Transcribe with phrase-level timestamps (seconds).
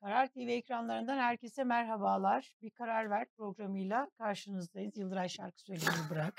[0.00, 2.54] Karar TV ekranlarından herkese merhabalar.
[2.62, 4.96] Bir Karar Ver programıyla karşınızdayız.
[4.98, 6.34] Yıldıray şarkı söylemeyi bırak.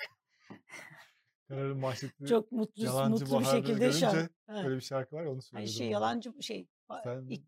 [1.47, 4.15] Kararın bahsettiği Çok mutlu Yalancı mutlu bir şekilde şarkı.
[4.17, 4.63] görünce Ha.
[4.63, 5.93] böyle bir şarkı var ya onu Ay söyledim şey ona.
[5.93, 6.67] yalancı şey
[7.03, 7.43] Sen, ik-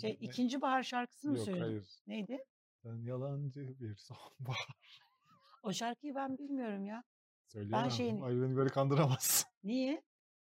[0.00, 0.14] şey ne?
[0.20, 1.64] ikinci bahar şarkısını mı Yok söyledin?
[1.64, 1.88] hayır.
[2.06, 2.44] Neydi?
[2.82, 5.00] Sen yalancı bir sonbahar.
[5.62, 7.04] O şarkıyı ben bilmiyorum ya.
[7.46, 7.90] Söyleyemem.
[7.90, 9.48] şeyini- Ay beni böyle kandıramazsın.
[9.64, 10.02] Niye?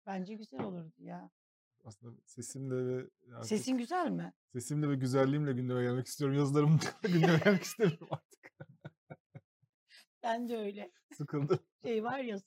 [0.05, 1.29] Bence güzel olurdu ya.
[1.87, 4.33] Aslında sesimle ve artık Sesin güzel mi?
[4.51, 6.37] sesimle ve güzelliğimle gündeme gelmek istiyorum.
[6.37, 8.51] Yazılarımla gündeme gelmek istemiyorum artık.
[10.23, 10.91] Ben de öyle.
[11.17, 11.59] Sıkıldım.
[11.83, 12.37] Şey var ya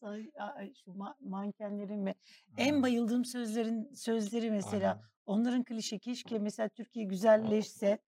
[0.85, 2.15] şu ma- mankenlerin ve
[2.57, 5.05] en bayıldığım sözlerin sözleri mesela aynen.
[5.27, 7.99] onların klişe keşke mesela Türkiye güzelleşse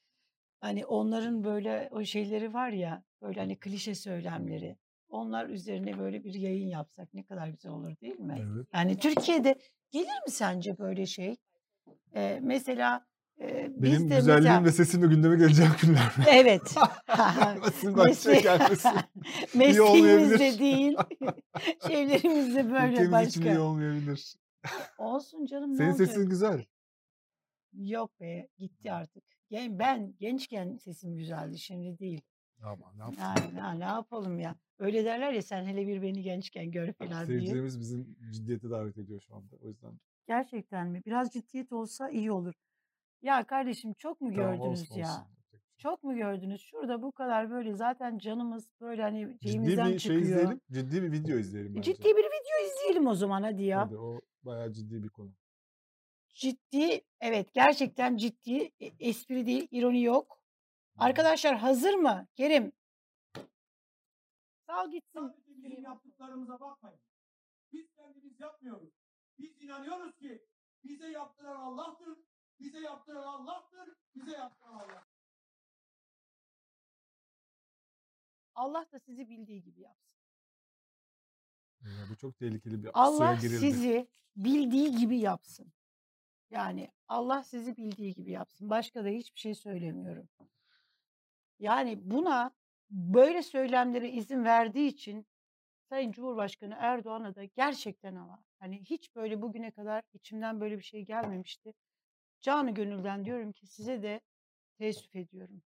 [0.60, 4.76] hani onların böyle o şeyleri var ya böyle hani klişe söylemleri
[5.08, 8.36] onlar üzerine böyle bir yayın yapsak ne kadar güzel olur değil mi?
[8.52, 8.66] Evet.
[8.72, 9.58] Yani Türkiye'de
[9.90, 11.36] gelir mi sence böyle şey?
[12.14, 13.06] Ee, mesela
[13.40, 16.74] e, biz Benim de güzelliğim mesela ve sesimle gündeme geleceğim günler evet
[17.94, 18.42] Mesle-
[20.58, 20.96] değil
[21.86, 23.60] şeylerimizde böyle Ülkemiz için iyi başka.
[23.62, 24.34] olmayabilir.
[24.98, 26.64] Olsun canım Senin sesin güzel.
[27.72, 29.24] Yok be gitti artık.
[29.50, 32.20] Gen- Ben gençken sesim güzeldi şimdi değil.
[32.62, 33.22] Ama ne yapsın?
[33.22, 34.54] Yani, ha, ne yapalım ya.
[34.78, 37.26] Öyle derler ya sen hele bir beni gençken gör falan diye.
[37.26, 39.56] Seyircilerimiz bizim ciddiyete davet ediyor şu anda.
[39.62, 39.92] O yüzden
[40.26, 41.02] Gerçekten mi?
[41.06, 42.54] Biraz ciddiyet olsa iyi olur.
[43.22, 45.08] Ya kardeşim çok mu tamam gördünüz olsun ya?
[45.10, 45.24] olsun.
[45.50, 45.60] Şey.
[45.76, 46.60] Çok mu gördünüz?
[46.60, 50.20] Şurada bu kadar böyle zaten canımız böyle hani Ciddi bir şey çıkıyor.
[50.20, 50.60] izleyelim.
[50.72, 51.92] Ciddi bir video izleyelim bence.
[51.92, 53.80] Ciddi bir video izleyelim o zaman hadi ya.
[53.80, 55.30] Hadi o bayağı ciddi bir konu.
[56.34, 58.70] Ciddi, evet gerçekten ciddi.
[58.80, 60.37] E, Espri değil, ironi yok.
[60.98, 62.26] Arkadaşlar hazır mı?
[62.34, 62.72] Kerim.
[64.66, 65.32] Sal gitsin.
[65.46, 67.00] Bizim yaptıklarımıza bakmayın.
[67.72, 68.90] Biz kendimiz yapmıyoruz.
[69.38, 70.46] Biz inanıyoruz ki
[70.84, 72.18] bize yaptıran Allah'tır,
[72.60, 75.06] bize yaptıran Allah'tır, bize yaptıran Allah.
[78.54, 80.08] Allah da sizi bildiği gibi yapsın.
[81.82, 83.58] Ya bu çok tehlikeli bir suya Allah girildi.
[83.58, 85.72] sizi bildiği gibi yapsın.
[86.50, 88.70] Yani Allah sizi bildiği gibi yapsın.
[88.70, 90.28] Başka da hiçbir şey söylemiyorum.
[91.58, 92.50] Yani buna
[92.90, 95.26] böyle söylemlere izin verdiği için
[95.88, 101.04] Sayın Cumhurbaşkanı Erdoğan'a da gerçekten ama hani hiç böyle bugüne kadar içimden böyle bir şey
[101.04, 101.74] gelmemişti.
[102.40, 104.20] Canı gönülden diyorum ki size de
[104.78, 105.62] teessüf ediyorum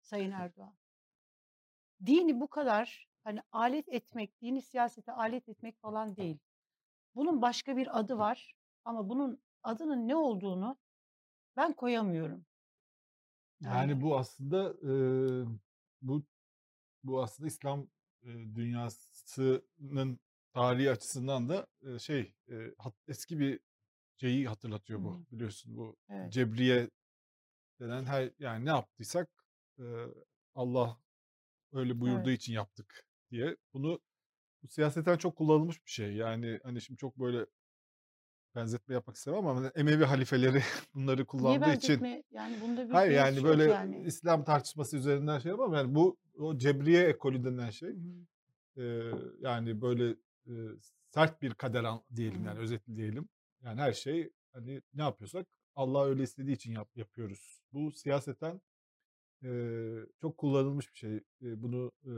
[0.00, 0.76] Sayın Erdoğan.
[2.06, 6.38] Dini bu kadar hani alet etmek, dini siyasete alet etmek falan değil.
[7.14, 8.54] Bunun başka bir adı var
[8.84, 10.78] ama bunun adının ne olduğunu
[11.56, 12.46] ben koyamıyorum.
[13.60, 14.90] Yani bu aslında e,
[16.02, 16.24] bu
[17.04, 17.88] bu aslında İslam
[18.22, 20.20] e, dünyasının
[20.54, 23.60] tarihi açısından da e, şey e, hat- eski bir
[24.16, 25.26] şeyi hatırlatıyor bu Hı.
[25.32, 26.32] biliyorsun bu evet.
[26.32, 26.90] cebriye
[27.80, 29.28] denen her yani ne yaptıysak
[29.78, 29.84] e,
[30.54, 31.00] Allah
[31.72, 32.40] öyle buyurduğu Evet.
[32.40, 34.00] için yaptık diye bunu
[34.62, 37.46] bu siyaseten çok kullanılmış bir şey yani hani şimdi çok böyle
[38.58, 40.62] benzetme yapmak istemem ama hani Emevi halifeleri
[40.94, 42.22] bunları Niye kullandığı için benzetme?
[42.30, 44.02] Yani bunda bir Hayır yani yok böyle yani.
[44.06, 47.88] İslam tartışması üzerinden şey ama yani bu o cebriye ekolü denen şey
[48.76, 48.82] hı.
[48.82, 50.10] e, yani böyle
[50.46, 50.54] e,
[51.14, 52.62] sert bir kader an- Hı diyelim yani hı.
[52.62, 53.28] özetleyelim.
[53.64, 57.60] Yani her şey hani ne yapıyorsak Allah öyle istediği için yap, yapıyoruz.
[57.72, 58.60] Bu siyaseten
[59.44, 59.50] e,
[60.20, 61.16] çok kullanılmış bir şey.
[61.16, 62.12] E, bunu e,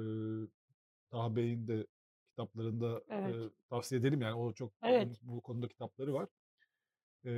[1.10, 1.86] Taha Bey'in de
[2.40, 3.52] kitaplarında e, Evet.
[3.70, 5.20] tavsiye edelim yani o çok Evet.
[5.22, 6.28] bu konuda kitapları var.
[7.24, 7.32] E,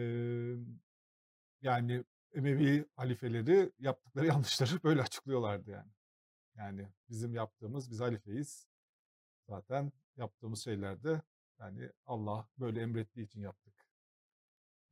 [1.63, 2.05] yani
[2.35, 5.91] Emevi halifeleri yaptıkları yanlışları böyle açıklıyorlardı yani.
[6.57, 8.67] Yani bizim yaptığımız biz halifeyiz.
[9.49, 11.23] Zaten yaptığımız şeylerde
[11.59, 13.75] yani Allah böyle emrettiği için yaptık.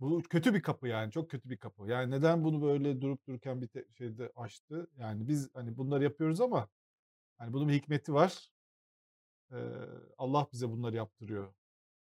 [0.00, 1.86] Bu kötü bir kapı yani çok kötü bir kapı.
[1.86, 3.68] Yani neden bunu böyle durup dururken bir
[3.98, 4.90] şeyde açtı?
[4.96, 6.68] Yani biz hani bunları yapıyoruz ama
[7.38, 8.49] hani bunun bir hikmeti var.
[9.52, 9.56] Ee,
[10.18, 11.54] Allah bize bunları yaptırıyor.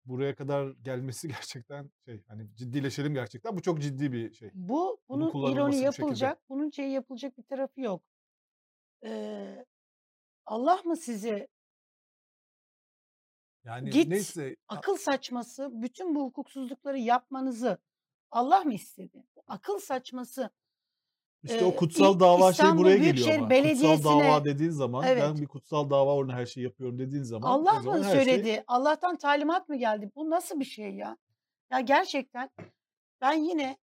[0.06, 3.58] Buraya kadar gelmesi gerçekten şey hani ciddileşelim gerçekten.
[3.58, 4.52] Bu çok ciddi bir şey.
[4.54, 8.04] Bu Bunun kullanılması ironi bu yapılacak, bunun şey yapılacak bir tarafı yok.
[9.06, 9.66] Ee,
[10.46, 11.48] Allah mı size
[13.64, 17.78] Yani git neyse akıl saçması bütün bu hukuksuzlukları yapmanızı
[18.32, 19.24] Allah mı istedi?
[19.36, 20.50] Bu Akıl saçması
[21.46, 23.48] işte o e, kutsal dava şey İstanbul buraya geliyor Büyükşehir ama.
[23.48, 27.24] Kutsal Belediyesi'ne dava dediğin zaman ben evet bir kutsal dava uğruna her şeyi yapıyorum dediğin
[27.24, 28.64] zaman o Allah zaman mı şey söyledi?
[28.68, 30.12] Allah'tan talimat mı geldi?
[30.16, 31.18] Bu nasıl bir şey ya?
[31.72, 32.50] Ya gerçekten
[33.22, 33.78] ben yine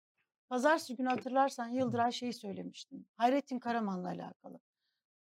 [0.50, 3.06] pazartesi günü hatırlarsan Yıldıray şey söylemiştim.
[3.18, 4.60] Hayrettin Karaman'la alakalı.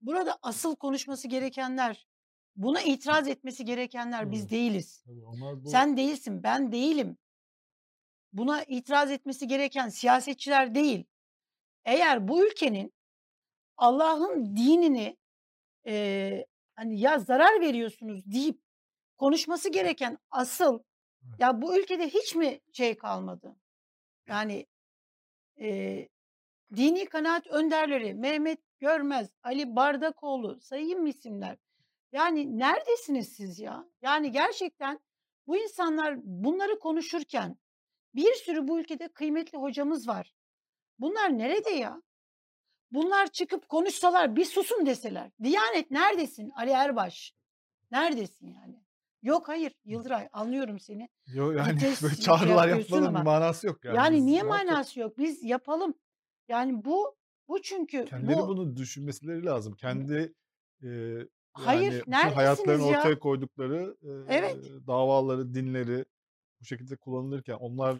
[0.01, 2.07] Burada asıl konuşması gerekenler,
[2.55, 5.03] buna itiraz etmesi gerekenler biz değiliz.
[5.07, 7.17] Bu Sen değilsin, ben değilim.
[8.33, 11.05] buna itiraz etmesi gereken siyasetçiler değil.
[11.89, 12.93] Eğer bu ülkenin
[13.77, 15.17] Allah'ın dinini
[15.85, 16.45] eee,
[16.75, 18.61] hani ya zarar veriyorsunuz deyip
[19.17, 20.79] konuşması gereken asıl
[21.39, 23.55] ya bu ülkede hiç mi şey kalmadı?
[24.27, 24.65] Yani
[25.57, 26.09] eee,
[26.75, 31.57] dini kanaat önderleri Mehmet Görmez, Ali Bardakoğlu sayayım mı isimler?
[32.11, 33.85] Yani neredesiniz siz ya?
[34.01, 34.99] Yani gerçekten
[35.47, 37.57] bu insanlar bunları konuşurken
[38.15, 40.33] bir sürü bu ülkede kıymetli hocamız var.
[40.99, 42.01] Bunlar nerede ya?
[42.91, 45.31] Bunlar çıkıp konuşsalar bir susun deseler.
[45.43, 47.33] Diyanet neredesin Ali Erbaş?
[47.91, 48.83] Neredesin yani?
[49.21, 51.09] Yok hayır Yıldıray anlıyorum seni.
[51.27, 53.95] Yo yani Vites böyle şey çağrılar yapmanın bir manası yok yani.
[53.95, 55.17] yani niye manası yok?
[55.17, 55.93] Biz yapalım.
[56.47, 57.15] Yani bu
[57.47, 59.73] bu çünkü kendileri bu bunu düşünmeleri lazım.
[59.75, 60.33] Kendi
[60.81, 62.99] eee, hayır yani hayatlarını ya?
[62.99, 63.97] ortaya koydukları
[64.29, 64.55] Evet.
[64.63, 66.05] eee, davaları, dinleri
[66.61, 67.97] bu şekilde kullanılırken onlar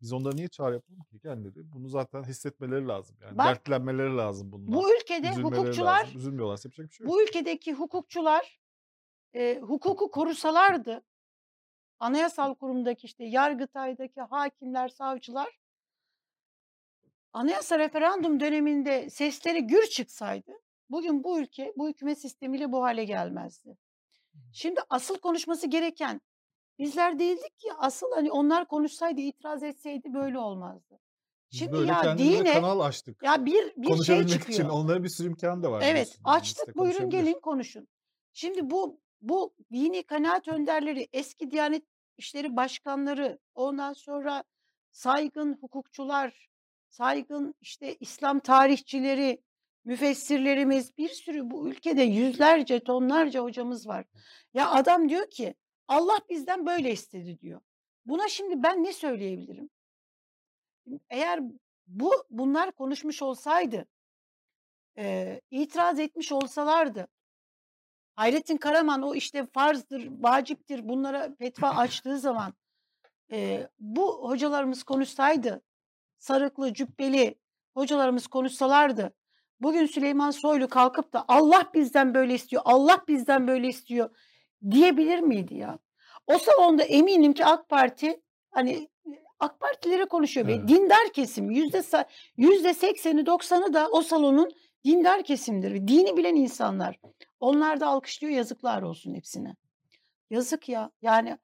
[0.00, 1.72] biz onlara niye çağrı yapalım ki kendileri?
[1.72, 3.16] Bunu zaten hissetmeleri lazım.
[3.22, 4.74] Yani Bak dertlenmeleri lazım bundan.
[4.74, 6.18] bu ülkede hukukçular lazım.
[6.18, 7.14] Üzülmüyorlarsa yapacak bir şey yok.
[7.14, 8.60] bu ülkedeki hukukçular
[9.34, 11.02] e, hukuku korusalardı
[12.00, 15.60] anayasal kurumdaki işte Yargıtay'daki hakimler, savcılar
[17.32, 20.52] anayasa referandum döneminde sesleri gür çıksaydı
[20.90, 23.76] bugün bu ülke bu hükümet sistemiyle bu hale gelmezdi.
[24.52, 26.20] Şimdi asıl konuşması gereken
[26.80, 31.00] bizler değildik ki asıl hani onlar konuşsaydı itiraz etseydi böyle olmazdı.
[31.50, 33.22] Şimdi böyle ya dine kanal açtık.
[33.22, 34.68] ya bir bir şey Konuşabilmek için çıkıyor.
[34.70, 37.88] onlara bir sürü imkan da var Evet açtık buyurun gelin konuşun.
[38.32, 41.84] Şimdi bu bu dini kanaat önderleri eski Diyanet
[42.16, 44.44] İşleri Başkanları ondan sonra
[44.92, 46.48] saygın hukukçular,
[46.90, 49.42] saygın işte İslam tarihçileri,
[49.84, 54.04] müfessirlerimiz bir sürü bu ülkede yüzlerce tonlarca hocamız var.
[54.54, 55.54] Ya adam diyor ki
[55.90, 57.60] Allah bizden böyle istedi diyor.
[58.06, 59.70] Buna şimdi ben ne söyleyebilirim?
[61.10, 61.40] Eğer
[61.86, 63.86] bu bunlar konuşmuş olsaydı
[64.96, 67.08] eee, itiraz etmiş olsalardı
[68.16, 72.54] Hayrettin Karaman o işte farzdır, vaciptir bunlara fetva açtığı zaman
[73.30, 75.62] eee, bu hocalarımız konuşsaydı,
[76.18, 77.38] sarıklı, cübbeli
[77.74, 79.14] hocalarımız konuşsalardı,
[79.60, 84.10] bugün Süleyman Soylu kalkıp da Allah bizden böyle istiyor, Allah bizden böyle istiyor
[84.70, 85.78] diyebilir miydi ya?
[86.26, 88.20] O salonda eminim ki AK Parti
[88.50, 88.88] hani
[89.38, 90.68] AK Partilere konuşuyor ve Evet.
[90.68, 92.04] dindar kesim yüzde sa-
[92.36, 94.50] yüzde sekseni doksanı da o salonun
[94.84, 95.88] dindar kesimdir.
[95.88, 97.00] Dini bilen insanlar.
[97.40, 99.56] Onlar da alkışlıyor yazıklar olsun hepsine.
[100.30, 100.90] Yazık ya.
[101.02, 101.38] Yani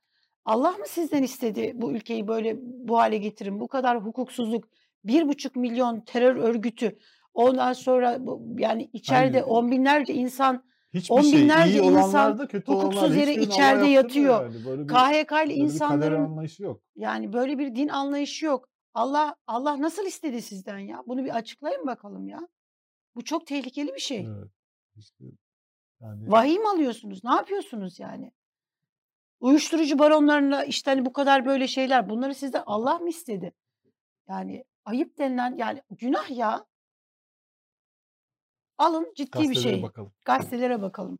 [0.44, 3.60] Allah mı sizden istedi bu ülkeyi böyle bu hale getirin?
[3.60, 4.64] Bu kadar hukuksuzluk,
[5.04, 6.98] bir buçuk milyon terör örgütü,
[7.34, 8.18] ondan sonra
[8.58, 10.64] yani içeride Hani on binlerce insan,
[10.96, 14.42] hiçbir on şey binlerce iyi insan da kötü hukuksuz yere içeride yatıyor.
[14.42, 14.64] yani.
[14.66, 16.80] Böyle bir KHK ile insanların anlayışı yok.
[16.96, 18.68] yani böyle bir din anlayışı yok.
[18.94, 21.02] Allah Allah nasıl istedi sizden ya?
[21.06, 22.48] Bunu bir açıklayın bakalım ya.
[23.14, 24.18] Bu çok tehlikeli bir şey.
[24.18, 24.50] Evet.
[24.96, 25.24] İşte
[26.00, 27.24] yani Vahiy mi alıyorsunuz?
[27.24, 28.32] Ne yapıyorsunuz yani?
[29.40, 33.52] Uyuşturucu baronlarına işte hani bu kadar böyle şeyler bunları sizden Allah mı istedi?
[34.28, 36.66] Yani ayıp denilen yani günah ya.
[38.78, 39.82] Alın ciddi bir şey.
[39.82, 40.12] bakalım.
[40.24, 41.18] Gazetelere bakalım.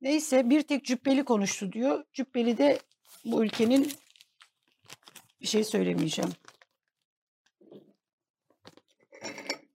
[0.00, 2.04] Neyse bir tek cübbeli konuştu diyor.
[2.12, 2.78] Cübbeli de
[3.24, 3.92] bu ülkenin
[5.40, 6.30] bir şey söylemeyeceğim.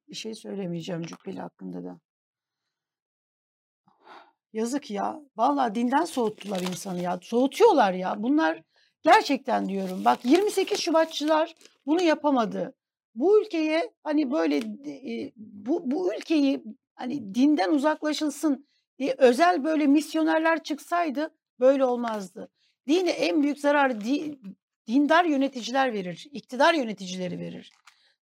[0.09, 1.99] Bir şey söylemeyeceğim Cübbeli hakkında da.
[4.53, 5.19] Yazık ya.
[5.37, 7.19] Vallahi dinden soğuttular insanı ya.
[7.21, 8.23] Soğutuyorlar ya.
[8.23, 8.63] Bunlar
[9.03, 10.05] gerçekten diyorum.
[10.05, 12.75] Bak 28 Şubatçılar bunu yapamadı.
[13.15, 16.63] Bu ülkeye hani böyle e, bu bu ülkeyi
[16.95, 18.67] hani dinden uzaklaşılsın
[18.99, 22.49] diye özel böyle misyonerler çıksaydı böyle olmazdı.
[22.87, 24.39] Dine en büyük zararı di-
[24.87, 27.71] dindar yöneticiler verir, iktidar yöneticileri verir.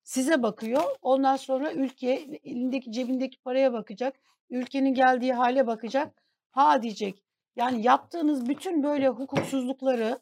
[0.03, 2.11] Size bakıyor, ondan sonra ülke
[2.43, 4.15] elindeki cebindeki paraya bakacak,
[4.49, 7.23] ülkenin geldiği hale bakacak, ha diyecek.
[7.55, 10.19] Yani yaptığınız bütün böyle hukuksuzlukları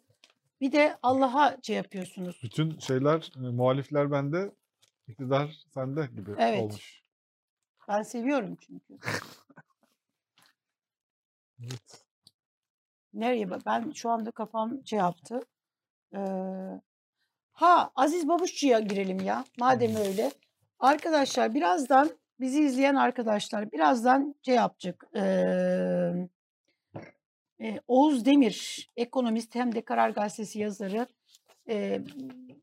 [0.62, 2.40] bir de Allah'a şey yapıyorsunuz.
[2.44, 4.52] Bütün şeyler, e, muhalifler bende,
[5.08, 6.62] iktidar sende gibi Evet.
[6.62, 6.99] olmuş.
[7.90, 8.98] Ben seviyorum çünkü.
[11.64, 12.06] Evet.
[13.14, 15.40] Nereye ben şu anda kafam şey yaptı.
[16.16, 16.20] Ee,
[17.52, 19.46] ha Aziz Babuşçu'ya girelim ya.
[19.60, 20.32] Madem öyle.
[20.80, 25.08] Arkadaşlar birazdan bizi izleyen arkadaşlar birazdan şey yapacak.
[25.16, 26.30] Ee,
[27.62, 31.08] e, Oğuz Demir ekonomist hem de Karar Gazetesi yazarı
[31.70, 32.02] e,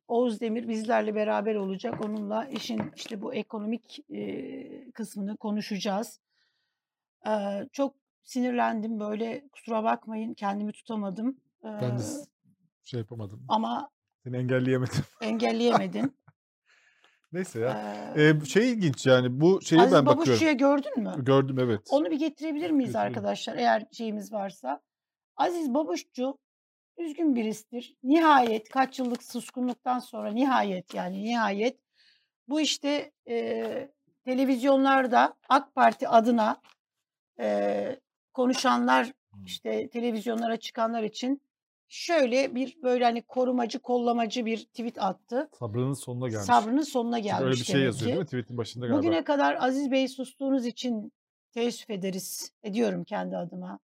[0.08, 2.04] Oğuz Demir bizlerle beraber olacak.
[2.04, 6.20] Onunla işin işte bu ekonomik e, kısmını konuşacağız.
[7.26, 7.94] Ee, çok
[8.25, 11.36] sinirlendim böyle kusura bakmayın kendimi tutamadım.
[11.64, 12.02] Ben de
[12.84, 13.44] şey yapamadım.
[13.48, 13.90] ama
[14.25, 15.04] Seni engelleyemedim.
[15.20, 16.16] Engelleyemedin.
[17.32, 17.96] Neyse ya.
[18.16, 20.26] Ee, Ee, şey ilginç yani bu şeyi Aziz ben bakıyorum.
[20.28, 21.12] Babuşçu'ya gördün mü?
[21.18, 21.80] Gördüm evet.
[21.90, 23.16] Onu bir getirebilir miyiz Getirelim.
[23.16, 24.80] arkadaşlar eğer şeyimiz varsa?
[25.36, 26.38] Aziz Babuşçu
[26.98, 27.96] üzgün birisidir.
[28.02, 31.78] Nihayet kaç yıllık suskunluktan sonra nihayet yani nihayet
[32.48, 33.88] bu işte e,
[34.24, 36.60] televizyonlarda AK Parti adına
[37.40, 38.00] e,
[38.34, 39.12] konuşanlar
[39.44, 41.42] işte televizyonlara çıkanlar için
[41.88, 45.48] şöyle bir böyle hani korumacı kollamacı bir tweet attı.
[45.58, 46.46] Sabrının sonuna gelmiş.
[46.46, 48.06] Sabrının sonuna gelmiş öyle bir şey yazıyor ki.
[48.06, 48.98] değil mi tweet'in başında galiba.
[48.98, 51.12] Bugüne kadar Aziz Bey sustuğunuz için
[51.52, 52.52] teessüf ederiz.
[52.62, 53.78] Ediyorum kendi adıma.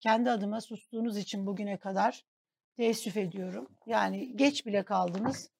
[0.00, 2.24] Kendi adıma sustuğunuz için bugüne kadar
[2.76, 3.68] teessüf ediyorum.
[3.86, 5.50] Yani geç bile kaldınız.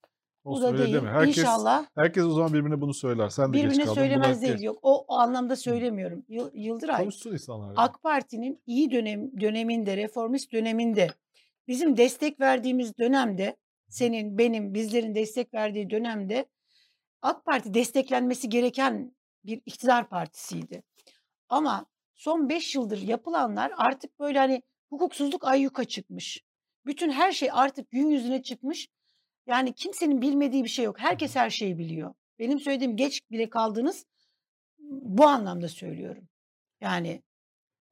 [0.44, 0.94] Bu Olsun da değil.
[0.94, 1.10] deme.
[1.10, 3.28] Herkes, İnşallah herkes o zaman birbirine bunu söyler.
[3.28, 3.94] Sen de geç birbirine kaldın.
[3.94, 4.60] söylemez değil.
[4.60, 6.24] Yok o, o anlamda söylemiyorum.
[6.28, 7.66] Yıl- Yıldıray Konuşsun insanlar.
[7.66, 7.74] yani.
[7.76, 11.08] AK Parti'nin iyi dönem döneminde, reformist döneminde
[11.68, 13.56] bizim destek verdiğimiz dönemde
[13.88, 16.46] senin, benim, bizlerin destek verdiği dönemde
[17.22, 20.82] AK Parti desteklenmesi gereken bir iktidar partisiydi.
[21.48, 21.86] Ama
[22.18, 26.42] son 5 yıldır yapılanlar artık böyle hani hukuksuzluk ayyuka çıkmış.
[26.86, 28.88] Bütün her şey artık gün yüzüne çıkmış.
[29.46, 30.98] Yani kimsenin bilmediği bir şey yok.
[31.00, 32.14] Herkes her şeyi biliyor.
[32.38, 34.06] Benim söylediğim geç bile kaldınız.
[34.78, 36.28] Bu anlamda söylüyorum.
[36.80, 37.22] Yani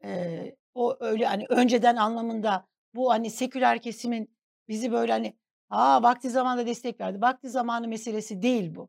[0.04, 4.36] Eee, o öyle hani önceden anlamında bu hani seküler kesimin
[4.68, 5.36] bizi böyle hani
[5.70, 7.20] aa vakti zamanında destek verdi.
[7.20, 8.88] Vakti zamanı meselesi değil bu.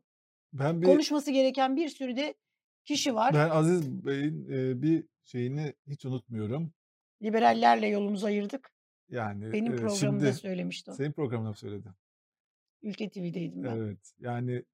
[0.52, 2.34] Ben bir Konuşması gereken bir sürü de
[2.84, 3.34] kişi var.
[3.34, 6.72] ben Aziz Bey'in e, bir şeyini hiç unutmuyorum.
[7.22, 8.72] Liberallerle yolumuzu ayırdık.
[9.08, 10.94] Yani Benim e, programımda şimdi söylemişti o.
[10.94, 11.88] senin programında mı söyledi?
[12.82, 13.76] Ülke TV'deydim ben.
[13.76, 14.12] Evet.
[14.20, 14.64] Yani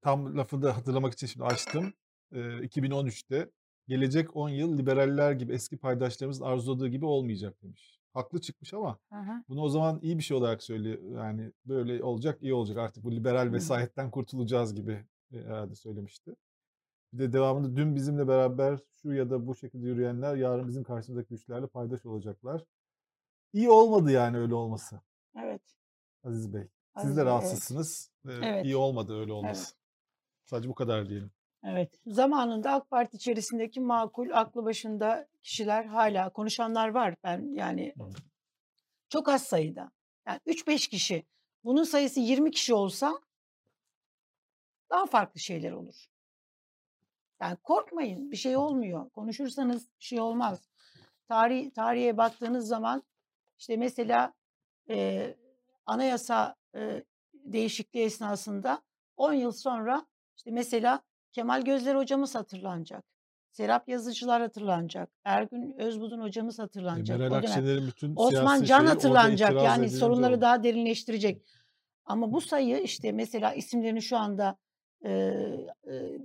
[0.00, 1.94] tam lafını da hatırlamak için şimdi açtım.
[2.32, 3.50] Ee, 2013'te
[3.88, 8.00] gelecek 10 yıl liberaller gibi eski paydaşlarımızın arzuladığı gibi olmayacak demiş.
[8.12, 9.44] Haklı çıkmış ama hı.
[9.48, 10.98] bunu o zaman iyi bir şey olarak söylüyor.
[11.16, 16.36] Yani böyle olacak iyi olacak artık bu liberal vesayetten kurtulacağız gibi e, herhalde söylemişti.
[17.12, 21.28] Bir de devamında dün bizimle beraber şu ya da bu şekilde yürüyenler yarın bizim karşımızdaki
[21.28, 22.64] güçlerle paydaş olacaklar.
[23.52, 25.00] İyi olmadı yani öyle olması
[25.36, 25.62] Evet.
[26.24, 26.62] Aziz Bey.
[26.62, 27.32] Siz Aziz de Bey, evet.
[27.32, 28.10] rahatsızsınız.
[28.28, 28.64] Ee, Evet.
[28.64, 29.74] İyi olmadı öyle olması.
[30.44, 31.30] Sadece bu kadar diyelim.
[31.64, 32.00] Evet.
[32.06, 37.14] Zamanında AK Parti içerisindeki makul, aklı başında kişiler hala konuşanlar var.
[37.24, 38.04] Ben yani Hı.
[39.08, 39.90] çok az sayıda.
[40.26, 41.26] Yani 3-5 kişi.
[41.64, 43.20] Bunun sayısı 20 kişi olsa
[44.90, 46.09] daha farklı şeyler olur.
[47.42, 48.30] Yani korkmayın.
[48.30, 49.10] Bir şey olmuyor.
[49.10, 50.68] Konuşursanız bir şey olmaz.
[51.28, 53.02] Tarih tarihe baktığınız zaman
[53.58, 54.32] işte mesela
[54.90, 55.26] e,
[55.86, 57.04] anayasa e,
[57.34, 58.82] değişikliği esnasında
[59.16, 60.06] 10 yıl sonra
[60.36, 61.00] işte mesela
[61.32, 63.04] Kemal Gözler hocamız hatırlanacak.
[63.50, 65.10] Serap Yazıcılar hatırlanacak.
[65.24, 67.18] Ergün Özbudun hocamız E, hatırlanacak.
[67.18, 67.36] Meral o.
[67.36, 69.54] Akşener'in bütün Osman Can hatırlanacak.
[69.54, 70.40] Yani sorunları oldu.
[70.40, 71.42] daha derinleştirecek.
[72.04, 74.56] Ama bu sayı işte mesela isimlerini şu anda
[75.04, 76.18] e, e,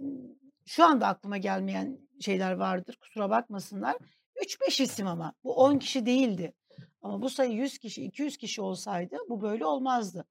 [0.66, 2.98] şu anda aklıma gelmeyen şeyler vardır.
[3.02, 3.96] Kusura bakmasınlar.
[4.36, 5.34] 3-5 isim ama.
[5.44, 6.54] Bu 10 kişi değildi.
[7.02, 10.26] Ama bu sayı 100 kişi, 200 kişi olsaydı bu böyle olmazdı.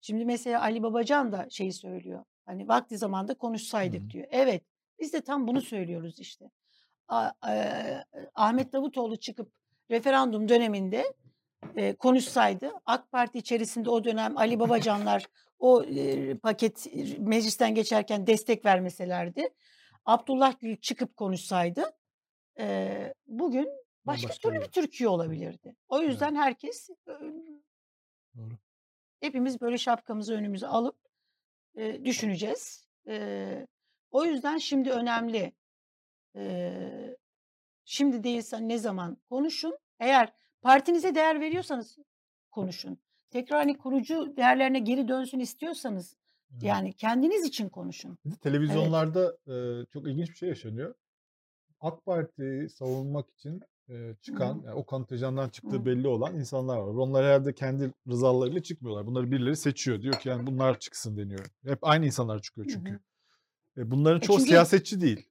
[0.00, 2.24] Şimdi mesela Ali Babacan da şeyi söylüyor.
[2.46, 4.10] Hani vakti zamanda konuşsaydık Hı hı.
[4.10, 4.26] diyor.
[4.30, 4.62] Evet.
[5.00, 6.50] Biz de tam bunu söylüyoruz işte.
[7.08, 9.52] A- eee, Ahmet Davutoğlu çıkıp
[9.90, 11.14] referandum döneminde
[11.76, 15.26] e, konuşsaydı AK Parti içerisinde o dönem Ali Babacanlar
[15.58, 19.48] o e, paket e, meclisten geçerken destek vermeselerdi
[20.06, 21.84] Abdullah Gül çıkıp konuşsaydı
[22.58, 23.68] e, bugün
[24.04, 25.76] başka Bambaşka türlü bir Türkiye olabilirdi.
[25.88, 26.10] O Evet.
[26.10, 27.12] yüzden herkes e,
[28.36, 28.58] Doğru.
[29.20, 30.96] hepimiz böyle şapkamızı önümüze alıp
[31.74, 32.86] e, düşüneceğiz.
[33.08, 33.66] E,
[34.10, 35.52] o yüzden şimdi önemli.
[36.36, 37.16] E,
[37.84, 39.78] şimdi değilse ne zaman konuşun.
[40.00, 40.32] Eğer
[40.62, 41.98] partinize değer veriyorsanız
[42.50, 42.98] konuşun.
[43.30, 46.25] Tekrar hani kurucu değerlerine geri dönsün istiyorsanız Evet.
[46.62, 48.18] Yani kendiniz için konuşun.
[48.40, 50.94] Televizyonlarda e, çok ilginç bir şey yaşanıyor.
[51.80, 56.94] AK Parti'yi savunmak için e, çıkan, yani o kontenjandan çıktığı belli olan insanlar var.
[56.94, 59.06] Onlar herhalde kendi rızalarıyla çıkmıyorlar.
[59.06, 60.02] Bunları birileri seçiyor.
[60.02, 61.46] Diyor ki yani bunlar çıksın deniyor.
[61.64, 62.92] Hep aynı insanlar çıkıyor çünkü.
[62.92, 62.98] hı.
[63.80, 65.28] E, bunların E çoğu çünkü- siyasetçi değil.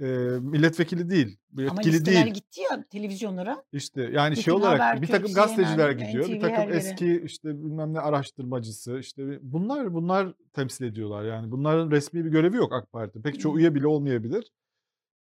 [0.00, 0.06] E,
[0.40, 1.38] milletvekili değil.
[1.52, 2.34] Ama Yetkili listeler değil.
[2.34, 3.64] gitti ya televizyonlara.
[3.72, 6.68] İşte yani Bütün şey olarak bir Habertürk, takım gazeteciler CNN, gidiyor, bir NTV takım her
[6.68, 6.76] yere.
[6.76, 12.56] eski işte bilmem ne araştırmacısı işte bunlar bunlar temsil ediyorlar yani bunların resmi bir görevi
[12.56, 13.22] yok AK Parti.
[13.22, 14.52] Pek çoğu üye bile olmayabilir.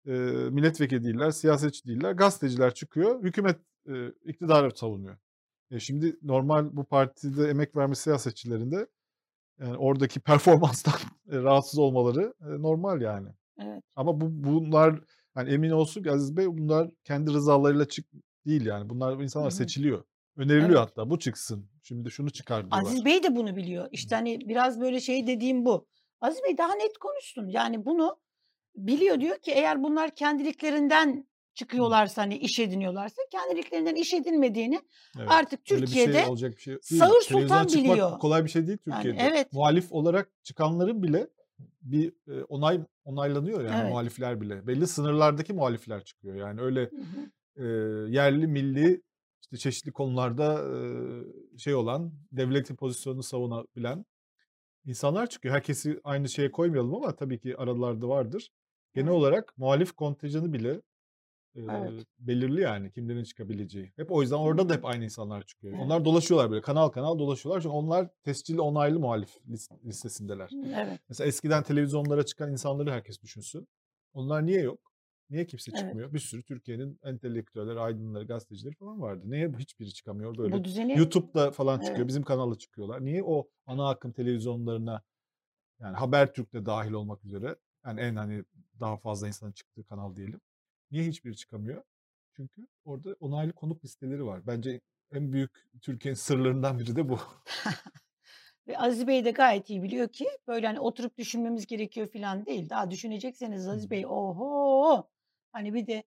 [0.08, 0.12] Ee,
[0.52, 2.12] milletvekili değiller, siyasetçi değiller.
[2.12, 3.58] Gazeteciler çıkıyor, hükümet
[3.90, 5.18] e, iktidarı savunuyor.
[5.72, 8.88] E şimdi normal bu partide emek vermiş siyasetçilerin de
[9.60, 10.94] yani oradaki performanstan
[11.32, 13.28] e, rahatsız olmaları e, normal yani.
[13.60, 13.84] Evet.
[13.96, 15.00] Ama bu bunlar
[15.38, 18.06] yani emin olsun ki Aziz Bey bunlar kendi rızalarıyla çık
[18.46, 18.90] değil yani.
[18.90, 19.58] Bunlar bu insanlar Hı hı.
[19.58, 20.04] seçiliyor.
[20.38, 20.80] Öneriliyor Evet.
[20.80, 21.70] hatta bu çıksın.
[21.84, 22.82] Şimdi şunu çıkar diyorlar.
[22.82, 23.88] Aziz Bey de bunu biliyor.
[23.92, 25.88] İşte hani biraz böyle şey dediğim bu.
[26.22, 27.48] Aziz Bey daha net konuşsun.
[27.48, 28.18] Yani bunu
[28.76, 34.80] biliyor diyor ki eğer bunlar kendiliklerinden çıkıyorlarsa hani iş ediniyorlarsa kendiliklerinden iş edinmediğini
[35.18, 35.28] Evet.
[35.32, 37.00] artık Öyle bir Türkiye'de şey olacak bir şey değil.
[37.02, 38.20] sağır sultan biliyor.
[38.20, 39.30] kolay bir şey değil Yani Türkiye'de.
[39.32, 39.54] evet.
[39.54, 41.28] Muhalif olarak çıkanların bile
[41.82, 43.90] bir e, onay onaylanıyor yani Evet.
[43.90, 44.68] muhalifler bile.
[44.68, 46.36] Belli sınırlardaki muhalifler çıkıyor.
[46.36, 46.90] Yani öyle
[47.56, 47.66] e,
[48.12, 49.02] yerli milli
[49.42, 50.64] işte çeşitli konularda
[51.54, 54.06] e, şey olan devletin pozisyonunu savunabilen
[54.86, 55.56] insanlar çıkıyor.
[55.56, 58.50] Herkesi aynı şeye koymayalım ama tabii ki aralarda vardır.
[58.94, 60.82] Genel olarak muhalif kontenjanı bile
[61.56, 62.06] e, Evet.
[62.20, 63.94] belirli yani kimlerin çıkabileceği.
[63.96, 65.74] Hep o yüzden orada da hep aynı insanlar çıkıyor.
[65.74, 65.86] Evet.
[65.86, 67.62] Onlar dolaşıyorlar böyle kanal kanal dolaşıyorlar.
[67.62, 70.50] Çünkü onlar tescilli onaylı muhalif lis- listesindeler.
[70.66, 71.00] Evet.
[71.10, 73.68] Mesela eskiden televizyonlara çıkan insanları herkes düşünsün.
[74.14, 74.80] Onlar niye yok?
[75.30, 75.80] Niye kimse Evet.
[75.82, 76.14] çıkmıyor?
[76.14, 79.22] Bir sürü Türkiye'nin entelektüelleri, aydınları, gazetecileri falan vardı.
[79.26, 80.54] Niye hiçbiri çıkamıyor böyle?
[80.54, 81.98] Bu düzeni YouTube'da falan çıkıyor.
[81.98, 82.08] Evet.
[82.08, 83.06] Bizim kanalda çıkıyorlar.
[83.06, 85.02] Niye o ana akım televizyonlarına
[85.80, 88.44] yani Habertürk'te dahil olmak üzere yani en hani
[88.80, 90.42] daha fazla insanın çıktığı kanal diyelim.
[90.92, 91.84] Niye hiçbiri çıkamıyor?
[92.36, 94.48] Çünkü orada onaylı konuk listeleri var.
[94.48, 95.52] Bence en büyük
[95.82, 97.20] Türkiye'nin sırlarından biri de bu.
[98.68, 102.70] Ve Aziz Bey de gayet iyi biliyor ki böyle hani oturup düşünmemiz gerekiyor falan değil.
[102.70, 103.92] Daha düşünecekseniz Aziz.
[103.92, 105.10] Bey oho
[105.52, 106.04] hani bir de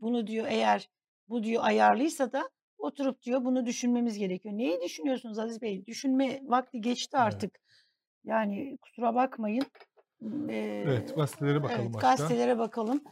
[0.00, 0.90] bunu diyor eğer
[1.28, 4.58] bu diyor ayarlıysa da oturup diyor bunu düşünmemiz gerekiyor.
[4.58, 5.86] Neyi düşünüyorsunuz Aziz Bey?
[5.86, 7.26] Düşünme vakti geçti Evet.
[7.26, 7.58] artık.
[8.24, 9.66] Yani kusura bakmayın.
[10.22, 12.08] Evet, Eee, gazetelere bakalım evet başka.
[12.08, 13.04] gazetelere bakalım.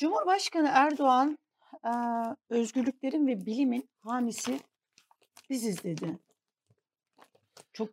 [0.00, 1.38] Cumhurbaşkanı Erdoğan
[2.50, 4.60] özgürlüklerin ve bilimin hamisi
[5.50, 6.18] biziz dedi.
[7.72, 7.88] Çok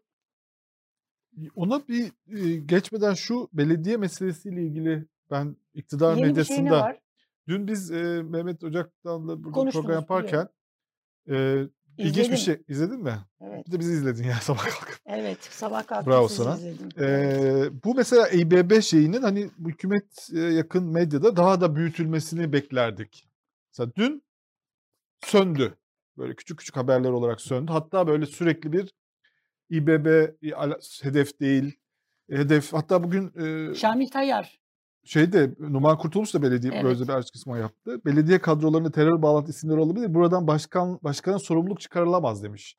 [1.56, 2.12] Ona bir
[2.58, 6.98] geçmeden şu belediye meselesiyle ilgili ben iktidar yeni şey medyasında
[7.48, 10.50] dün biz e, Mehmet Ocak'tan da burada Konuştunuz, program yaparken
[11.30, 11.64] e,
[11.98, 12.38] ilginç bir İzledim.
[12.38, 13.14] şey izledin mi?
[13.42, 13.68] Evet.
[13.68, 14.98] Bir de bizi izledin ya sabah kalkıp.
[15.06, 16.56] Evet, sabah kalktım Bravo sana.
[16.56, 16.90] izledim.
[16.98, 17.38] Evet.
[17.72, 23.28] E, bu mesela İBB şeyinin hani hükümet yakın medyada daha da büyütülmesini beklerdik.
[23.72, 24.24] Mesela dün
[25.26, 25.78] söndü.
[26.18, 27.72] Böyle küçük küçük haberler olarak söndü.
[27.72, 28.94] Hatta böyle sürekli bir
[29.70, 30.28] İBB
[31.04, 31.80] hedef değil.
[32.30, 33.34] Hedef hatta bugün
[33.72, 34.60] e, Şamil Tayyar.
[35.08, 36.84] Şeyde Numan Kurtuluş da belediye Evet.
[36.84, 38.06] böyle bir açıklama yaptı.
[38.06, 40.14] Belediye kadrolarında terör bağlantı isimleri olabilir.
[40.14, 42.78] Buradan başkan başkanın sorumluluk çıkarılamaz demiş.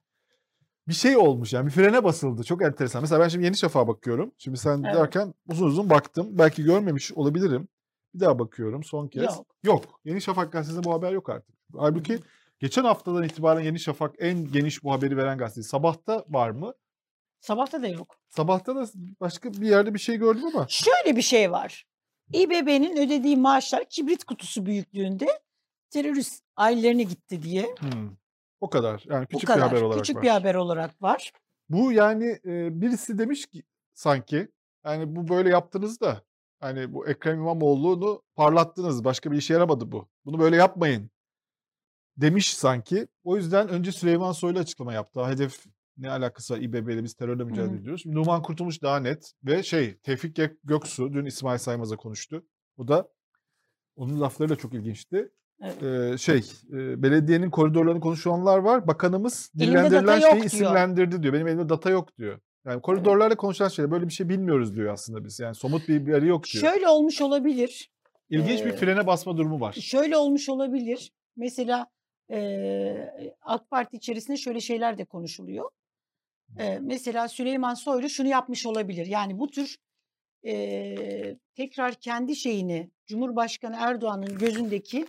[0.88, 2.44] Bir şey olmuş yani bir frene basıldı.
[2.44, 3.02] Çok enteresan.
[3.02, 4.32] Mesela ben şimdi Yeni Şafak'a bakıyorum.
[4.38, 4.94] Şimdi sen Evet.
[4.96, 6.26] derken uzun uzun baktım.
[6.30, 7.68] Belki görmemiş olabilirim.
[8.14, 9.22] Bir daha bakıyorum son kez.
[9.22, 9.46] Yok.
[9.64, 9.84] Yok.
[10.04, 11.54] Yeni Şafak gazetesinde bu haber yok artık.
[11.76, 12.18] Halbuki
[12.60, 15.62] geçen haftadan itibaren Yeni Şafak en geniş bu haberi veren gazete.
[15.62, 16.72] Sabahta var mı?
[17.40, 18.16] Sabahta da yok.
[18.28, 18.86] Sabahta da
[19.20, 20.66] başka bir yerde bir şey gördüm ama.
[20.68, 21.84] Şöyle bir şey var.
[22.32, 25.40] İBB'nin ödediği maaşlar kibrit kutusu büyüklüğünde
[25.90, 27.74] terörist ailelerine gitti diye.
[27.78, 28.10] Hmm.
[28.60, 29.04] O kadar.
[29.08, 29.68] Yani küçük bir kadar.
[29.68, 30.22] haber olarak Küçük var.
[30.22, 31.32] bir haber olarak var.
[31.68, 33.62] Bu yani e, birisi demiş ki
[33.94, 34.48] sanki
[34.84, 36.22] yani bu böyle yaptınız da
[36.60, 39.04] hani bu Ekrem İmamoğlu'nu parlattınız.
[39.04, 40.08] Başka bir işe yaramadı bu.
[40.24, 41.10] Bunu böyle yapmayın
[42.16, 43.08] demiş sanki.
[43.24, 45.26] O yüzden önce Süleyman Soylu açıklama yaptı.
[45.26, 45.64] Hedef
[45.98, 47.76] ne alakası var İBB ile biz terörle mücadele Hı.
[47.76, 48.06] ediyoruz.
[48.06, 52.44] Numan Kurtulmuş daha net ve şey Tevfik Gök- Göksu dün İsmail Saymaz'a konuştu.
[52.76, 53.08] O da
[53.96, 55.28] onun lafları da çok ilginçti.
[55.62, 55.82] Evet.
[55.82, 56.38] Ee, şey
[56.72, 58.86] e, belediyenin koridorlarını konuşanlar var.
[58.86, 60.44] Bakanımız dillendirilen şeyi diyor.
[60.44, 61.34] isimlendirdi diyor.
[61.34, 62.40] Benim elimde data yok diyor.
[62.66, 65.40] Yani koridorlarda konuşulan şeyler böyle bir şey bilmiyoruz diyor aslında biz.
[65.40, 66.64] Yani somut bir veri yok diyor.
[66.72, 67.90] Şöyle olmuş olabilir.
[68.30, 69.72] İlginç bir Ee, frene basma durumu var.
[69.72, 71.12] Şöyle olmuş olabilir.
[71.36, 71.86] Mesela
[72.30, 75.70] eee AK Parti içerisinde şöyle şeyler de konuşuluyor.
[76.58, 79.06] Eee, mesela Süleyman Soylu şunu yapmış olabilir.
[79.06, 79.76] Yani bu tür
[80.42, 85.06] eee, tekrar kendi şeyini Cumhurbaşkanı Erdoğan'ın gözündeki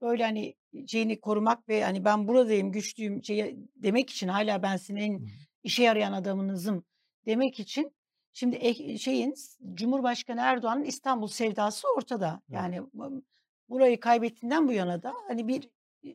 [0.00, 0.54] böyle hani
[0.86, 5.20] şeyini korumak ve hani ben buradayım güçlüyüm şey demek için hala ben sizin en
[5.64, 6.84] işe yarayan adamınızım
[7.26, 7.92] demek için
[8.32, 9.34] şimdi şeyin
[9.74, 12.40] Cumhurbaşkanı Erdoğan'ın İstanbul sevdası ortada.
[12.48, 13.22] Yani bu-
[13.68, 15.68] burayı kaybettiğinden bu yana da hani bir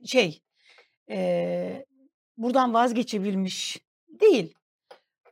[0.06, 0.42] şey
[1.10, 1.86] eee,
[2.38, 3.87] buradan vazgeçebilmiş
[4.20, 4.54] değil.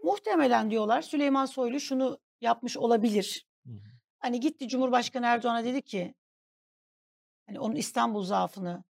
[0.03, 3.45] Muhtemelen diyorlar Süleyman Soylu şunu yapmış olabilir.
[3.67, 3.77] Hı hı.
[4.19, 6.13] Hani gitti Cumhurbaşkanı Erdoğan'a dedi ki
[7.47, 8.83] hani onun İstanbul zaafını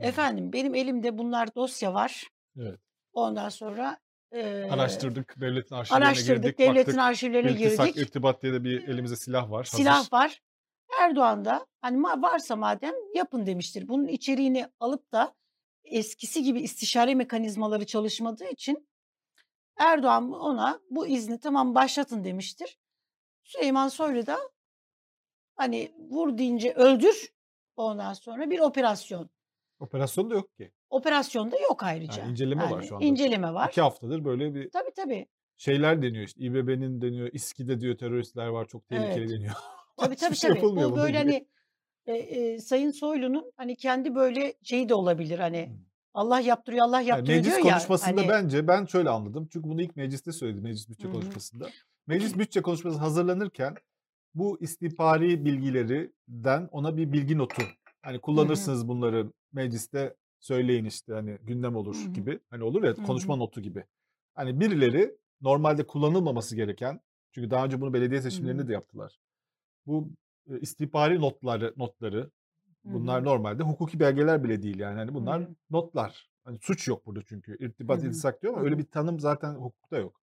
[0.00, 2.28] Hı efendim benim elimde bunlar dosya var.
[2.58, 2.80] Evet.
[3.12, 3.98] Ondan sonra
[4.34, 6.98] eee, Araştırdık, devletin arşivlerine araştırdık, girdik, devletin baktık.
[6.98, 8.02] arşivlerine İltisak, girdik.
[8.02, 9.68] irtibat diye de bir elimizde silah var.
[9.70, 9.76] hazır.
[9.82, 10.40] Silah var.
[11.00, 13.88] Erdoğan da hani varsa madem yapın demiştir.
[13.88, 15.34] Bunun içeriğini alıp da
[15.84, 18.88] eskisi gibi istişare mekanizmaları çalışmadığı için
[19.78, 22.78] Erdoğan ona bu izni tamam başlatın demiştir.
[23.44, 24.38] Süleyman Soylu da
[25.56, 27.32] hani vur deyince öldür
[27.76, 29.30] ondan sonra bir operasyon.
[29.78, 30.72] Operasyon da yok ki.
[30.90, 32.22] Operasyonda yok ayrıca.
[32.22, 33.04] Yani inceleme var Yani şu anda.
[33.06, 33.68] inceleme var.
[33.68, 35.26] İki haftadır böyle bir Tabii tabii.
[35.56, 36.40] şeyler deniyor işte.
[36.44, 39.30] İBB'nin deniyor, İSKİ'de diyor teröristler var çok tehlikeli Evet.
[39.30, 39.54] deniyor.
[39.96, 40.62] Tabii tabii şey tabii.
[40.62, 41.32] Bu böyle ilgili.
[41.32, 41.46] hani
[42.06, 45.76] e, e, Sayın Soylu'nun hani kendi böyle şeyi de olabilir hani.
[46.16, 47.72] Allah yaptırıyor Allah Yani yaptırıyor meclis diyor ya.
[47.72, 49.48] konuşmasında hani, bence ben şöyle anladım.
[49.52, 50.60] Çünkü bunu ilk mecliste söyledi.
[50.60, 51.12] Meclis bütçe Hı hı.
[51.12, 51.68] konuşmasında.
[52.06, 53.74] Meclis bütçe konuşması hazırlanırken
[54.34, 57.62] bu istihbari bilgilerden ona bir bilgi notu.
[58.02, 62.12] Hani kullanırsınız bunları mecliste söyleyin işte hani gündem olur Hı hı.
[62.12, 62.40] gibi.
[62.50, 63.38] Hani olur ya konuşma hı.
[63.38, 63.84] notu gibi.
[64.34, 67.00] Hani birileri normalde kullanılmaması gereken
[67.32, 68.68] çünkü daha önce bunu belediye seçimlerinde hı.
[68.68, 69.18] de yaptılar.
[69.86, 70.08] Bu
[70.50, 72.30] e, istihbari notları notları
[72.86, 73.24] bunlar hı.
[73.24, 74.98] normalde hukuki belgeler bile değil yani.
[74.98, 75.54] Hani bunlar hı.
[75.70, 76.30] notlar.
[76.44, 77.56] Hani suç yok burada çünkü.
[77.64, 78.06] İrtibat hı.
[78.06, 80.20] iltisak diyor ama öyle bir tanım zaten hukukta yok.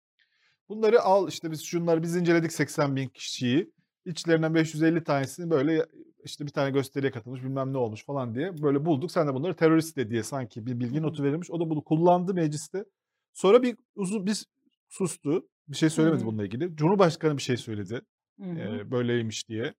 [0.70, 3.72] Bunları al işte biz şunları biz inceledik 80 bin kişiyi.
[4.06, 5.86] İçlerinden 550 tanesini böyle
[6.24, 9.12] işte bir tane gösteriye katılmış bilmem ne olmuş falan diye böyle bulduk.
[9.12, 11.52] Sen de bunları terörist de diye sanki bir bilgi notu verilmiş.
[11.52, 12.86] O da bunu kullandı mecliste.
[13.34, 14.46] Sonra bir uzun bir
[14.90, 15.48] sustu.
[15.68, 16.28] Bir şey söylemedi hı.
[16.28, 16.76] bununla ilgili.
[16.76, 18.02] Cumhurbaşkanı bir şey söyledi.
[18.40, 18.60] Hı hı.
[18.60, 19.74] Ee, böyleymiş diye.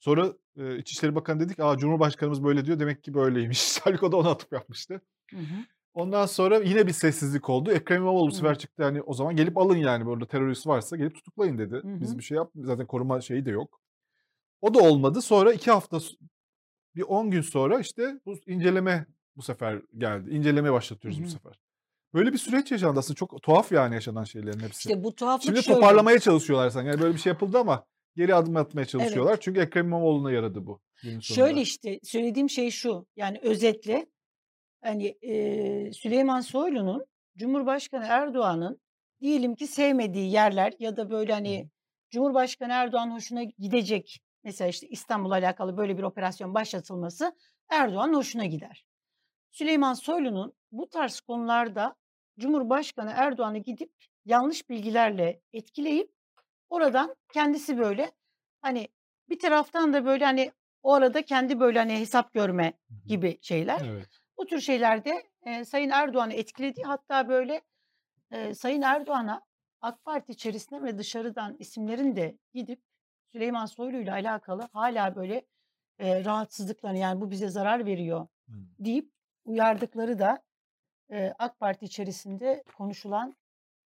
[0.00, 3.80] Sonra e, İçişleri Bakanı dedik aa Cumhurbaşkanımız böyle diyor demek ki böyleymiş.
[3.84, 5.00] Halbuki o da ona atıp yapmıştı.
[5.30, 5.64] Hı hı.
[5.94, 7.72] Ondan sonra yine bir sessizlik oldu.
[7.72, 8.36] Ekrem İmamoğlu bu Hı.
[8.36, 11.74] sefer çıktı hani o zaman gelip alın yani burada terörist varsa gelip tutuklayın dedi.
[11.74, 12.18] Hı Biz hı.
[12.18, 13.80] bir şey yapmıyoruz zaten koruma şeyi de yok.
[14.60, 15.22] O da olmadı.
[15.22, 15.98] Sonra iki hafta
[16.96, 20.30] bir 10 gün sonra işte bu inceleme bu sefer geldi.
[20.30, 21.30] İnceleme Hı başlatıyoruz bu hı.
[21.30, 21.60] sefer.
[22.14, 24.88] Böyle bir süreç yaşandı aslında çok tuhaf yani yaşanan şeylerin hepsi.
[24.88, 25.80] İşte bu tuhaflık Şimdi şöyle.
[25.80, 26.88] toparlamaya çalışıyorlar sanki.
[26.88, 29.32] Yani böyle bir şey yapıldı ama geri adım atmaya çalışıyorlar.
[29.32, 29.42] Evet.
[29.42, 30.80] Çünkü Ekrem İmamoğlu'na yaradı bu
[31.20, 33.06] Şöyle işte söylediğim şey şu.
[33.16, 34.06] Yani özetle
[34.82, 38.80] hani e, Süleyman Soylu'nun Cumhurbaşkanı Erdoğan'ın
[39.20, 41.70] diyelim ki sevmediği yerler ya da böyle hani
[42.10, 47.36] Cumhurbaşkanı Erdoğan hoşuna gidecek mesela işte İstanbul'la alakalı böyle bir operasyon başlatılması
[47.68, 48.84] Erdoğan'ın hoşuna gider.
[49.50, 51.96] Süleyman Soylu'nun bu tarz konularda
[52.38, 53.92] Cumhurbaşkanı Erdoğan'ı gidip
[54.24, 56.10] yanlış bilgilerle etkileyip
[56.70, 58.12] oradan kendisi böyle
[58.62, 58.88] hani
[59.28, 60.52] bir taraftan da böyle hani
[60.82, 62.72] o arada kendi böyle hani hesap görme
[63.06, 63.80] gibi şeyler.
[63.84, 64.08] Evet.
[64.38, 66.82] Bu tür şeylerde e, Sayın Erdoğan'ı etkiledi.
[66.82, 67.62] Hatta böyle
[68.30, 69.42] e, Sayın Erdoğan'a
[69.80, 72.82] AK Parti içerisinden ve dışarıdan isimlerin de gidip
[73.32, 75.46] Süleyman Soylu ile alakalı hala böyle
[75.98, 78.52] e, rahatsızlıklarını yani bu bize zarar veriyor Hı.
[78.78, 79.12] deyip
[79.44, 80.42] uyardıkları da
[81.10, 83.36] e, AK Parti içerisinde konuşulan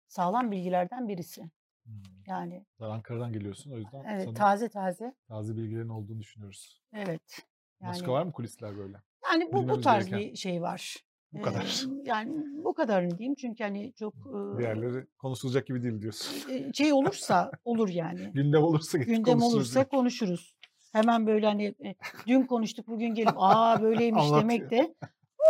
[0.07, 1.45] sağlam bilgilerden birisi.
[2.29, 6.83] Yani Ankara'dan geliyorsun o yüzden evet sana taze taze taze bilgilerin olduğunu düşünüyoruz.
[6.93, 7.23] evet.
[7.81, 8.97] Başka Yani var mı kulisler böyle?
[9.33, 10.31] yani bu bu tarz gereken.
[10.33, 10.97] bir şey var.
[11.33, 11.85] Bu Ee, kadar.
[12.05, 16.51] yani bu kadarını diyeyim çünkü hani çok e, Diğerleri konuşulacak gibi değil diyorsun.
[16.53, 18.31] e, şey olursa olur yani.
[18.35, 19.87] Gündem olursa Gündem konuşuruz olursa diyor.
[19.91, 20.55] konuşuruz.
[20.93, 21.95] Hemen böyle hani e,
[22.27, 24.95] dün konuştuk bugün gelip aa böyleymiş demek de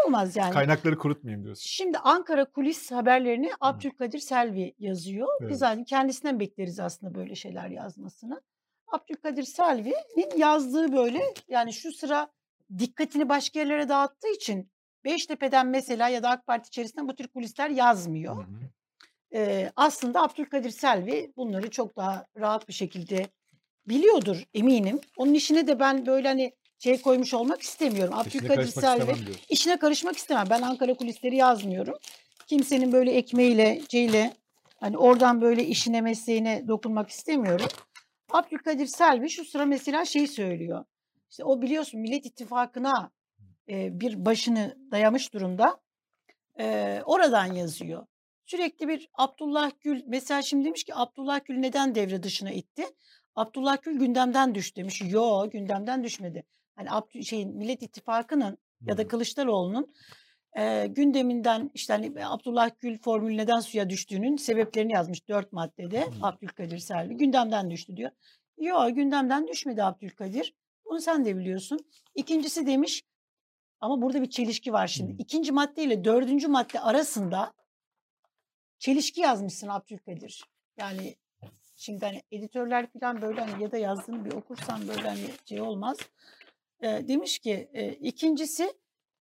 [0.07, 0.53] olmaz yani.
[0.53, 1.63] Kaynakları kurutmayayım diyorsun.
[1.67, 5.29] Şimdi Ankara kulis haberlerini Abdülkadir Selvi yazıyor.
[5.41, 5.59] Biz Evet.
[5.59, 8.43] zaten kendisinden bekleriz aslında böyle şeyler yazmasını.
[8.87, 12.29] Abdülkadir Selvi'nin yazdığı böyle yani şu sıra
[12.79, 14.71] dikkatini başka yerlere dağıttığı için
[15.05, 18.37] Beştepe'den mesela ya da AK Parti içerisinde bu tür kulisler Hı yazmıyor.
[18.45, 18.49] hı.
[19.35, 23.27] Ee, aslında Abdülkadir Selvi bunları çok daha rahat bir şekilde
[23.89, 25.01] biliyordur eminim.
[25.17, 28.15] Onun işine de ben böyle hani şey koymuş olmak istemiyorum.
[28.15, 29.15] Abdülkadir Selvi
[29.49, 30.47] işine karışmak istemem.
[30.51, 31.95] Ben Ankara kulisleri yazmıyorum.
[32.47, 34.35] Kimsenin böyle ekmeğiyle, şeyle
[34.81, 37.69] hani oradan böyle işine mesleğine dokunmak istemiyorum.
[38.31, 40.85] Abdülkadir Selvi şu sıra mesela şey söylüyor.
[41.31, 43.11] İşte o biliyorsun Millet İttifakı'na
[43.69, 45.81] e, bir başını dayamış durumda.
[46.61, 48.07] E, oradan yazıyor.
[48.47, 52.85] Sürekli bir Abdullah Gül mesela şimdi demiş ki Abdullah Gül neden devre dışına itti?
[53.35, 55.03] Abdullah Gül gündemden düştü demiş.
[55.05, 56.45] Yo gündemden düşmedi.
[56.77, 59.09] Hani Abdü, şeyin Millet İttifakı'nın ya da.
[59.09, 59.95] Kılıçdaroğlu'nun
[60.57, 66.11] e, gündeminden işte hani Abdullah Gül formülü neden suya düştüğünün sebeplerini yazmış dört maddede Hı.
[66.23, 67.17] Abdülkadir Selvi.
[67.17, 68.11] Gündemden düştü diyor.
[68.59, 70.55] Yo gündemden düşmedi Abdülkadir.
[70.85, 71.79] Bunu sen de biliyorsun.
[72.15, 73.05] İkincisi demiş
[73.81, 75.23] ama burada bir çelişki var şimdi.
[75.23, 77.53] İkinci madde ile dördüncü madde arasında
[78.79, 80.45] çelişki yazmışsın Abdülkadir.
[80.77, 81.17] Yani
[81.77, 85.97] şimdi hani editörler falan böyle hani ya da yazdığını bir okursan böyle hani şey olmaz.
[86.85, 88.73] Ee, demiş ki e, ikincisi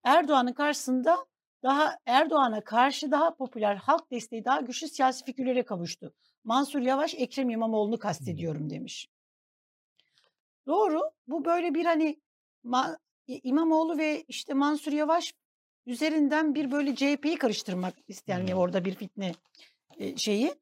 [0.04, 1.26] Erdoğan'ın karşısında
[1.62, 6.14] daha Erdoğan'a karşı daha popüler halk desteği daha güçlü siyasi figürlere kavuştu.
[6.44, 9.08] Mansur Yavaş Ekrem İmamoğlu'nu kastediyorum demiş.
[10.66, 11.00] Doğru.
[11.26, 12.20] Bu böyle bir hani
[12.64, 15.34] Ma- İmamoğlu ve işte Mansur Yavaş
[15.86, 18.54] üzerinden bir böyle CHP'yi karıştırmak isteyen Hı.
[18.54, 19.32] orada bir fitne
[19.98, 20.54] e, şeyi.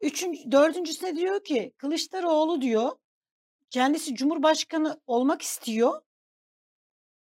[0.00, 2.90] Üçüncü, dördüncüsüne diyor ki Kılıçdaroğlu diyor
[3.70, 6.02] kendisi Cumhurbaşkanı olmak istiyor.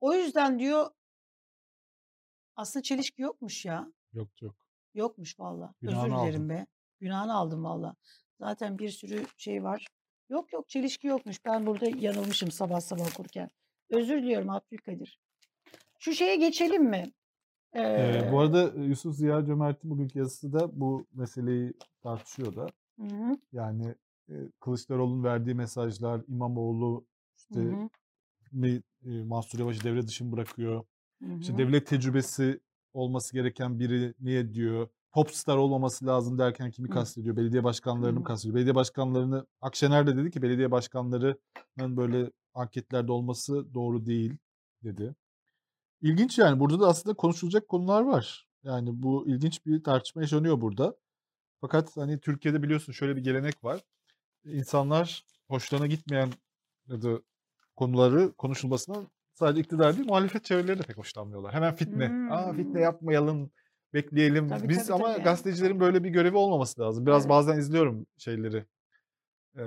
[0.06, 0.90] O yüzden diyor
[2.56, 3.92] Aslında çelişki yokmuş ya.
[4.12, 4.54] Yok yok.
[4.94, 5.74] Yokmuş valla.
[5.82, 6.48] Özür dilerim aldın.
[6.48, 6.66] be.
[7.00, 7.96] Günahını aldım valla.
[8.40, 9.86] Zaten bir sürü şey var.
[10.28, 11.44] Yok yok çelişki yokmuş.
[11.44, 13.50] Ben burada yanılmışım sabah sabah okurken.
[13.90, 15.20] Özür diliyorum Abdülkadir.
[15.98, 17.12] Şu şeye geçelim mi?
[17.76, 17.78] Ee,
[18.32, 22.66] bu Ee, arada e, Yusuf Ziya Cömert'in bugünkü yazısı da bu meseleyi tartışıyor da.
[23.00, 23.94] hı hı, Yani
[24.60, 27.04] Kılıçdaroğlu'nun verdiği mesajlar, İmamoğlu hı
[27.36, 27.90] işte hı, mi,
[28.54, 30.84] e, Mansur Yavaş'ı devre dışı mı bırakıyor?
[31.22, 31.58] hı İşte hı.
[31.58, 32.60] devlet tecrübesi
[32.94, 34.88] olması gereken biri niye diyor?
[35.12, 37.36] Popstar olmaması lazım derken kimi kastediyor?
[37.36, 38.54] Belediye başkanlarını mı kastediyor?
[38.56, 44.36] Belediye başkanlarını Akşener de dedi ki belediye başkanlarının böyle anketlerde olması doğru değil
[44.84, 45.14] dedi.
[46.02, 48.46] İlginç yani burada da aslında konuşulacak konular var.
[48.62, 50.96] Yani bu ilginç bir tartışma yaşanıyor burada.
[51.60, 53.80] Fakat hani Türkiye'de biliyorsun şöyle bir gelenek var.
[54.44, 56.30] İnsanlar hoşlarına gitmeyen
[56.88, 57.20] ya da
[57.76, 61.54] konuları konuşulmasından sadece iktidar değil muhalefet çevreleri de pek hoşlanmıyorlar.
[61.54, 62.28] Hemen fitne.
[62.30, 62.82] Aa fitne Hmm.
[62.82, 63.50] yapmayalım,
[63.94, 64.48] bekleyelim.
[64.48, 65.22] Tabii, Biz tabii, ama tabii.
[65.24, 67.06] gazetecilerin böyle bir görevi olmaması lazım.
[67.06, 67.30] Biraz Evet.
[67.30, 68.64] bazen izliyorum şeyleri.
[69.56, 69.60] Ee,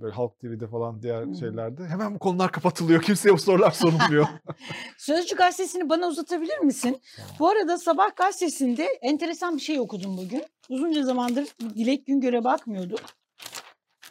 [0.00, 1.34] böyle Halk TV'de falan diğer hı.
[1.34, 1.84] şeylerde.
[1.86, 3.02] Hemen bu konular kapatılıyor.
[3.02, 4.26] Kimseye bu sorular sorulmuyor.
[4.98, 7.00] Sözcü gazetesini bana uzatabilir misin?
[7.38, 10.44] Bu arada Sabah gazetesinde enteresan bir şey okudum bugün.
[10.68, 13.00] Uzunca zamandır Dilek Güngör'e bakmıyorduk.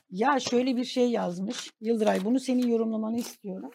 [0.10, 1.72] Ya şöyle bir şey yazmış.
[1.82, 3.72] Yıldıray bunu senin yorumlamanı istiyorum.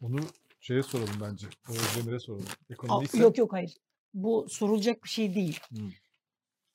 [0.00, 0.20] Bunu
[0.60, 1.46] şeye soralım bence.
[1.70, 2.46] Oğuz Demir'e soralım.
[2.46, 3.76] Aa, Ekonomi ise yok yok hayır.
[4.14, 5.60] Bu sorulacak bir şey değil.
[5.68, 5.90] Hmm.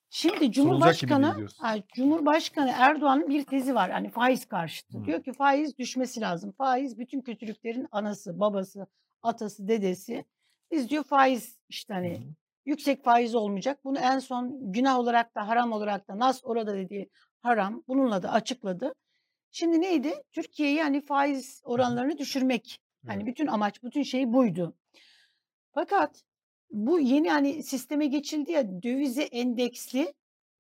[0.10, 1.48] Şimdi Cumhurbaşkanı
[1.96, 3.92] Cumhurbaşkanı Erdoğan'ın bir tezi var.
[3.92, 4.98] Hani faiz karşıtı.
[4.98, 5.06] Hmm.
[5.06, 6.52] Diyor ki faiz düşmesi lazım.
[6.52, 8.88] Faiz bütün kötülüklerin anası, babası,
[9.22, 10.26] atası, dedesi.
[10.72, 12.24] Biz diyor faiz işte hani hı.
[12.66, 13.80] yüksek faiz olmayacak.
[13.84, 17.10] Bunu en son günah olarak da haram olarak da Nas orada dediği
[17.42, 18.94] haram bununla da açıkladı.
[19.52, 20.14] Şimdi neydi?
[20.32, 22.80] Türkiye'yi hani faiz oranlarını düşürmek.
[23.08, 24.76] Hani bütün amaç, bütün şey buydu.
[25.74, 26.24] Fakat
[26.72, 30.14] bu yeni hani sisteme geçildi ya dövize endeksli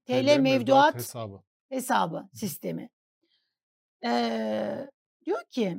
[0.06, 1.41] TL, mevduat hesabı.
[1.70, 2.89] hesabı sistemi.
[4.06, 4.89] Ee,
[5.26, 5.78] diyor ki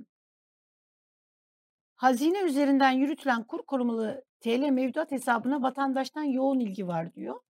[1.94, 7.40] hazine üzerinden yürütülen kur korumalı TL mevduat hesabına vatandaştan yoğun ilgi var diyor.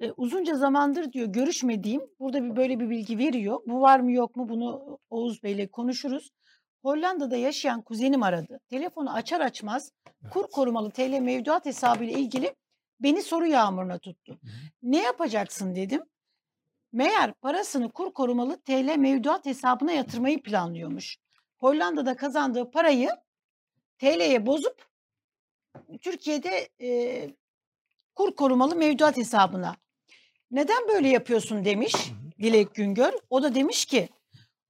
[0.00, 3.60] Ee, uzunca zamandır diyor görüşmediğim burada bir böyle bir bilgi veriyor.
[3.66, 6.30] Bu var mı yok mu bunu Oğuz Bey'le konuşuruz.
[6.82, 8.60] Hollanda'da yaşayan kuzenim aradı.
[8.68, 9.92] Telefonu açar açmaz
[10.30, 12.54] kur korumalı TL mevduat hesabı ile ilgili
[13.00, 14.38] beni soru yağmuruna tuttu.
[14.82, 16.02] Ne yapacaksın dedim.
[16.92, 21.16] Meğer parasını kur korumalı TL mevduat hesabına yatırmayı planlıyormuş.
[21.58, 23.10] Hollanda'da kazandığı parayı
[23.98, 24.86] TL'ye bozup
[26.00, 27.30] Türkiye'de e,
[28.14, 29.76] kur korumalı mevduat hesabına.
[30.50, 32.12] Neden böyle yapıyorsun demiş.
[32.38, 33.12] Dilek Güngör.
[33.30, 34.08] O da demiş ki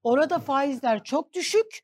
[0.03, 1.81] orada faizler çok düşük.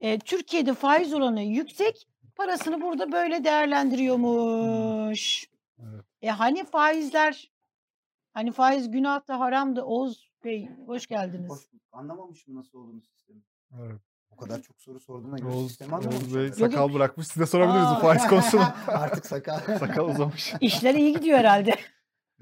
[0.00, 2.08] E, Türkiye'de faiz oranı yüksek.
[2.36, 5.48] Parasını burada böyle değerlendiriyormuş.
[5.78, 6.04] Evet.
[6.22, 7.50] E hani faizler
[8.34, 11.50] hani faiz günah da haram da Oğuz Bey hoş geldiniz.
[11.50, 11.82] Hoş bulduk.
[11.92, 13.38] Anlamamışım nasıl olduğunu sistemi.
[13.80, 14.00] Evet.
[14.30, 16.40] O kadar çok soru sorduğuna göre Oğuz, sistemi Oğuz anlamamışım.
[16.40, 17.26] Bey sakal bırakmış.
[17.26, 18.00] Size sorabiliriz bu Aa.
[18.00, 18.64] faiz konusunu.
[18.86, 19.78] Artık sakal.
[19.78, 20.54] sakal uzamış.
[20.60, 21.74] İşler iyi gidiyor herhalde.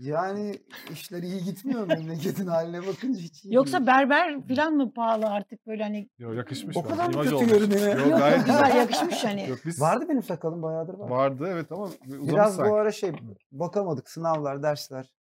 [0.00, 0.54] yani
[0.92, 5.82] işler iyi gitmiyor memleketin haline bakınca hiç iyi Yoksa berber falan mı pahalı artık böyle
[5.82, 6.76] hani Yo, yakışmış.
[6.76, 7.96] O kadar mı kötü görünüyor?
[7.96, 9.48] Yo, yok yok gayet güzel yakışmış hani.
[9.48, 11.10] Yok, biz Vardı benim sakalım bayağıdır var.
[11.10, 12.70] vardı evet ama uzamış Biraz sanki.
[12.70, 13.12] bu ara şey
[13.52, 15.12] bakamadık sınavlar, dersler.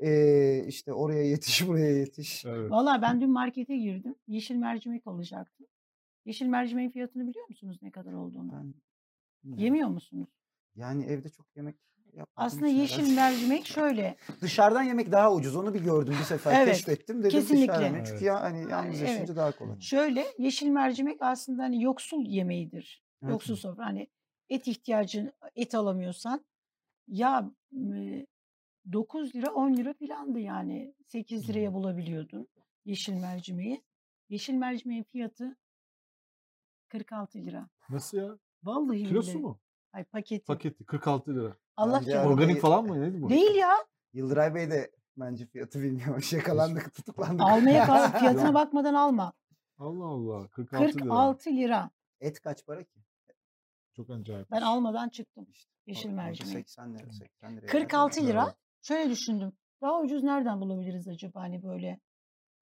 [0.00, 2.44] Ee, işte oraya yetiş, buraya yetiş.
[2.44, 2.70] Evet.
[2.70, 4.14] Valla ben dün markete girdim.
[4.26, 5.66] Yeşil mercimek alacaktım.
[6.24, 8.52] Yeşil mercimeğin fiyatını biliyor musunuz ne kadar olduğunu?
[8.52, 8.74] Ben.
[9.56, 10.28] Yemiyor musunuz?
[10.76, 11.76] Yani evde çok yemek
[12.36, 14.16] Aslında yeşil mercimek şöyle.
[14.40, 15.56] Dışarıdan yemek daha ucuz.
[15.56, 17.18] Onu bir gördüm bir sefer Evet, keşfettim.
[17.18, 17.62] Dedim kesinlikle.
[17.72, 18.06] dışarıdan yemek.
[18.06, 18.22] Çünkü Evet.
[18.26, 19.08] ya, hani yalnız evet.
[19.08, 19.80] yaşayınca daha kolay.
[19.80, 23.02] Şöyle yeşil mercimek aslında hani yoksul yemeğidir.
[23.22, 23.30] Evet.
[23.32, 23.86] Yoksul sofra.
[23.86, 24.08] Hani
[24.48, 26.44] et ihtiyacın et alamıyorsan
[27.08, 28.26] ya m,
[28.92, 30.94] 9 lira 10 lira filandı yani.
[31.06, 32.48] 8 liraya bulabiliyordun
[32.84, 33.84] yeşil mercimeği.
[34.28, 35.56] Yeşil mercimeğin fiyatı
[36.88, 37.68] 46 lira.
[37.90, 38.38] Nasıl ya?
[38.62, 39.42] Vallahi Kilosu billahi.
[39.42, 39.60] mu?
[39.92, 40.44] Ay paketi.
[40.44, 41.56] Paketi 46 lira.
[41.76, 43.00] Allah Bence Organik falan mı?
[43.00, 43.28] Neydi bu?
[43.28, 43.70] Değil ya.
[44.12, 46.32] Yıldıray Bey de bence fiyatı bilmiyormuş.
[46.32, 47.40] Yakalandık, tutuklandık.
[47.40, 48.54] Almaya kal fiyatına Ya.
[48.54, 49.32] bakmadan alma.
[49.78, 50.48] Allah Allah.
[50.48, 50.92] 46, lira.
[50.92, 51.90] 46 lira.
[52.20, 53.00] Et kaç para ki?
[53.96, 54.50] Çok acayip.
[54.50, 55.46] Ben almadan çıktım.
[55.50, 56.54] İşte Yeşil mercimeği.
[56.56, 57.66] 80 lira, 80 lira.
[57.66, 58.28] 46 Evet.
[58.28, 58.54] lira.
[58.82, 59.52] Şöyle düşündüm.
[59.82, 62.00] Daha ucuz nereden bulabiliriz acaba hani böyle?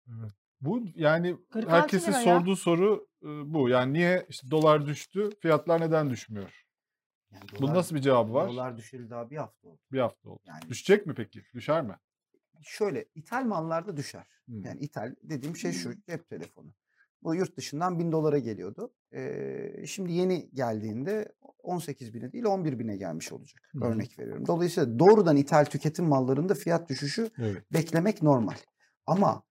[0.08, 0.32] Evet.
[0.60, 2.24] Bu yani 46 herkesin lira ya.
[2.24, 3.68] sorduğu soru bu.
[3.68, 6.66] Yani niye işte dolar düştü, fiyatlar neden düşmüyor?
[7.32, 8.48] Yani Bunun nasıl bir cevabı var?
[8.48, 9.80] Dolar düşeli daha bir hafta oldu.
[9.92, 10.40] Bir hafta oldu.
[10.46, 11.42] Yani Düşecek mi peki?
[11.54, 11.96] Düşer mi?
[12.62, 14.26] şöyle ithal mallarda düşer.
[14.46, 14.64] Hmm.
[14.64, 16.74] Yani ithal dediğim şey şu cep telefonu.
[17.22, 18.92] Bu yurt dışından 1000 dolara geliyordu.
[19.14, 23.70] Ee, şimdi yeni geldiğinde 18 bine değil 11 bine gelmiş olacak.
[23.72, 23.84] Hı.
[23.84, 24.46] Örnek veriyorum.
[24.46, 27.72] Dolayısıyla doğrudan ithal tüketim mallarında fiyat düşüşü Evet.
[27.72, 28.56] beklemek normal.
[29.06, 29.42] Ama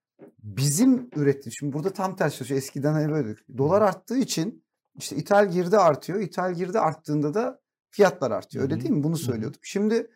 [0.43, 2.53] bizim üretim, şimdi burada tam tersi.
[2.53, 4.63] Eskiden hani böyle dolar arttığı için
[4.95, 6.19] işte ithal girdi artıyor.
[6.19, 8.63] İthal girdi arttığında da fiyatlar artıyor.
[8.63, 9.03] Öyle değil mi?
[9.03, 9.65] Bunu söylüyorduk.
[9.65, 10.07] Şimdi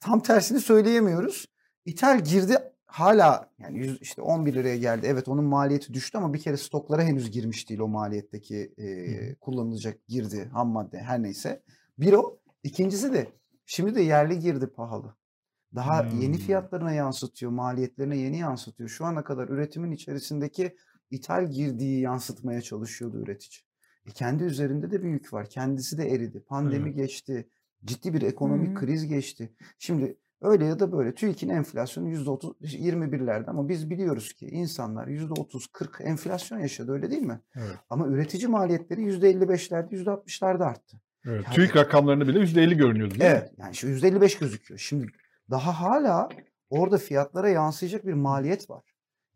[0.00, 1.46] tam tersini söyleyemiyoruz.
[1.84, 5.06] İthal girdi hala yani yüz, işte 11 liraya geldi.
[5.10, 10.08] Evet onun maliyeti düştü ama bir kere stoklara henüz girmiş değil o maliyetteki e, kullanılacak
[10.08, 11.62] girdi, ham madde her neyse.
[11.98, 12.38] Bir o.
[12.62, 13.26] İkincisi de
[13.66, 15.14] şimdi de yerli girdi pahalı.
[15.74, 16.44] Daha yeni Hmm.
[16.44, 18.88] fiyatlarına yansıtıyor, maliyetlerine yeni yansıtıyor.
[18.88, 20.76] Şu ana kadar üretimin içerisindeki
[21.10, 23.60] ithal girdiği yansıtmaya çalışıyordu üretici.
[24.06, 25.48] E kendi üzerinde de bir yük var.
[25.48, 26.40] Kendisi de eridi.
[26.40, 26.96] Pandemi Evet.
[26.96, 27.48] geçti.
[27.84, 28.78] Ciddi bir ekonomik Hı hı.
[28.86, 29.52] kriz geçti.
[29.78, 36.02] Şimdi öyle ya da böyle TÜİK'in enflasyonu %30 21'lerde ama biz biliyoruz ki insanlar %30-40
[36.02, 37.40] enflasyon yaşadı öyle değil mi?
[37.56, 37.76] Evet.
[37.90, 40.96] Ama üretici maliyetleri %55'lerde %60'larda arttı.
[41.26, 41.44] Evet.
[41.44, 43.38] Yani- TÜİK rakamlarını bile %50 görünüyordu değil mi?
[43.38, 43.52] Evet.
[43.58, 44.78] Yani şu %55 gözüküyor.
[44.78, 45.06] Şimdi
[45.50, 46.28] daha hala
[46.70, 48.84] orada fiyatlara yansıyacak bir maliyet var.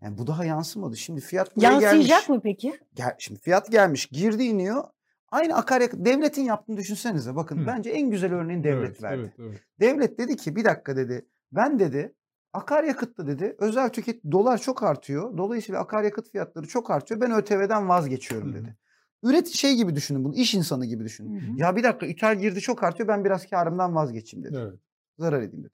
[0.02, 0.96] Yani bu daha yansımadı.
[0.96, 2.28] Şimdi fiyat buraya Yansıyacak gelmiş.
[2.28, 2.80] mı peki?
[2.94, 4.84] Gel, şimdi fiyat gelmiş, girdi iniyor.
[5.28, 7.36] Aynı akaryakıt devletin yaptığını düşünsenize.
[7.36, 7.66] Bakın Hı.
[7.66, 9.32] bence en güzel örneğin devlet evet, verdi.
[9.38, 9.60] Evet, evet.
[9.80, 11.26] Devlet dedi ki bir dakika dedi.
[11.52, 12.14] Ben dedi
[12.52, 15.38] akaryakıtta dedi özel tüket dolar çok artıyor.
[15.38, 17.20] Dolayısıyla akaryakıt fiyatları çok artıyor.
[17.20, 18.62] Ben ÖTV'den vazgeçiyorum Hı hı.
[18.62, 18.76] dedi.
[19.22, 20.34] Üretici şey gibi düşünün bunu.
[20.34, 21.40] iş insanı gibi düşünün.
[21.40, 21.56] Hı hı.
[21.56, 23.08] Ya bir dakika ithal girdi çok artıyor.
[23.08, 24.58] Ben biraz karımdan vazgeçeyim dedi.
[24.62, 24.80] Evet.
[25.18, 25.72] Zarar edeyim dedi.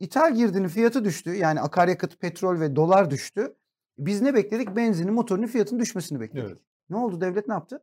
[0.00, 1.34] İthal girdinin fiyatı düştü.
[1.34, 3.56] Yani akaryakıt, petrol ve dolar düştü.
[3.98, 4.76] Biz ne bekledik?
[4.76, 6.48] Benzinin, motorunun fiyatının düşmesini bekledik.
[6.48, 6.58] Evet.
[6.90, 7.20] Ne oldu?
[7.20, 7.82] Devlet ne yaptı?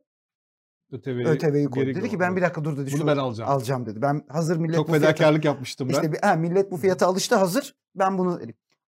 [0.92, 1.94] ÖTV'yi, ÖTV'yi koydu.
[1.94, 2.90] Dedi ki ben bir dakika dur dedi.
[2.94, 3.50] Bunu ben alacağım.
[3.50, 4.02] alacağım dedi.
[4.02, 5.94] Ben hazır millet Çok bu fiyata- fedakarlık yapmıştım ben.
[5.94, 7.76] işte ha, millet bu fiyata alıştı hazır.
[7.94, 8.40] Ben bunu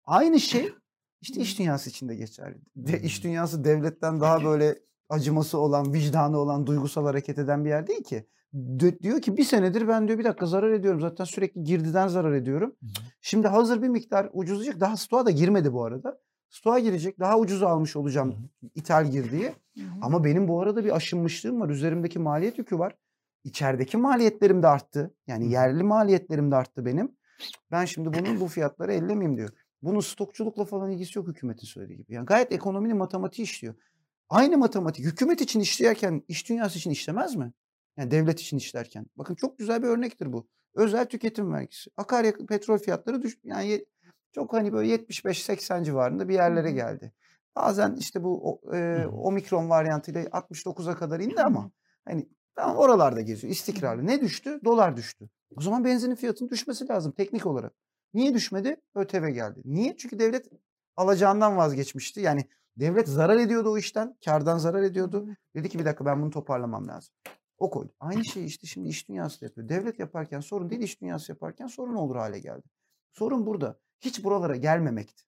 [0.05, 0.73] aynı şey
[1.21, 2.59] işte iş dünyası içinde geçerli.
[2.77, 7.87] De, iş dünyası devletten daha böyle acıması olan, vicdanı olan, duygusal hareket eden bir yer
[7.87, 8.27] değil ki.
[9.03, 11.01] Diyor ki bir senedir ben diyor bir dakika zarar ediyorum.
[11.01, 12.77] Zaten sürekli girdiden zarar ediyorum.
[12.81, 13.05] Hı hı.
[13.21, 14.81] Şimdi hazır bir miktar ucuzlayacak.
[14.81, 16.21] Daha stoğa da girmedi bu arada.
[16.51, 17.21] Stoğa girecek.
[17.21, 19.53] Daha ucuz almış olacağım Hı ithal girdiği.
[20.03, 21.69] Ama benim bu arada bir aşınmışlığım var.
[21.69, 22.97] Üzerimdeki maliyet yükü var.
[23.45, 25.15] İçerideki maliyetlerim de arttı.
[25.27, 27.13] Yani yerli maliyetlerim de arttı benim.
[27.71, 29.51] Ben şimdi bunun bu fiyatları ellemeyeyim diyor.
[29.83, 32.15] Bunun stokçulukla falan ilgisi yok hükümetin söylediği gibi.
[32.15, 33.75] Yani gayet ekonominin matematiği işliyor.
[34.29, 37.53] Aynı matematik hükümet için işlerken iş dünyası için işlemez mi?
[37.97, 39.07] Yani devlet için işlerken.
[39.17, 40.49] Bakın çok güzel bir örnektir bu.
[40.75, 41.91] Özel tüketim vergisi.
[41.97, 43.85] Akaryakıt petrol fiyatları düş yani
[44.33, 47.13] çok hani böyle 75-80 civarında bir yerlere geldi.
[47.57, 51.71] Bazen işte bu e, omikron varyantıyla 69'a kadar indi ama
[52.05, 54.07] hani tamam oralarda geziyor istikrarlı.
[54.07, 54.61] Ne düştü?
[54.65, 55.29] Dolar düştü.
[55.57, 57.73] O zaman benzinin fiyatının düşmesi lazım teknik olarak.
[58.15, 58.77] Niye düşmedi?
[58.95, 59.61] ÖTV geldi.
[59.65, 59.97] Niye?
[59.97, 60.47] Çünkü devlet
[60.97, 62.21] alacağından vazgeçmişti.
[62.21, 62.45] Yani
[62.77, 64.17] devlet zarar ediyordu o işten.
[64.25, 65.29] Kardan zarar ediyordu.
[65.55, 67.15] Dedi ki bir dakika ben bunu toparlamam lazım.
[67.59, 67.93] O koydu.
[68.01, 69.69] Aynı şeyi işte şimdi iş dünyası da yapıyor.
[69.69, 72.63] Devlet yaparken sorun değil, iş dünyası yaparken sorun olur hale geldi.
[73.13, 73.79] Sorun burada.
[74.01, 75.23] Hiç buralara gelmemekti.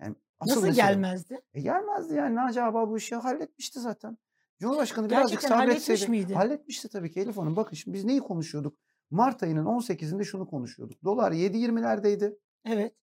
[0.00, 1.40] Yani asıl Nasıl mesele- gelmezdi?
[1.54, 2.34] E gelmezdi yani.
[2.34, 4.18] Naci Ağabey bu işi halletmişti zaten.
[4.60, 6.10] Cumhurbaşkanı birazcık Gerçekten halletmiş sabretseydi.
[6.10, 6.34] miydi?
[6.34, 7.56] Halletmişti tabii ki Elif Hanım.
[7.56, 8.78] Bakın şimdi biz neyi konuşuyorduk?
[9.10, 11.04] Mart ayının 18'inde şunu konuşuyorduk.
[11.04, 12.38] Dolar 7.20'lerdeydi.
[12.64, 12.94] Evet.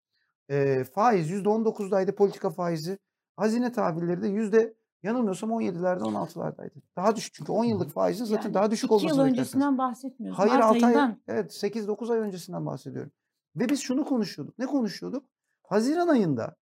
[0.48, 2.98] E, faiz %19'daydı politika faizi.
[3.36, 4.28] Hazine tahvilleri de
[5.02, 6.74] yanılmıyorsam 17'lerde 16'lardaydı.
[6.96, 9.32] Daha düşük çünkü 10 yıllık faizin zaten Yani daha düşük olması yıl beklerken.
[9.38, 10.38] öncesinden bahsetmiyoruz.
[10.38, 11.20] Hayır Mart 6 ay ayından.
[11.28, 13.12] evet 8-9 ay öncesinden bahsediyorum.
[13.56, 14.58] Ve biz şunu konuşuyorduk.
[14.58, 15.24] Ne konuşuyorduk?
[15.62, 16.56] Haziran ayında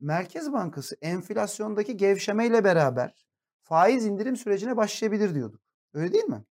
[0.00, 3.26] Merkez Bankası enflasyondaki gevşemeyle beraber
[3.62, 5.60] faiz indirim sürecine başlayabilir diyorduk.
[5.94, 6.44] Öyle değil mi?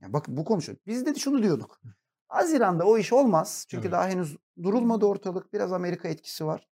[0.00, 0.78] Ya bak bu konuşuyor.
[0.86, 1.80] Biz de şunu diyorduk.
[2.28, 3.66] Haziran'da o iş olmaz.
[3.68, 3.92] Çünkü Evet.
[3.92, 5.52] daha henüz durulmadı ortalık.
[5.52, 6.68] Biraz Amerika etkisi var.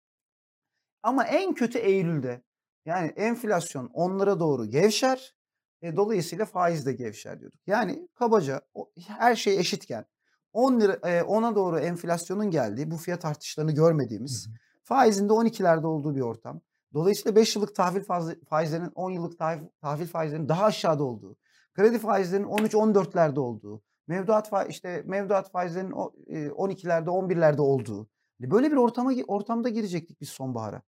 [1.03, 2.43] Ama en kötü Eylül'de
[2.87, 5.35] yani enflasyon onlara doğru gevşer.
[5.83, 7.61] E, dolayısıyla faiz de gevşer diyorduk.
[7.67, 10.05] Yani kabaca o- her şey eşitken
[10.53, 14.49] 10 lira e, 10'a doğru enflasyonun geldiği bu fiyat artışlarını görmediğimiz
[14.83, 16.61] faizin de 12'lerde olduğu bir ortam.
[16.95, 19.39] Dolayısıyla 5 yıllık tahvil faiz- faizlerinin 10 yıllık
[19.81, 21.37] tahvil, faizlerinin daha aşağıda olduğu,
[21.75, 28.09] kredi faizlerinin 13-14'lerde olduğu, mevduat fa- işte mevduat faizlerinin o- e, 12'lerde 11'lerde olduğu.
[28.41, 30.83] Hani Böyle bir ortama ortamda girecektik biz sonbahara.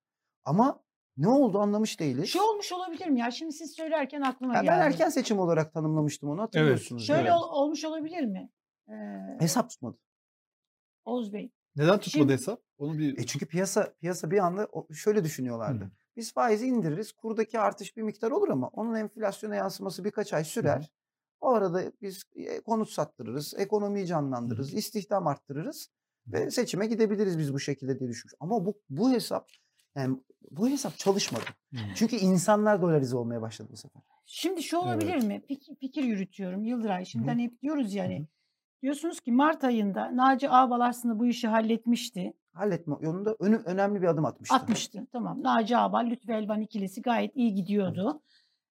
[0.44, 0.80] Ama
[1.16, 2.28] ne oldu anlamış değiliz.
[2.28, 3.30] Şey olmuş olabilir mi ya?
[3.30, 4.66] Şimdi siz söylerken aklıma geldi.
[4.66, 7.06] ben erken seçim olarak tanımlamıştım onu hatırlıyorsunuz.
[7.06, 7.32] Şöyle Evet.
[7.32, 8.50] ol- olmuş olabilir mi?
[8.88, 8.92] Ee,
[9.40, 9.98] Hesap tutmadı.
[11.04, 11.52] Oğuz Bey.
[11.76, 12.60] Neden tutmadı Şimdi- hesap?
[12.78, 15.84] Onu bir E çünkü piyasa piyasa bir anda şöyle düşünüyorlardı.
[15.84, 15.90] Hı.
[16.16, 17.12] Biz faizi indiririz.
[17.12, 20.90] Kurdaki artış bir miktar olur ama onun enflasyona yansıması birkaç ay sürer.
[21.40, 25.88] O arada biz e, konut sattırırız, ekonomiyi canlandırırız, istihdam arttırırız
[26.26, 28.34] ve seçime gidebiliriz biz bu şekilde diye düşünmüş.
[28.40, 29.48] Ama bu bu hesap
[29.96, 30.16] Yani
[30.50, 31.44] bu hesap çalışmadı.
[31.74, 31.80] Hımm.
[31.94, 34.02] Çünkü insanlar dolarize olmaya başladı bu sefer.
[34.26, 35.24] Şimdi şu olabilir Evet.
[35.24, 35.42] mi?
[35.48, 37.04] Fikir, fikir yürütüyorum Yıldıray.
[37.04, 38.26] Şimdi hani hep diyoruz ya Hı hani hı.
[38.82, 42.32] diyorsunuz ki Mart ayında Naci Ağbal aslında bu işi halletmişti.
[42.52, 44.54] Halletme yolunda önü, önemli bir adım atmıştı.
[44.56, 45.06] Atmıştı.
[45.12, 45.42] Tamam.
[45.42, 48.22] Naci Ağbal, Lütfü Elvan ikilisi gayet iyi gidiyordu.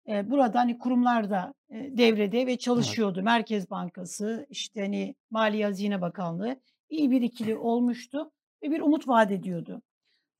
[0.07, 3.23] Ee, burada hani kurumlar da e, devrede ve çalışıyordu.
[3.23, 6.55] Merkez Bankası, işte hani Maliye Hazine Bakanlığı
[6.89, 8.31] iyi bir ikili olmuştu
[8.63, 9.81] ve bir umut vaat ediyordu.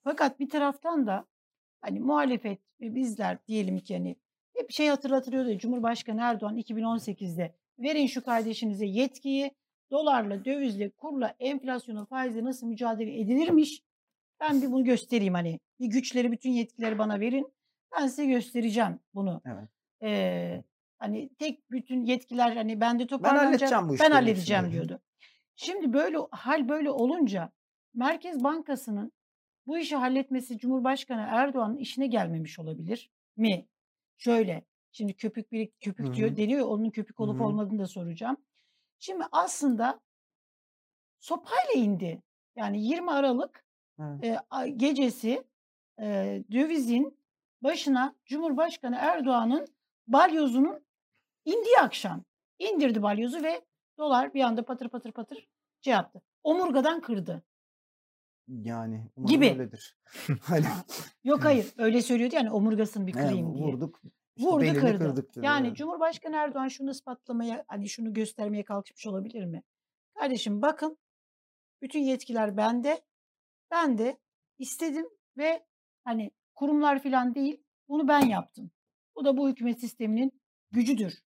[0.03, 1.25] Fakat bir taraftan da
[1.81, 4.15] hani muhalefet ve bizler diyelim ki hani
[4.55, 5.57] hep şey hatırlatılıyordu.
[5.57, 9.51] Cumhurbaşkanı Erdoğan 2018'de verin şu kardeşinize yetkiyi
[9.91, 13.81] dolarla, dövizle, kurla, enflasyona, faizle nasıl mücadele edilirmiş
[14.39, 15.59] ben bir bunu göstereyim hani.
[15.79, 17.53] Bir güçleri, bütün yetkileri bana verin.
[17.95, 19.41] Ben size göstereceğim bunu.
[19.45, 19.69] Evet.
[20.03, 20.63] Ee,
[20.99, 23.45] hani tek bütün yetkiler hani bende Ben toparlanacak.
[23.47, 25.01] halledeceğim bu Ben halledeceğim diyordu.
[25.55, 27.51] Şimdi böyle hal böyle olunca
[27.93, 29.11] Merkez Bankası'nın
[29.67, 33.67] bu işi halletmesi Cumhurbaşkanı Erdoğan'ın işine gelmemiş olabilir mi?
[34.17, 34.65] Şöyle.
[34.91, 36.67] Şimdi köpük bir köpük Hı diyor deniyor.
[36.67, 37.43] Onun köpük olup hı.
[37.43, 38.37] olmadığını da soracağım.
[38.99, 39.99] Şimdi aslında
[41.19, 42.21] sopayla indi.
[42.55, 43.65] Yani 20 Aralık
[43.99, 44.39] Evet.
[44.63, 45.43] e, gecesi
[46.01, 47.19] e, dövizin
[47.61, 49.67] başına Cumhurbaşkanı Erdoğan'ın
[50.07, 50.85] balyozunun
[51.45, 52.23] indiği akşam
[52.59, 53.61] indirdi balyozu ve
[53.97, 55.47] dolar bir anda patır patır patır
[55.81, 56.21] şey yaptı.
[56.43, 57.43] Omurgadan kırdı.
[58.51, 59.49] Yani umarım Gibi.
[59.49, 59.97] öyledir.
[60.41, 60.65] Hani
[61.23, 63.65] Yok hayır öyle söylüyordu yani omurgasını bir kırayım diye.
[63.65, 64.01] vurduk.
[64.35, 64.97] işte Vurdu kırdı.
[64.97, 65.77] kırdık Yani evet.
[65.77, 69.63] Cumhurbaşkanı Erdoğan şunu ispatlamaya hani şunu göstermeye kalkışmış olabilir mi?
[70.19, 70.97] Kardeşim bakın
[71.81, 73.01] bütün yetkiler bende.
[73.71, 74.17] Ben de
[74.59, 75.05] istedim
[75.37, 75.65] ve
[76.03, 78.71] hani kurumlar falan değil bunu ben yaptım.
[79.15, 80.41] Bu da bu hükümet sisteminin
[80.71, 81.23] gücüdür.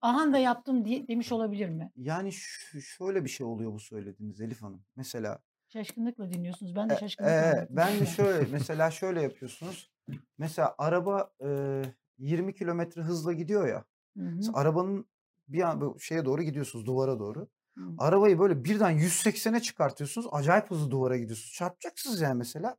[0.00, 1.92] Ahan da yaptım diye demiş olabilir mi?
[1.96, 2.32] Yani
[2.80, 4.84] şöyle bir şey oluyor bu söylediğiniz Elif Hanım.
[4.96, 6.76] Mesela Şaşkınlıkla dinliyorsunuz.
[6.76, 9.90] Ben de e, şaşkınlıkla e, ben de şöyle mesela şöyle yapıyorsunuz.
[10.38, 11.82] Mesela araba e,
[12.18, 13.84] 20 kilometre hızla gidiyor ya.
[14.16, 15.06] Hı hı, arabanın
[15.48, 17.48] bir an şeye doğru gidiyorsunuz duvara doğru.
[17.78, 17.82] hı.
[17.98, 20.26] Arabayı böyle birden 180'e çıkartıyorsunuz.
[20.30, 21.52] Acayip hızlı duvara gidiyorsunuz.
[21.52, 22.76] Çarpacaksınız yani mesela.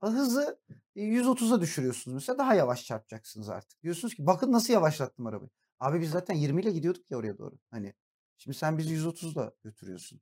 [0.00, 0.58] Ha, Hızı
[0.96, 2.38] e, 130'a düşürüyorsunuz mesela.
[2.38, 3.82] Daha yavaş çarpacaksınız artık.
[3.82, 5.50] Diyorsunuz ki bakın nasıl yavaşlattım arabayı.
[5.80, 7.54] Abi biz zaten 20 ile gidiyorduk ya oraya doğru.
[7.70, 7.94] Hani
[8.36, 10.20] şimdi sen bizi 130'la götürüyorsun.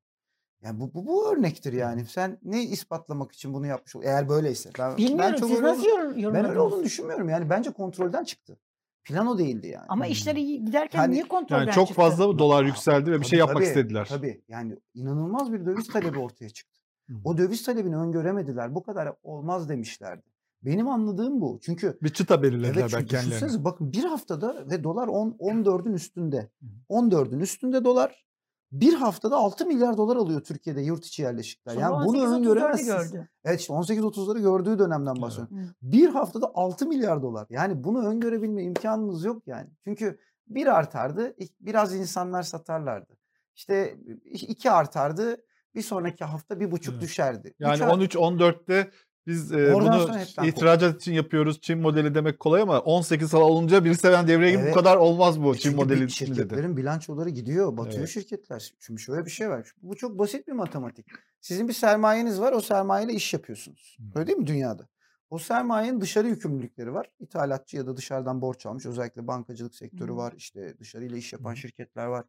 [0.63, 2.05] Yani bu, bu, bu örnektir yani.
[2.07, 4.71] Sen ne ispatlamak için bunu yapmış ol- Eğer böyleyse.
[4.79, 7.29] Ben, ben Bilmiyorum çok siz nasıl olduğunu- yor- ben öyle olduğunu düşünmüyorum.
[7.29, 8.59] Yani bence kontrolden çıktı.
[9.05, 9.87] Plan o değildi yani.
[9.89, 10.13] Ama Hmm.
[10.13, 12.03] işleri iyi giderken Yani- niye kontrolden Yani çok çıktı?
[12.03, 14.07] fazla dolar yükseldi ve bir Tabii, şey yapmak tabii, istediler.
[14.09, 16.81] Tabii yani inanılmaz bir döviz talebi ortaya çıktı.
[17.25, 18.75] O döviz talebini öngöremediler.
[18.75, 20.23] Bu kadar olmaz demişlerdi.
[20.63, 21.59] Benim anladığım bu.
[21.63, 23.65] Çünkü Bir çıta belirlediler evet belki çünkü kendilerine.
[23.65, 26.37] bakın bir haftada ve dolar 10, 14'ün üstünde.
[26.61, 26.71] Hı hı.
[26.89, 28.27] 14'ün üstünde dolar.
[28.73, 31.73] Bir haftada 6 milyar dolar alıyor Türkiye'de yurt içi yerleşikler.
[31.75, 33.13] Sonra Yani bunu 18.34'ü öngöremezsiniz.
[33.13, 33.29] gördü.
[33.45, 35.23] Evet işte 18-30'ları gördüğü dönemden Evet.
[35.23, 35.59] bahsediyorum.
[35.59, 35.73] Hı.
[35.83, 37.47] Bir haftada 6 milyar dolar.
[37.51, 39.71] Yani bunu öngörebilme imkanınız yok yani.
[39.85, 43.17] Çünkü bir artardı, biraz insanlar satarlardı.
[43.55, 43.99] İşte
[44.33, 45.37] iki artardı,
[45.75, 47.03] bir sonraki hafta bir buçuk Evet.
[47.03, 47.55] düşerdi.
[47.59, 48.91] Yani Üç ar- 13-14'te
[49.29, 50.09] biz e, Oradan
[50.39, 51.61] bunu ihracat için yapıyoruz.
[51.61, 54.75] Çin modeli demek kolay ama 18 sal olunca birisi hemen devreye girip bu Evet.
[54.75, 56.35] kadar olmaz bu E Çin modeli bir için dedi.
[56.37, 58.09] şirketlerin bilançoları gidiyor, batıyor Evet.
[58.09, 58.73] şirketler.
[58.79, 59.73] Çünkü şöyle bir şey var.
[59.83, 61.07] Bu çok basit bir matematik.
[61.41, 63.97] Sizin bir sermayeniz var, o sermayeyle iş yapıyorsunuz.
[64.15, 64.89] Öyle değil mi dünyada?
[65.31, 67.11] O sermayenin dışarı yükümlülükleri var.
[67.21, 68.87] İthalatçı ya da dışarıdan borç almış.
[68.87, 70.33] Özellikle bankacılık sektörü var.
[70.37, 72.25] İşte dışarıyla iş yapan şirketler var.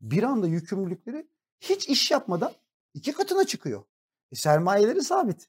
[0.00, 1.26] Bir anda yükümlülükleri
[1.60, 2.52] hiç iş yapmadan
[2.94, 3.82] iki katına çıkıyor.
[4.32, 5.48] E, sermayeleri sabit.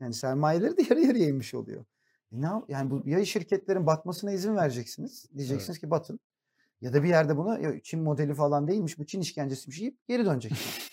[0.00, 1.84] Yani sermayeleri de yarı yarıya inmiş oluyor.
[2.32, 5.26] E ne yap- yani bu ya şirketlerin batmasına izin vereceksiniz.
[5.36, 6.20] Diyeceksiniz ki batın.
[6.80, 10.24] Ya da bir yerde buna "Ya Çin modeli falan değilmiş bu Çin işkencesiymiş deyip geri
[10.24, 10.88] döneceksiniz.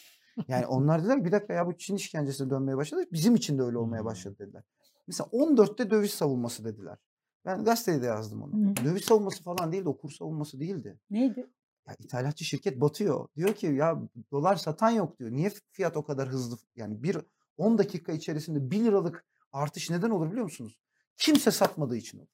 [0.48, 3.04] yani onlar dediler bir dakika ya bu Çin işkencesine dönmeye başladı.
[3.12, 4.06] Bizim için de öyle olmaya Hmm.
[4.06, 4.64] başladı dediler.
[5.08, 6.98] Mesela 14'te döviz savunması dediler.
[7.46, 8.52] Ben gazetede de yazdım onu.
[8.54, 8.86] Hı.
[8.86, 11.00] Döviz savunması falan değildi o kur savunması değildi.
[11.10, 11.48] Neydi?
[11.88, 13.28] Ya ithalatçı şirket batıyor.
[13.36, 15.32] Diyor ki ya dolar satan yok diyor.
[15.32, 16.58] Niye fiyat o kadar hızlı?
[16.76, 17.18] Yani bir
[17.58, 20.80] 10 dakika içerisinde 1 liralık artış neden olur biliyor musunuz?
[21.18, 22.28] Kimse satmadığı için olur.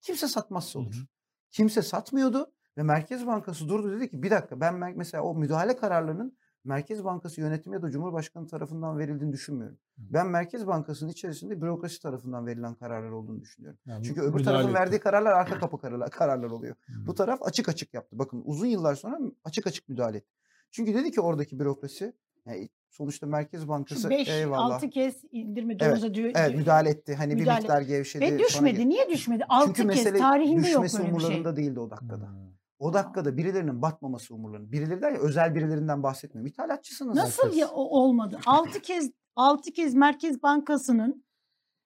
[0.00, 0.94] Kimse satmazsa Hı olur.
[0.94, 1.06] hı.
[1.50, 6.38] Kimse satmıyordu ve Merkez Bankası durdu dedi ki bir dakika ben mesela o müdahale kararlarının
[6.64, 9.78] Merkez Bankası yönetimi ya da Cumhurbaşkanı tarafından verildiğini düşünmüyorum.
[9.96, 10.02] Hı.
[10.10, 13.78] Ben Merkez Bankası'nın içerisinde bürokrasi tarafından verilen kararlar olduğunu düşünüyorum.
[13.86, 14.74] Yani Çünkü öbür tarafın etti.
[14.74, 16.74] verdiği kararlar arka kapı kararlar, kararlar oluyor.
[16.86, 17.06] Hı.
[17.06, 18.18] Bu taraf açık açık yaptı.
[18.18, 20.32] Bakın uzun yıllar sonra açık açık müdahale etti.
[20.70, 22.16] Çünkü dedi ki oradaki bürokrasi
[22.46, 24.74] yani sonuçta Merkez Bankası Şu 5 eyvallah.
[24.74, 26.32] 6 kez indirme Evet, domuza diyor.
[26.34, 27.14] Evet müdahale etti.
[27.14, 28.24] Hani bir müdahale- miktar gevşedi.
[28.24, 28.88] Ve düşmedi.
[28.88, 29.44] Niye düşmedi?
[29.48, 31.10] 6 Çünkü kez mesele tarihinde yok böyle bir şey.
[31.10, 32.24] umurlarında değildi o dakikada.
[32.24, 32.46] Hı.
[32.78, 34.72] O dakikada birilerinin batmaması umurlarında.
[34.72, 36.46] Birileri der ya özel birilerinden bahsetmiyorum.
[36.46, 37.16] İthalatçısınız.
[37.16, 38.40] Nasıl ya o olmadı?
[38.46, 41.24] 6 kez 6 kez Merkez Bankası'nın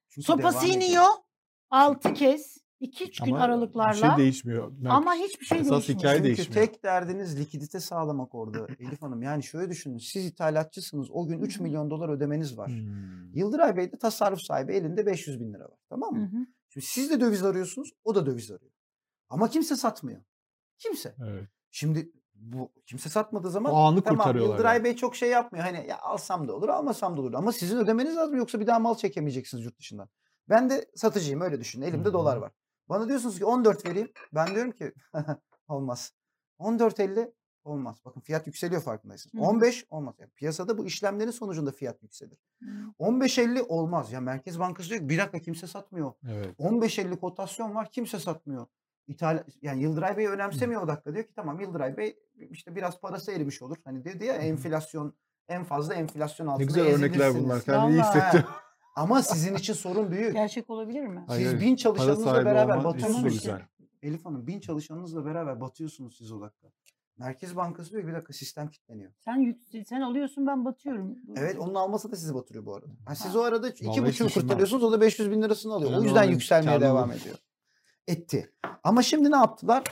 [0.08, 1.06] Çünkü Sopası iniyor
[1.70, 4.72] 6 kez 2-3 gün Ama bir aralıklarla şey değişmiyor.
[4.72, 5.98] Yani ama hiçbir şey esas değişmiyor.
[5.98, 6.66] hikaye Çünkü değişmiyor.
[6.66, 9.22] tek derdiniz likidite sağlamak orada Elif Hanım.
[9.22, 9.98] Yani şöyle düşünün.
[9.98, 11.10] Siz ithalatçısınız.
[11.10, 11.62] O gün 3 Hı hı.
[11.62, 12.68] milyon dolar ödemeniz var.
[12.68, 13.34] Hmm.
[13.34, 14.72] Yıldıray Bey de tasarruf sahibi.
[14.72, 15.78] Elinde 500 bin lira var.
[15.88, 16.46] Tamam mı?
[16.68, 17.90] Şimdi siz de döviz arıyorsunuz.
[18.04, 18.72] O da döviz arıyor.
[19.28, 20.20] Ama kimse satmıyor.
[20.78, 21.14] Kimse.
[21.28, 21.48] Evet.
[21.70, 24.84] Şimdi bu kimse satmadığı zaman O anı tamam kurtarıyorlar Yıldıray yani.
[24.84, 25.64] Bey çok şey yapmıyor.
[25.64, 27.34] Hani ya alsam da olur almasam da olur.
[27.34, 30.08] Ama sizin ödemeniz lazım yoksa bir daha mal çekemeyeceksiniz yurt dışından.
[30.48, 31.86] Ben de satıcıyım öyle düşünün.
[31.86, 32.52] Elimde Hı dolar var.
[32.90, 34.12] Bana diyorsunuz ki 14 vereyim.
[34.34, 34.92] Ben diyorum ki
[35.68, 36.12] olmaz.
[36.58, 37.32] 14.50
[37.64, 38.00] olmaz.
[38.04, 39.34] Bakın fiyat yükseliyor farkındaysınız.
[39.34, 39.50] Hı hı.
[39.50, 40.14] 15 olmaz.
[40.18, 42.38] Yani piyasada bu işlemlerin sonucunda fiyat yükselir.
[42.62, 42.66] Hı.
[43.00, 44.12] 15.50 olmaz.
[44.12, 46.12] Ya Merkez Bankası diyor ki bir dakika kimse satmıyor.
[46.28, 46.60] Evet.
[46.60, 48.66] 15.50 kotasyon var kimse satmıyor.
[49.06, 51.14] İthal, yani Yıldıray Bey önemsemiyor o dakika.
[51.14, 52.18] Diyor ki tamam Yıldıray Bey
[52.50, 53.76] işte biraz parası erimiş olur.
[53.84, 54.42] Hani dedi ya Hı hı.
[54.42, 55.14] enflasyon
[55.48, 57.62] en fazla enflasyon Ne altında güzel örnekler bunlar.
[57.62, 58.44] Kendimi iyi hissettim.
[58.96, 60.32] Ama sizin için sorun büyük.
[60.32, 61.24] Gerçek olabilir mi?
[61.26, 61.66] Hayır, Siz hayır.
[61.66, 63.48] bin çalışanınızla beraber batıyorsunuz.
[64.02, 66.68] Elif Hanım bin çalışanınızla beraber batıyorsunuz siz o dakika.
[67.18, 69.12] Merkez Bankası diyor ki bir dakika sistem kilitleniyor.
[69.18, 71.16] Sen yük- sen alıyorsun ben batıyorum.
[71.36, 72.86] Evet onun alması da sizi batırıyor bu arada.
[73.06, 73.38] Ha, siz Ha.
[73.38, 74.32] o arada iki düşünmem.
[74.32, 75.90] kurtarıyorsunuz o da 500 bin lirasını alıyor.
[75.90, 77.36] O Önemli yüzden yükselmeye kârlı devam ediyor.
[78.08, 78.52] Etti.
[78.84, 79.84] Ama şimdi ne yaptılar?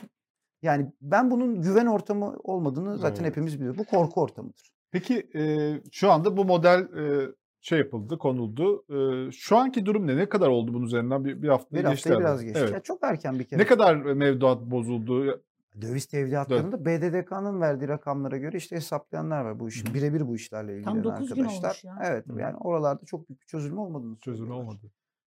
[0.63, 3.31] Yani ben bunun güven ortamı olmadığını zaten Evet.
[3.31, 3.79] hepimiz biliyoruz.
[3.79, 4.73] Bu korku ortamıdır.
[4.91, 7.29] Peki e, şu anda bu model e,
[7.69, 8.85] şey yapıldı, konuldu.
[9.29, 10.17] E, şu anki durum ne?
[10.17, 11.25] Ne kadar oldu bunun üzerinden?
[11.25, 12.25] Bir, bir hafta Bir geçti haftayı herhalde.
[12.29, 12.61] biraz geçti.
[12.63, 12.73] Evet.
[12.73, 13.61] Ya çok erken bir kere.
[13.61, 15.43] Ne kadar mevduat bozuldu?
[15.81, 19.95] Döviz tevdiatlarında BDDK'nın verdiği rakamlara göre işte hesaplayanlar var bu işin.
[19.95, 21.69] Birebir bu işlerle ilgilenen dokuz gün arkadaşlar.
[21.69, 21.99] olmuş ya.
[22.05, 22.41] Evet Hı.
[22.41, 24.55] yani oralarda çok büyük bir çözülme olmadığını söylüyorlar.
[24.55, 24.93] olmadı.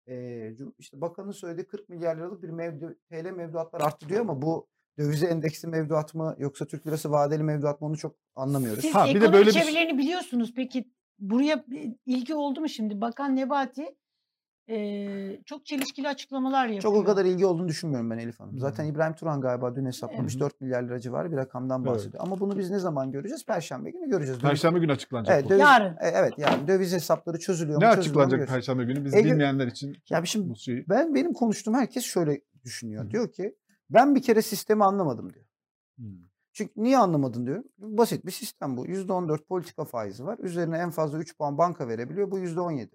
[0.08, 4.66] Ee, işte bakanın söylediği 40 milyar liralık bir mevdu, TL mevduatlar arttı diyor ama bu
[4.98, 8.80] dövize endeksli mevduat mı yoksa Türk lirası vadeli mevduat mı onu çok anlamıyoruz.
[8.82, 9.50] Siz Ha, bir de ekonomi böyle
[9.92, 10.52] bir- biliyorsunuz.
[10.56, 13.00] Peki buraya bir ilgi oldu mu şimdi?
[13.00, 13.96] Bakan Nebati
[14.68, 16.82] eee, çok çelişkili açıklamalar yapıyor.
[16.82, 18.58] Çok o kadar ilgi olduğunu düşünmüyorum ben Elif Hanım.
[18.58, 18.88] Zaten Hı.
[18.88, 20.40] İbrahim Turan galiba dün hesaplamış Evet.
[20.40, 21.94] 4 milyar lira civarı bir rakamdan Evet.
[21.94, 22.22] bahsediyor.
[22.26, 23.46] Ama bunu biz ne zaman göreceğiz?
[23.46, 24.40] Perşembe günü göreceğiz.
[24.40, 25.48] Perşembe günü açıklanacak Evet, bu.
[25.48, 25.92] döviz, Yarın.
[25.92, 27.92] e, evet yani döviz hesapları çözülüyor Ne mu?
[27.94, 28.48] mu açıklanacak.
[28.48, 29.04] Perşembe günü?
[29.04, 30.84] Biz Ege- bilmeyenler için Ya bir şimdi bu şeyi.
[30.88, 33.04] ben benim konuştuğum herkes şöyle düşünüyor.
[33.04, 33.10] Hı.
[33.10, 33.56] Diyor ki
[33.90, 35.44] ben bir kere sistemi anlamadım diyor.
[35.96, 36.18] Hmm.
[36.54, 37.64] Çünkü niye anlamadın diyorum.
[37.78, 38.86] Basit bir sistem bu.
[38.86, 40.38] %14 politika faizi var.
[40.38, 42.30] Üzerine en fazla 3 puan banka verebiliyor.
[42.30, 42.88] Bu %17.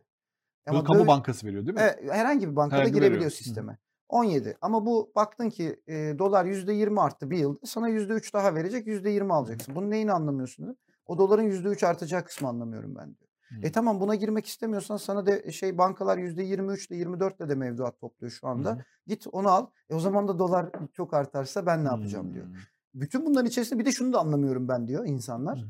[0.70, 1.82] Bunu kamu döviz- bankası veriyor değil mi?
[1.82, 3.32] Evet, herhangi bir bankada Herhangi girebiliyor veriyor.
[3.32, 3.36] Hı.
[3.36, 3.78] sisteme.
[4.10, 4.58] 17.
[4.62, 7.60] Ama bu baktın ki e, dolar %20 arttı bir yılda.
[7.66, 8.88] Sana %3 daha verecek.
[8.88, 9.76] %20 alacaksın.
[9.76, 10.78] Bunun neyini anlamıyorsun?
[11.06, 13.30] O doların %3 artacağı kısmı anlamıyorum ben diyor.
[13.50, 13.68] Hı.
[13.68, 18.00] E tamam buna girmek istemiyorsan sana de şey bankalar %23 ile 24 ile de mevduat
[18.00, 18.72] topluyor şu anda.
[18.72, 18.84] Hı.
[19.08, 19.68] Git onu al.
[19.90, 22.46] E o zaman da dolar çok artarsa ben ne yapacağım diyor.
[22.94, 25.60] Bütün bunların içerisinde bir de şunu da anlamıyorum ben diyor insanlar.
[25.60, 25.70] Hı.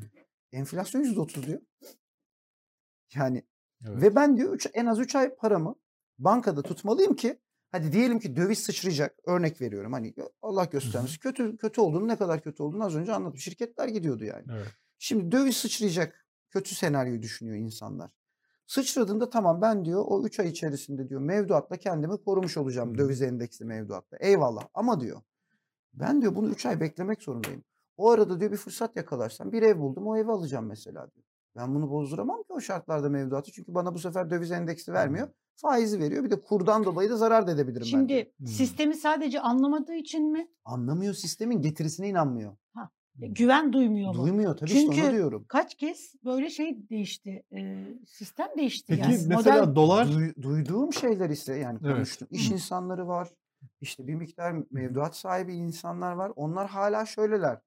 [0.51, 1.61] Enflasyon %30 diyor.
[3.15, 3.43] Yani
[3.87, 4.01] Evet.
[4.01, 5.75] ve ben diyor üç, en az 3 ay paramı
[6.17, 7.39] bankada tutmalıyım ki
[7.71, 9.15] hadi diyelim ki döviz sıçrayacak.
[9.25, 9.93] Örnek veriyorum.
[9.93, 11.19] Hani Allah göstermesin.
[11.19, 13.39] Kötü kötü olduğunu ne kadar kötü olduğunu az önce anlattım.
[13.39, 14.43] Şirketler gidiyordu yani.
[14.51, 14.67] Evet.
[14.97, 16.25] Şimdi döviz sıçrayacak.
[16.49, 18.11] Kötü senaryoyu düşünüyor insanlar.
[18.67, 22.93] Sıçradığında tamam ben diyor o 3 ay içerisinde diyor mevduatla kendimi korumuş olacağım.
[22.93, 22.97] Hı.
[22.97, 24.17] Döviz endeksli mevduatla.
[24.17, 25.21] Eyvallah ama diyor
[25.93, 27.63] ben diyor bunu 3 ay beklemek zorundayım.
[27.97, 31.25] O arada diyor bir fırsat yakalarsam bir ev buldum o evi alacağım mesela diyor.
[31.55, 33.51] Ben bunu bozduramam ki o şartlarda mevduatı.
[33.51, 35.27] Çünkü bana bu sefer döviz endeksi vermiyor.
[35.55, 36.23] Faizi veriyor.
[36.23, 38.25] Bir de kurdan dolayı da zarar da edebilirim ben diyor.
[38.37, 40.47] Şimdi sistemi sadece anlamadığı için mi?
[40.65, 42.55] Anlamıyor sistemin getirisine inanmıyor.
[43.21, 44.21] E, Güven duymuyor mu?
[44.23, 45.45] Duymuyor tabii işte Çünkü onu diyorum.
[45.47, 47.43] Kaç kez böyle şey değişti.
[47.55, 49.25] e, sistem değişti Peki yani.
[49.27, 51.95] mesela Model dolar Duy- duyduğum şeyler ise yani Evet.
[51.95, 52.27] konuştum.
[52.31, 53.29] İş insanları var.
[53.81, 56.31] İşte bir miktar mevduat sahibi insanlar var.
[56.35, 57.59] Onlar hala şöyleler.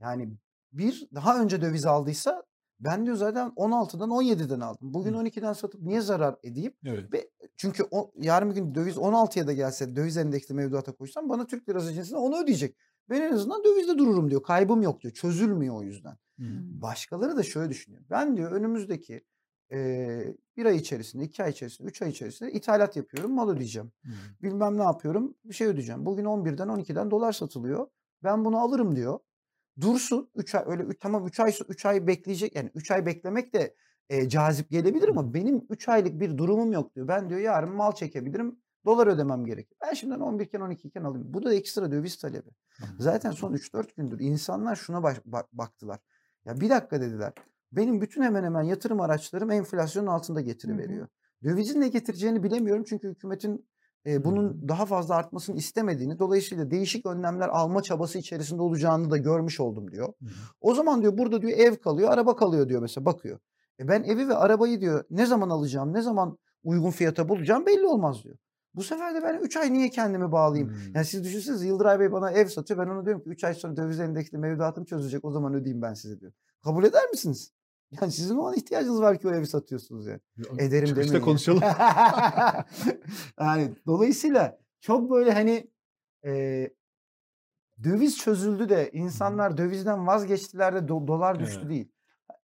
[0.00, 0.36] Yani
[0.72, 2.42] bir daha önce döviz aldıysa
[2.80, 4.94] ben diyor zaten 16'dan 17'den aldım.
[4.94, 5.18] Bugün Hı.
[5.18, 6.72] 12'den satıp niye zarar edeyim?
[6.86, 7.30] evet.
[7.56, 11.68] Çünkü o, yarın bir gün döviz 16'ya da gelse döviz endeksli mevduata koysam bana Türk
[11.68, 12.76] lirası cinsinde onu ödeyecek.
[13.10, 14.42] Ben en azından dövizde dururum diyor.
[14.42, 15.14] Kaybım yok diyor.
[15.14, 16.16] Çözülmüyor o yüzden.
[16.36, 16.82] Hmm.
[16.82, 18.02] Başkaları da şöyle düşünüyor.
[18.10, 19.24] Ben diyor önümüzdeki
[19.70, 23.92] eee, bir ay içerisinde, iki ay içerisinde, üç ay içerisinde ithalat yapıyorum, mal ödeyeceğim.
[24.02, 24.12] Hmm.
[24.42, 26.06] Bilmem ne yapıyorum, bir şey ödeyeceğim.
[26.06, 27.86] Bugün 11'den 12'den dolar satılıyor.
[28.22, 29.18] Ben bunu alırım diyor.
[29.80, 33.54] Dursun 3 ay öyle üç- tamam 3 ay 3 ay bekleyecek yani 3 ay beklemek
[33.54, 33.74] de
[34.08, 37.08] e, cazip gelebilir ama benim 3 aylık bir durumum yok diyor.
[37.08, 38.58] Ben diyor yarın mal çekebilirim.
[38.84, 39.76] Dolar ödemem gerekir.
[39.82, 41.34] Ben şimdiden 11 iken 12 iken alayım.
[41.34, 42.50] Bu da ekstra döviz talebi.
[42.98, 45.98] Zaten son 3-4 gündür insanlar şuna baş- bak- baktılar.
[46.44, 47.32] Ya bir dakika dediler.
[47.72, 51.08] Benim bütün hemen hemen yatırım araçlarım enflasyonun altında getiri veriyor.
[51.44, 53.66] Dövizin ne getireceğini bilemiyorum çünkü hükümetin
[54.06, 59.60] e, bunun daha fazla artmasını istemediğini dolayısıyla değişik önlemler alma çabası içerisinde olacağını da görmüş
[59.60, 60.08] oldum diyor.
[60.08, 60.26] Hı.
[60.60, 63.38] O zaman diyor burada diyor ev kalıyor, araba kalıyor diyor mesela bakıyor.
[63.80, 67.86] E ben evi ve arabayı diyor ne zaman alacağım, ne zaman uygun fiyata bulacağım belli
[67.86, 68.36] olmaz diyor.
[68.74, 70.70] Bu sefer de ben 3 ay niye kendimi bağlayayım?
[70.70, 70.94] Hmm.
[70.94, 72.80] Yani siz düşünsenize Yıldıray Bey bana ev satıyor.
[72.80, 75.24] Ben ona diyorum ki 3 ay sonra döviz endeksli mevduatım çözülecek.
[75.24, 76.32] O zaman ödeyeyim ben size diyor.
[76.64, 77.52] Kabul eder misiniz?
[78.00, 80.20] Yani sizin o an ihtiyacınız var ki o evi satıyorsunuz yani.
[80.58, 81.24] Ederim Çıkışta demeyin.
[81.24, 81.60] konuşalım.
[83.40, 85.70] yani dolayısıyla çok böyle hani
[86.24, 86.70] e,
[87.84, 91.70] döviz çözüldü de insanlar dövizden vazgeçtiler de do- dolar düştü Evet.
[91.70, 91.88] değil.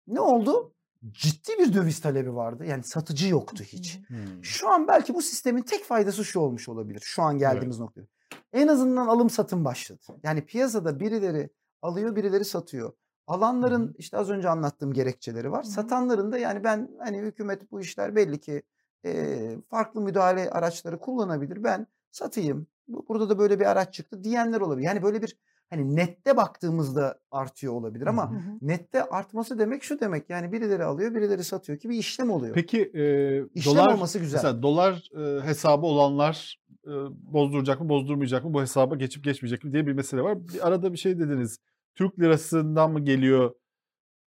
[0.07, 0.73] Ne oldu?
[1.11, 2.65] Ciddi bir döviz talebi vardı.
[2.65, 3.99] Yani satıcı yoktu hiç.
[4.07, 4.43] Hmm.
[4.43, 7.01] Şu an belki bu sistemin tek faydası şu olmuş olabilir.
[7.05, 8.05] Şu an geldiğimiz noktada.
[8.53, 10.01] En azından alım satım başladı.
[10.23, 11.49] Yani piyasada birileri
[11.81, 12.93] alıyor, birileri satıyor.
[13.27, 15.63] Alanların işte az önce anlattığım gerekçeleri var.
[15.63, 18.63] Satanların da yani ben hani hükümet bu işler belli ki
[19.05, 19.35] e,
[19.69, 21.63] farklı müdahale araçları kullanabilir.
[21.63, 22.67] Ben satayım.
[22.87, 24.85] Bu- Burada da böyle bir araç çıktı diyenler olabilir.
[24.87, 25.37] Yani böyle bir
[25.69, 28.39] hani nette baktığımızda artıyor olabilir ama Hı hı.
[28.61, 30.29] nette artması demek şu demek.
[30.29, 32.53] Yani birileri alıyor, birileri satıyor ki bir işlem oluyor.
[32.55, 33.03] Peki e,
[33.53, 34.37] İşlem dolar olması güzel.
[34.37, 36.91] mesela dolar e, hesabı olanlar e,
[37.33, 40.47] bozduracak mı bozdurmayacak mı bu hesaba geçip geçmeyecek mi diye bir mesele var.
[40.47, 41.59] Bir arada bir şey dediniz.
[41.95, 43.55] Türk lirasından mı geliyor?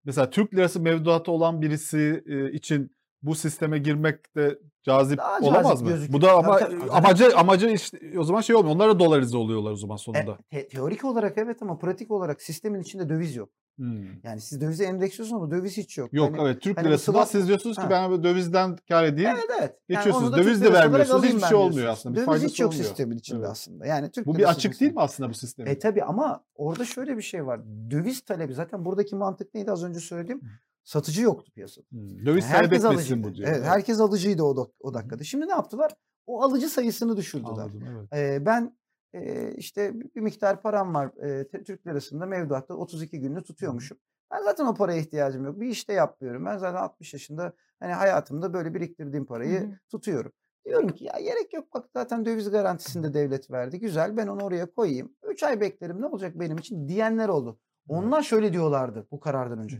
[0.04, 5.68] Mesela Türk lirası mevduatı olan birisi e, için bu sisteme girmek de cazip Daha olamaz
[5.68, 5.92] cazip mı?
[5.92, 6.20] gözüküyor.
[6.22, 6.90] Bu da ama Tabii, tabii.
[6.90, 8.74] amacı amacı işte, o zaman şey olmuyor.
[8.76, 10.38] Onlar da dolarize oluyorlar o zaman E, sonunda.
[10.50, 13.50] te- teorik olarak evet ama pratik olarak sistemin içinde döviz yok.
[13.80, 14.04] Hmm.
[14.24, 16.12] Yani siz dövize endeksliyorsunuz ama döviz hiç yok.
[16.12, 17.90] Yok Hani- evet Türk hani lirasından swap- siz diyorsunuz ki Ha.
[17.90, 19.30] ben dövizden kar edeyim.
[19.34, 19.76] Evet evet.
[19.88, 20.34] Yani Geçiyorsunuz.
[20.34, 21.24] Türk Döviz de vermiyorsunuz.
[21.24, 22.20] Hiçbir şey olmuyor aslında.
[22.20, 22.84] Bir Döviz hiç yok olmuyor.
[22.88, 23.48] sistemin içinde Evet.
[23.50, 23.86] aslında.
[23.86, 24.80] Yani Türk Bu bir açık sistemi.
[24.80, 25.70] değil mi aslında bu sistemin?
[25.70, 27.60] E tabi ama orada şöyle bir şey var.
[27.90, 30.40] Döviz talebi zaten buradaki mantık neydi az önce söylediğim?
[30.84, 31.84] Satıcı yoktu piyasada.
[31.90, 32.26] Hmm.
[32.26, 33.22] Döviz Yani etmesin alıcıydı.
[33.28, 33.48] bu diyor.
[33.48, 35.24] Evet, herkes alıcıydı o, dak- o dakikada.
[35.24, 35.92] Şimdi ne yaptılar?
[36.26, 37.48] O alıcı sayısını düşürdüler.
[37.50, 38.08] Anladım evet.
[38.12, 38.76] Ee, ben
[39.14, 43.98] e, işte bir miktar param var e, Türk lirasında mevduatta 32 gününü tutuyormuşum.
[44.32, 45.60] Ben zaten o paraya ihtiyacım yok.
[45.60, 46.44] Bir işte yapmıyorum.
[46.44, 49.78] Ben zaten 60 yaşında hani hayatımda böyle biriktirdiğim parayı Hı hı.
[49.90, 50.32] tutuyorum.
[50.66, 53.80] Diyorum ki ya gerek yok bak zaten döviz garantisinde devlet verdi.
[53.80, 55.14] Güzel ben onu oraya koyayım.
[55.28, 57.58] 3 ay beklerim ne olacak benim için diyenler oldu.
[57.88, 59.78] Onlar şöyle diyorlardı bu karardan önce.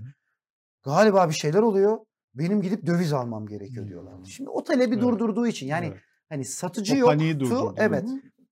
[0.82, 1.98] Galiba bir şeyler oluyor.
[2.34, 3.88] Benim gidip döviz almam gerekiyor Hmm.
[3.90, 4.26] diyorlardı.
[4.26, 5.02] Şimdi o talebi Evet.
[5.02, 5.98] durdurduğu için yani Evet.
[6.28, 7.18] hani satıcı O yoktu.
[7.40, 7.74] durdurdu.
[7.76, 8.04] Evet.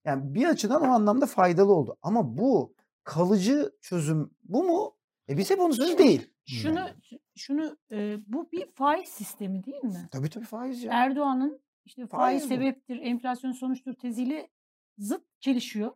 [0.09, 1.97] Yani bir açıdan o anlamda faydalı oldu.
[2.03, 4.97] Ama bu kalıcı çözüm bu mu?
[5.29, 6.31] E biz hep onu söz değil.
[6.45, 6.89] Şunu
[7.37, 10.09] şunu e, bu bir faiz sistemi değil mi?
[10.11, 10.93] Tabii tabii faiz ya.
[10.93, 14.51] Erdoğan'ın işte faiz, Faiz sebeptir, enflasyon sonuçtur teziyle
[14.99, 15.93] zıt çelişiyor.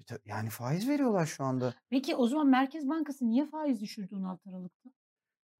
[0.00, 1.74] E Yani faiz veriyorlar şu anda.
[1.90, 4.90] Peki o zaman Merkez Bankası niye faiz düşürdü 16 Aralık'ta?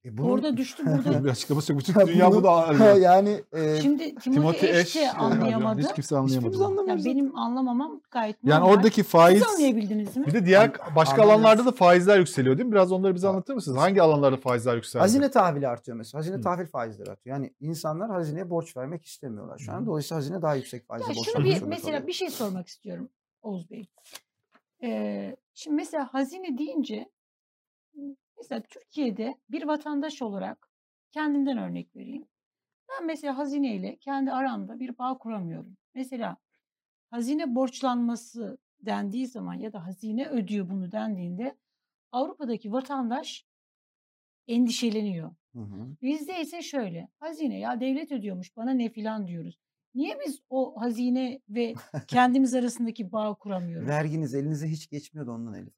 [0.07, 1.25] E bunun- Orada düştü burada.
[1.25, 1.81] bir açıklaması yok.
[1.81, 2.95] Bütün dünya bunu- bunu arıyor.
[2.97, 5.81] yani e, Şimdi Timothy Ash de anlayamadı.
[5.81, 6.35] Hiç kimse anlayamadı.
[6.37, 6.67] hiçbirimiz bunu.
[6.67, 7.07] anlamıyoruz.
[7.07, 8.75] Ya benim anlamamam gayet Yani normal.
[8.75, 10.27] oradaki Siz faiz anlayabildiniz mi?
[10.27, 12.73] bir de diğer An- başka alanlarda da faizler yükseliyor değil mi?
[12.73, 13.79] Biraz onları bize anlatır mısınız?
[13.79, 15.01] Hangi alanlarda faizler yükseldi?
[15.01, 16.19] Hazine tahvili artıyor mesela.
[16.19, 16.41] Hazine Hı.
[16.41, 17.37] tahvil faizleri artıyor.
[17.37, 19.87] Yani insanlar hazineye borç vermek istemiyorlar şu an.
[19.87, 22.07] Dolayısıyla hazine daha yüksek faizle borç vermek bir mesela kalıyor.
[22.07, 23.09] bir şey sormak istiyorum
[23.43, 23.87] Oğuz Bey.
[24.83, 27.09] Ee, şimdi mesela hazine deyince
[28.39, 30.71] mesela Türkiye'de bir vatandaş olarak
[31.11, 32.27] kendimden örnek vereyim.
[32.89, 35.77] Ben mesela hazineyle kendi aramda bir bağ kuramıyorum.
[35.95, 36.37] Mesela
[37.11, 41.57] hazine borçlanması dendiği zaman ya da hazine ödüyor bunu dendiğinde
[42.13, 43.47] Avrupa'daki vatandaş
[44.49, 45.35] endişeleniyor.
[45.53, 45.97] Hı hı.
[46.03, 49.59] Bizde ise şöyle hazine ya devlet ödüyormuş bana ne filan diyoruz.
[49.95, 51.75] Niye biz o hazine ve
[52.09, 53.89] kendimiz arasındaki bağı kuramıyoruz?
[53.89, 55.75] Verginiz elinize hiç geçmiyor da ondan Elif.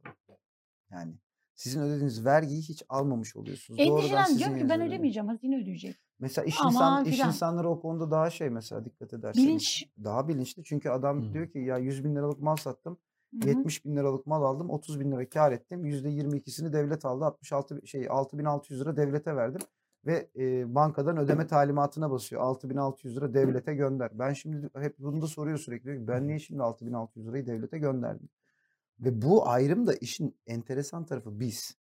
[0.91, 1.15] Yani
[1.59, 3.81] sizin ödediğiniz vergiyi hiç almamış oluyorsunuz.
[3.81, 5.97] Endişelen sizin diyorum ki ben ödemeyeceğim hazine ödeyecek.
[6.19, 9.49] Mesela iş, Aman insan, iş insanları o konuda daha şey mesela dikkat ederseniz.
[9.49, 9.89] Bilinç.
[10.05, 10.65] Daha bilinçli.
[10.65, 11.33] Çünkü adam Hı.
[11.33, 12.99] diyor ki ya 100 bin liralık mal sattım.
[13.35, 13.49] Hı hı.
[13.49, 14.71] 70 bin liralık mal aldım.
[14.71, 15.85] 30 bin lira kar ettim.
[15.85, 17.25] %22'sini devlet aldı.
[17.25, 19.61] 66 şey 6600 lira devlete verdim.
[20.07, 22.43] Ve e, bankadan ödeme talimatına basıyor.
[22.43, 24.11] 6600 lira devlete gönder.
[24.19, 25.85] Ben şimdi hep bunu da soruyor sürekli.
[25.85, 28.29] Diyor ki, ben niye şimdi 6600 lirayı devlete gönderdim?
[29.01, 31.77] Ve bu ayrım da işin enteresan tarafı biz.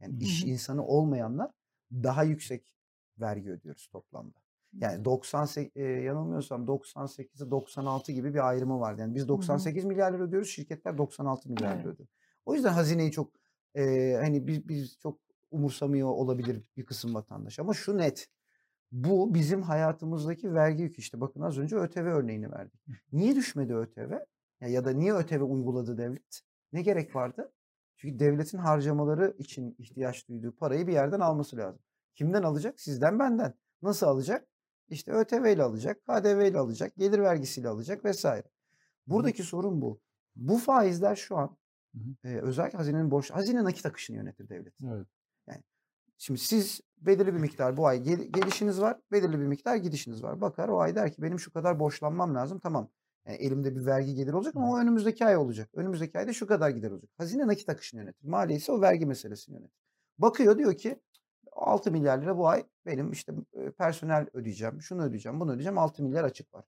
[0.00, 1.50] Yani iş insanı olmayanlar
[1.92, 2.74] daha yüksek
[3.20, 4.38] vergi ödüyoruz toplamda.
[4.80, 9.00] Yani 98 e, yanılmıyorsam 98'e 96 gibi bir ayrımı vardı.
[9.00, 12.08] Yani biz 98 milyar lira ödüyoruz, şirketler 96 milyar lira ödüyor.
[12.46, 13.32] O yüzden hazineyi çok
[13.74, 15.18] e, hani biz, biz çok
[15.50, 17.58] umursamıyor olabilir bir kısım vatandaş.
[17.58, 18.28] Ama şu net.
[18.92, 21.20] Bu bizim hayatımızdaki vergi yükü işte.
[21.20, 22.80] Bakın az önce ÖTV örneğini verdik.
[23.12, 24.12] Niye düşmedi ÖTV?
[24.60, 26.42] Ya, ya da niye ÖTV uyguladı devlet?
[26.72, 27.52] Ne gerek vardı?
[27.96, 31.82] Çünkü devletin harcamaları için ihtiyaç duyduğu parayı bir yerden alması lazım.
[32.14, 32.80] Kimden alacak?
[32.80, 33.54] Sizden benden.
[33.82, 34.48] Nasıl alacak?
[34.88, 38.46] İşte ÖTV ile alacak, KDV ile alacak, gelir vergisiyle alacak vesaire.
[39.06, 40.00] Buradaki sorun bu.
[40.36, 41.56] Bu faizler şu an
[41.94, 42.28] Hı hı.
[42.28, 44.74] e, özellikle hazinenin borç, hazine nakit akışını yönetir devlet.
[44.84, 45.06] Evet.
[46.18, 50.40] Şimdi siz belirli bir miktar bu ay gel- gelişiniz var, belirli bir miktar gidişiniz var.
[50.40, 52.58] Bakar o ay der ki benim şu kadar borçlanmam lazım.
[52.58, 52.88] Tamam.
[53.26, 55.68] Yani elimde bir vergi gelir olacak ama o önümüzdeki ay olacak.
[55.74, 57.10] Önümüzdeki ayda şu kadar gider olacak.
[57.18, 58.28] Hazine nakit akışını yönetir.
[58.28, 59.82] Maliye ise o vergi meselesini yönetir.
[60.18, 61.00] Bakıyor diyor ki
[61.52, 66.02] 6 milyar lira bu ay benim işte e, personel ödeyeceğim, şunu ödeyeceğim, bunu ödeyeceğim 6
[66.02, 66.64] milyar açık var.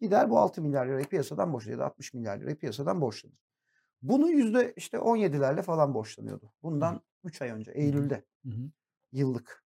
[0.00, 3.36] Gider bu 6 milyar lirayı piyasadan borçlanır ya da 60 milyar lirayı piyasadan borçlanır.
[4.02, 6.52] Bunu yüzde işte 17'lerle falan borçlanıyordu.
[6.62, 8.70] Bundan 3 ay önce Eylül'de Hı hı.
[9.12, 9.64] yıllık.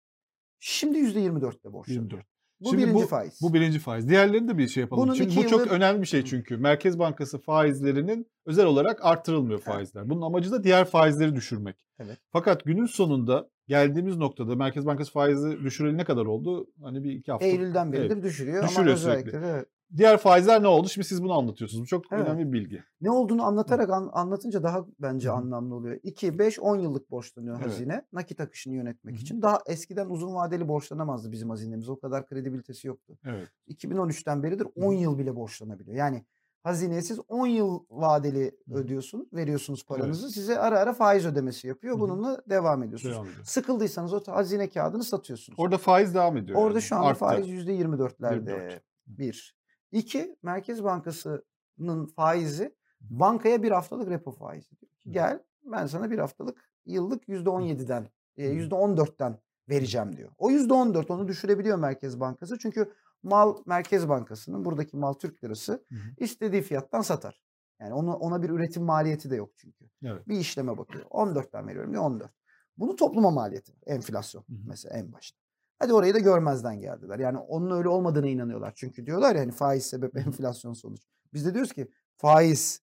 [0.59, 2.03] Şimdi yüzde 24'le borçlanıyor.
[2.03, 2.36] 24.
[2.61, 3.39] Bu Şimdi birinci bu, faiz.
[3.43, 4.09] Bu birinci faiz.
[4.09, 5.03] Diğerlerini de bir şey yapalım.
[5.03, 6.57] Bunun Çünkü bu çok yıldır- önemli bir şey çünkü.
[6.57, 9.67] Merkez Bankası faizlerinin özel olarak artırılmıyor Evet.
[9.75, 10.11] faizler.
[10.11, 11.77] Bunun amacı da diğer faizleri düşürmek.
[11.99, 12.19] Evet.
[12.33, 16.67] Fakat günün sonunda geldiğimiz noktada Merkez Bankası faizi düşüreli ne kadar oldu?
[16.83, 17.47] Hani bir iki hafta.
[17.47, 18.25] Eylül'den beridir Evet.
[18.25, 19.47] düşürüyor, ama Düşürüyor özellikle sürekli.
[19.47, 19.67] de evet.
[19.97, 20.89] Diğer faizler ne oldu?
[20.89, 21.83] Şimdi siz bunu anlatıyorsunuz.
[21.83, 22.29] Bu çok Evet.
[22.29, 22.83] önemli bir bilgi.
[23.01, 25.99] ne olduğunu anlatarak an- anlatınca daha bence Hı anlamlı oluyor.
[26.03, 27.67] 2, 5, 10 yıllık borçlanıyor Evet.
[27.67, 29.43] hazine nakit akışını yönetmek Hı için.
[29.43, 31.89] Daha eskiden uzun vadeli borçlanamazdı bizim hazinemiz.
[31.89, 33.19] O kadar kredibilitesi yoktu.
[33.25, 33.49] Evet.
[33.69, 34.71] 2013'ten beridir hı.
[34.87, 35.97] 10 yıl bile borçlanabiliyor.
[35.97, 36.25] Yani
[36.63, 40.31] hazineye siz 10 yıl vadeli ödüyorsunuz, veriyorsunuz paranızı.
[40.31, 42.01] Size ara ara faiz ödemesi yapıyor.
[42.01, 43.15] Bununla devam ediyorsunuz.
[43.15, 43.45] Devam ediyor.
[43.45, 45.59] Sıkıldıysanız o hazine kağıdını satıyorsunuz.
[45.59, 46.59] Orada faiz devam ediyor.
[46.59, 46.83] Orada yani.
[46.83, 47.19] şu anda Arttı.
[47.21, 48.35] faiz %24'lerde.
[48.35, 48.83] 24.
[49.07, 49.56] Bir.
[49.97, 54.71] İki, Merkez Bankası'nın faizi bankaya bir haftalık repo faizi.
[55.11, 58.53] Gel ben sana bir haftalık yıllık %17'den, e, Hı.
[58.53, 59.39] %14'ten
[59.69, 60.31] vereceğim diyor.
[60.39, 62.59] O %14 onu düşürebiliyor Merkez Bankası.
[62.59, 62.93] Çünkü
[63.23, 65.99] mal Merkez Bankası'nın buradaki mal Türk lirası Hı hı.
[66.17, 67.43] istediği fiyattan satar.
[67.81, 69.91] Yani ona, ona bir üretim maliyeti de yok çünkü.
[70.05, 70.29] Evet.
[70.29, 71.05] Bir işleme bakıyor.
[71.05, 72.31] 14'ten veriyorum diyor 14.
[72.77, 73.73] Bunu topluma maliyeti.
[73.87, 74.59] Enflasyon Hı hı.
[74.67, 75.46] mesela en başta.
[75.79, 77.19] Hadi orayı da görmezden geldiler.
[77.19, 78.73] Yani onun öyle olmadığına inanıyorlar.
[78.77, 81.01] Çünkü diyorlar ya hani faiz sebep enflasyon sonuç.
[81.33, 82.83] Biz de diyoruz ki faiz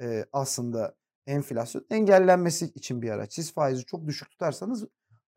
[0.00, 0.94] e, aslında
[1.26, 3.32] enflasyon engellenmesi için bir araç.
[3.34, 4.84] Siz faizi çok düşük tutarsanız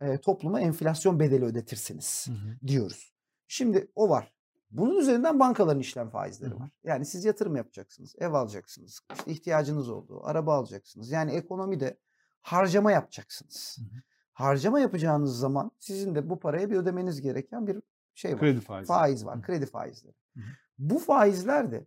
[0.01, 2.67] e, topluma enflasyon bedeli ödetirsiniz Hı hı.
[2.67, 3.13] diyoruz.
[3.47, 4.33] Şimdi o var.
[4.71, 6.69] Bunun üzerinden bankaların işlem faizleri var.
[6.83, 11.11] Yani siz yatırım yapacaksınız, ev alacaksınız, işte ihtiyacınız olduğu, araba alacaksınız.
[11.11, 11.97] Yani ekonomide
[12.41, 13.77] harcama yapacaksınız.
[13.79, 14.01] Hı hı.
[14.37, 17.81] Harcama yapacağınız zaman sizin de bu paraya bir ödemeniz gereken bir
[18.15, 18.39] şey var.
[18.39, 18.87] Kredi faizi.
[18.87, 19.41] Faiz var, Hı.
[19.41, 20.13] kredi faizleri.
[20.35, 20.41] Hı.
[20.79, 21.85] Bu faizler de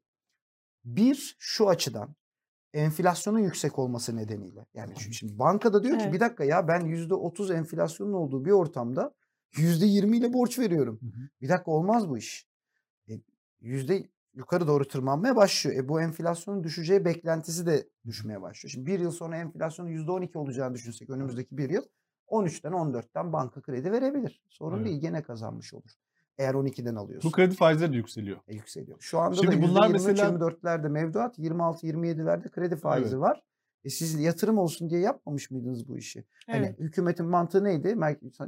[0.84, 2.14] bir şu açıdan
[2.74, 4.66] enflasyonun yüksek olması nedeniyle.
[4.74, 6.14] Yani şimdi bankada diyor ki Evet.
[6.14, 9.14] bir dakika ya ben %30 enflasyonun olduğu bir ortamda
[9.52, 10.98] %20 ile borç veriyorum.
[11.02, 11.28] Hı hı.
[11.40, 12.46] Bir dakika olmaz bu iş.
[13.08, 13.12] E,
[13.60, 15.84] yüzde yukarı doğru tırmanmaya başlıyor.
[15.84, 18.70] E, bu enflasyonun düşeceği beklentisi de düşmeye başlıyor.
[18.70, 21.82] Şimdi bir yıl sonra enflasyonun %12 olacağını düşünsek önümüzdeki bir yıl
[22.30, 24.42] 13'ten 14'ten banka kredi verebilir.
[24.48, 24.86] Sorun Evet.
[24.86, 25.90] değil gene kazanmış olur.
[26.38, 27.28] Eğer 12'den alıyorsun.
[27.30, 28.38] Bu kredi faizleri de yükseliyor.
[28.48, 28.96] E, yükseliyor.
[29.00, 33.20] Şu anda Şimdi da bunlar %23, mesela- 24'lerde mevduat, 26-27'lerde kredi faizi Evet.
[33.20, 33.42] var.
[33.84, 36.24] E siz yatırım olsun diye yapmamış mıydınız bu işi?
[36.46, 36.78] Hani Evet.
[36.78, 37.96] hükümetin mantığı neydi?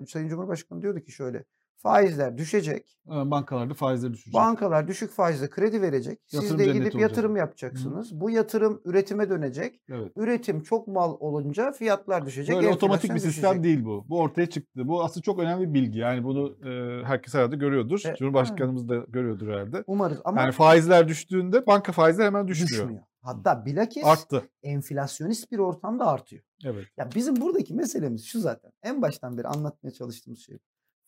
[0.09, 1.45] Sayın Cumhurbaşkanı diyordu ki şöyle.
[1.77, 2.99] Faizler düşecek.
[3.07, 4.35] Ee, Bankalarda faizleri düşecek.
[4.35, 6.19] Bankalar düşük faizle kredi verecek.
[6.27, 7.11] Siz Yatırım de cenneti gidip olacak.
[7.11, 8.21] yatırım yapacaksınız.
[8.21, 9.81] Bu yatırım üretime dönecek.
[9.91, 10.13] Evet.
[10.17, 12.57] Üretim çok mal olunca fiyatlar düşecek.
[12.57, 13.65] Böyle otomatik bir enflasyon sistem düşecek.
[13.65, 14.05] değil bu.
[14.09, 14.89] Bu ortaya çıktı.
[14.89, 15.99] Bu aslında çok önemli bir bilgi.
[15.99, 18.03] Yani bunu e, herkes herhalde görüyordur.
[18.07, 19.85] E, Cumhurbaşkanımız da görüyordur herhalde.
[19.87, 22.71] Umarız ama Yani faizler düştüğünde banka faizleri hemen düşmüyor.
[22.71, 23.03] düşmüyor.
[23.23, 24.43] Hatta bilakis Arttı.
[24.63, 26.43] enflasyonist bir ortamda artıyor.
[26.65, 26.85] Evet.
[26.97, 28.71] Ya bizim buradaki meselemiz şu zaten.
[28.83, 30.59] En baştan beri anlatmaya çalıştığımız şey.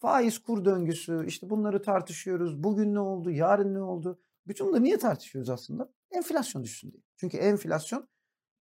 [0.05, 2.63] Faiz kur döngüsü, işte bunları tartışıyoruz.
[2.65, 4.21] Bugün ne oldu, yarın ne oldu?
[4.47, 5.93] Bütün bunları niye tartışıyoruz aslında?
[6.11, 7.03] Enflasyon düşsün diye.
[7.17, 8.09] Çünkü enflasyon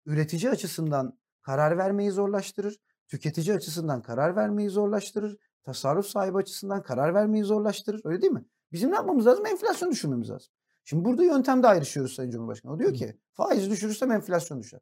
[0.05, 2.79] üretici açısından karar vermeyi zorlaştırır.
[3.07, 5.37] Tüketici açısından karar vermeyi zorlaştırır.
[5.63, 8.01] Tasarruf sahibi açısından karar vermeyi zorlaştırır.
[8.03, 8.45] Öyle değil mi?
[8.71, 9.45] Bizim ne yapmamız lazım?
[9.45, 10.51] Enflasyon düşürmemiz lazım.
[10.83, 12.73] Şimdi burada yöntemde ayrışıyoruz Sayın Cumhurbaşkanı.
[12.73, 14.79] O diyor ki faizi düşürürsem enflasyon düşer.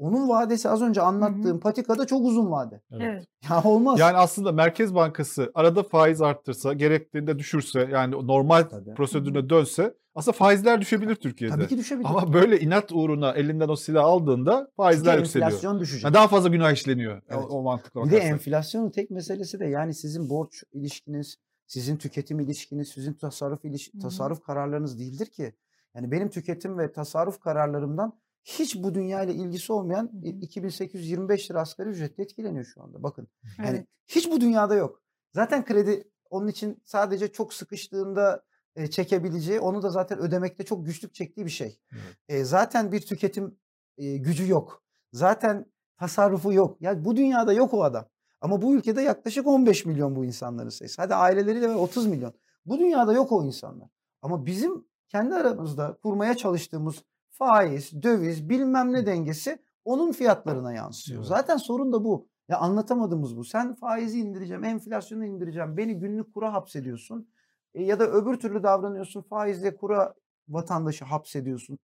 [0.00, 2.80] Onun vadesi az önce anlattığım patikada çok uzun vade.
[2.92, 3.24] Evet.
[3.50, 4.00] Ya olmaz.
[4.00, 8.94] Yani aslında Merkez Bankası arada faiz arttırsa, gerektiğinde düşürse, yani o normal Tabii.
[8.94, 11.54] prosedürüne dönse aslında faizler düşebilir Türkiye'de.
[11.54, 12.06] Tabii ki düşebilir.
[12.08, 15.46] Ama böyle inat uğruna elinden o silah aldığında faizler Çünkü yükseliyor.
[15.50, 16.04] enflasyon düşecek.
[16.04, 17.22] Yani daha fazla günah işleniyor.
[17.28, 17.44] Evet.
[17.50, 18.32] O, o mantıkla Bir de bakarsak.
[18.32, 21.36] enflasyonun tek meselesi de yani sizin borç ilişkiniz,
[21.66, 25.52] sizin tüketim ilişkiniz, sizin tasarruf iliş- tasarruf kararlarınız değildir ki.
[25.94, 28.12] Yani benim tüketim ve tasarruf kararlarımdan
[28.44, 30.26] hiç bu dünya ile ilgisi olmayan Hı hı.
[30.26, 33.02] 2825 lira asgari ücretle etkileniyor şu anda.
[33.02, 33.28] Bakın.
[33.58, 33.86] Yani Evet.
[34.06, 35.02] hiç bu dünyada yok.
[35.34, 38.44] Zaten kredi onun için sadece çok sıkıştığında
[38.76, 41.80] e, çekebileceği, onu da zaten ödemekte çok güçlük çektiği bir şey.
[41.92, 42.16] Evet.
[42.28, 43.58] E, zaten bir tüketim
[43.98, 44.84] e, gücü yok.
[45.12, 45.66] Zaten
[45.98, 46.80] tasarrufu yok.
[46.80, 48.04] Ya bu dünyada yok o adam.
[48.40, 51.02] Ama bu ülkede yaklaşık 15 milyon bu insanların sayısı.
[51.02, 52.34] Hadi aileleriyle var 30 milyon.
[52.66, 53.88] Bu dünyada yok o insanlar.
[54.22, 57.04] Ama bizim kendi aramızda kurmaya çalıştığımız
[57.40, 61.20] faiz, döviz, bilmem ne dengesi onun fiyatlarına yansıyor.
[61.20, 61.28] Evet.
[61.28, 62.28] Zaten sorun da bu.
[62.48, 63.44] Ya anlatamadığımız bu.
[63.44, 65.76] Sen faizi indireceğim, enflasyonu indireceğim.
[65.76, 67.28] Beni günlük kura hapsediyorsun.
[67.74, 69.22] E, ya da öbür türlü davranıyorsun.
[69.22, 70.14] Faizle kura
[70.48, 71.78] vatandaşı hapsediyorsun.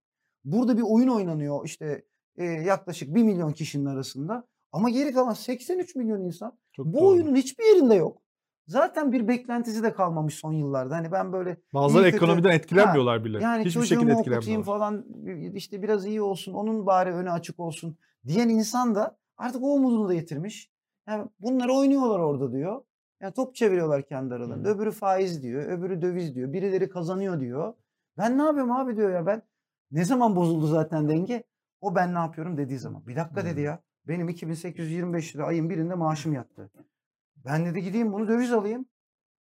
[0.45, 2.05] Burada bir oyun oynanıyor işte
[2.37, 4.47] e, yaklaşık 1 milyon kişinin arasında.
[4.73, 7.07] Ama geri kalan 83 milyon insan Çok bu doğru.
[7.07, 8.23] oyunun hiçbir yerinde yok.
[8.67, 10.97] Zaten bir beklentisi de kalmamış son yıllarda.
[10.97, 13.43] Hani ben böyle Bazıları iyi kötü- ekonomiden etkilenmiyorlar bile.
[13.43, 14.65] yani Hiçbir şekilde etkilenmiyorlar.
[14.65, 15.05] falan
[15.55, 17.97] işte biraz iyi olsun onun bari önü açık olsun
[18.27, 20.71] diyen insan da artık o umudunu da yitirmiş.
[21.09, 22.83] Yani bunları oynuyorlar orada diyor.
[23.23, 24.69] Yani top çeviriyorlar kendi aralarında.
[24.69, 24.73] Hı.
[24.75, 26.53] Öbürü faiz diyor, öbürü döviz diyor.
[26.53, 27.75] Birileri kazanıyor diyor.
[28.19, 29.43] Ben ne yapıyorum abi diyor ya ben.
[29.91, 31.45] Ne zaman bozuldu zaten denge?
[31.81, 33.07] O ben ne yapıyorum dediği zaman.
[33.07, 33.65] Bir dakika dedi Hı.
[33.65, 33.79] ya.
[34.09, 36.71] Benim 2825 lira ayın birinde maaşım yattı.
[37.47, 38.87] Ben dedi gideyim bunu döviz alayım.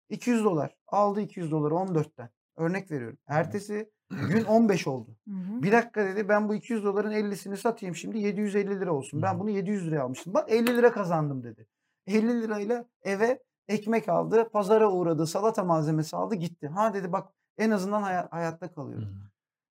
[0.09, 0.77] 200 dolar.
[0.89, 2.31] Aldı 200 doları 14'ten.
[2.57, 3.19] Örnek veriyorum.
[3.27, 5.17] Ertesi gün 15 oldu.
[5.63, 9.23] Bir dakika dedi ben bu 200 doların 50'sini satayım şimdi 750 lira olsun.
[9.23, 10.35] Ben bunu 700 liraya almıştım.
[10.35, 11.67] Bak 50 lira kazandım dedi.
[12.07, 16.69] 50 lirayla eve ekmek aldı, pazara uğradı, salata malzemesi aldı gitti.
[16.69, 19.09] Ha dedi bak en azından haya- hayatta kalıyorum.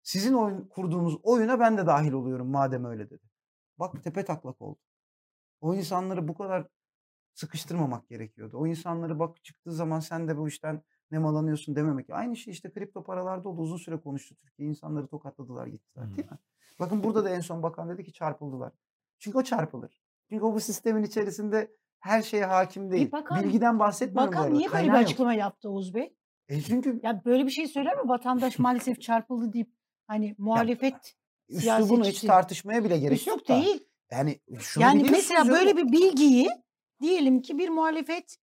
[0.03, 3.24] Sizin oyun kurduğunuz oyuna ben de dahil oluyorum madem öyle dedi.
[3.80, 4.80] Bak tepe taklak oldu.
[5.61, 6.67] O insanları bu kadar
[7.34, 8.57] sıkıştırmamak gerekiyordu.
[8.57, 12.09] O insanları bak çıktığı zaman sen de bu işten nemalanıyorsun dememek.
[12.09, 13.61] Aynı şey işte kripto paralarda oldu.
[13.61, 14.69] Uzun süre konuştu Türkiye.
[14.69, 16.17] İnsanları tokatladılar gittiler Hı.
[16.17, 16.38] değil mi?
[16.79, 18.71] Bakın burada da en son bakan dedi ki çarpıldılar.
[19.19, 20.01] Çünkü o çarpılır.
[20.29, 23.11] Çünkü o bu sistemin içerisinde her şeye hakim değil.
[23.11, 26.15] bakan- Bilgiden bahsetmiyorum Bakan niye böyle bir açıklama yaptı Oğuz Bey?
[26.49, 28.09] E çünkü Ya böyle bir şey söyler mi?
[28.09, 29.69] Vatandaş maalesef çarpıldı deyip
[30.07, 31.15] hani muhalefet
[31.49, 33.55] üslubunu hiç siyasetçisi- tartışmaya bile gerek yok da.
[33.61, 33.88] değil.
[34.11, 36.49] Yani şunu Yani mesela ya, böyle bir bilgiyi
[37.02, 38.38] diyelim ki bir muhalefet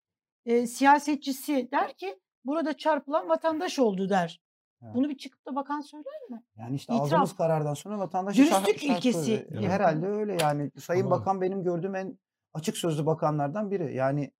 [0.45, 4.41] e, siyasetçisi der ki burada çarpılan vatandaş oldu der.
[4.83, 4.95] Evet.
[4.95, 6.43] Bunu bir çıkıp da bakan söyler mi?
[6.57, 7.13] Yani işte İtiraf.
[7.13, 9.65] aldığımız karardan sonra vatandaş Dürüstlük ilkesi gibi.
[9.65, 10.71] Herhalde öyle yani.
[10.79, 12.19] Sayın Ama- Bakan benim gördüğüm en
[12.53, 13.95] açık sözlü bakanlardan biri.
[13.95, 14.31] Yani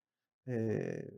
[0.48, 1.10] eee,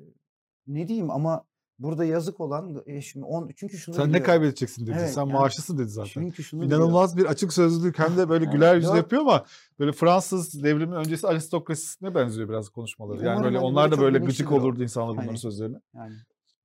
[0.68, 1.45] ne diyeyim ama
[1.80, 4.25] burada yazık olan e, şimdi on, çünkü şunu Sen ne biliyorum.
[4.25, 4.95] kaybedeceksin dedi.
[4.99, 6.09] Evet, Sen yani maaşlısın dedi zaten.
[6.11, 6.84] Çünkü şunu biliyorum.
[6.86, 9.45] İnanılmaz bir açık sözlülük hem de böyle Evet, güler yüzlü yapıyor ama
[9.80, 13.25] böyle Fransız devrimin öncesi aristokrasisine benziyor biraz konuşmaları.
[13.25, 15.77] Yani böyle onlar da böyle gıcık olurdu insanlar bunların Hani- sözlerine.
[15.95, 16.13] Yani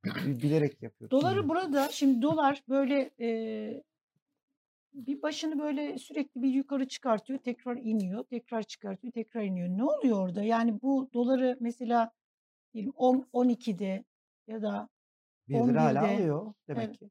[0.05, 1.11] bi- bilerek yapıyor.
[1.11, 3.29] Doları burada şimdi dolar böyle e,
[4.95, 9.69] bir başını böyle sürekli bir yukarı çıkartıyor, tekrar iniyor, tekrar çıkartıyor, tekrar iniyor.
[9.69, 10.43] Ne oluyor orada?
[10.43, 12.11] Yani bu doları mesela
[12.75, 14.05] diyelim 10 12'de
[14.47, 14.89] ya da
[15.49, 16.99] Bir lira hala 11'de alıyor demek Evet.
[16.99, 17.11] ki.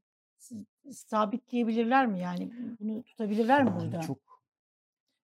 [0.92, 2.52] sabitleyebilirler mi yani?
[2.80, 4.02] Bunu tutabilirler mi Yani burada?
[4.02, 4.18] çok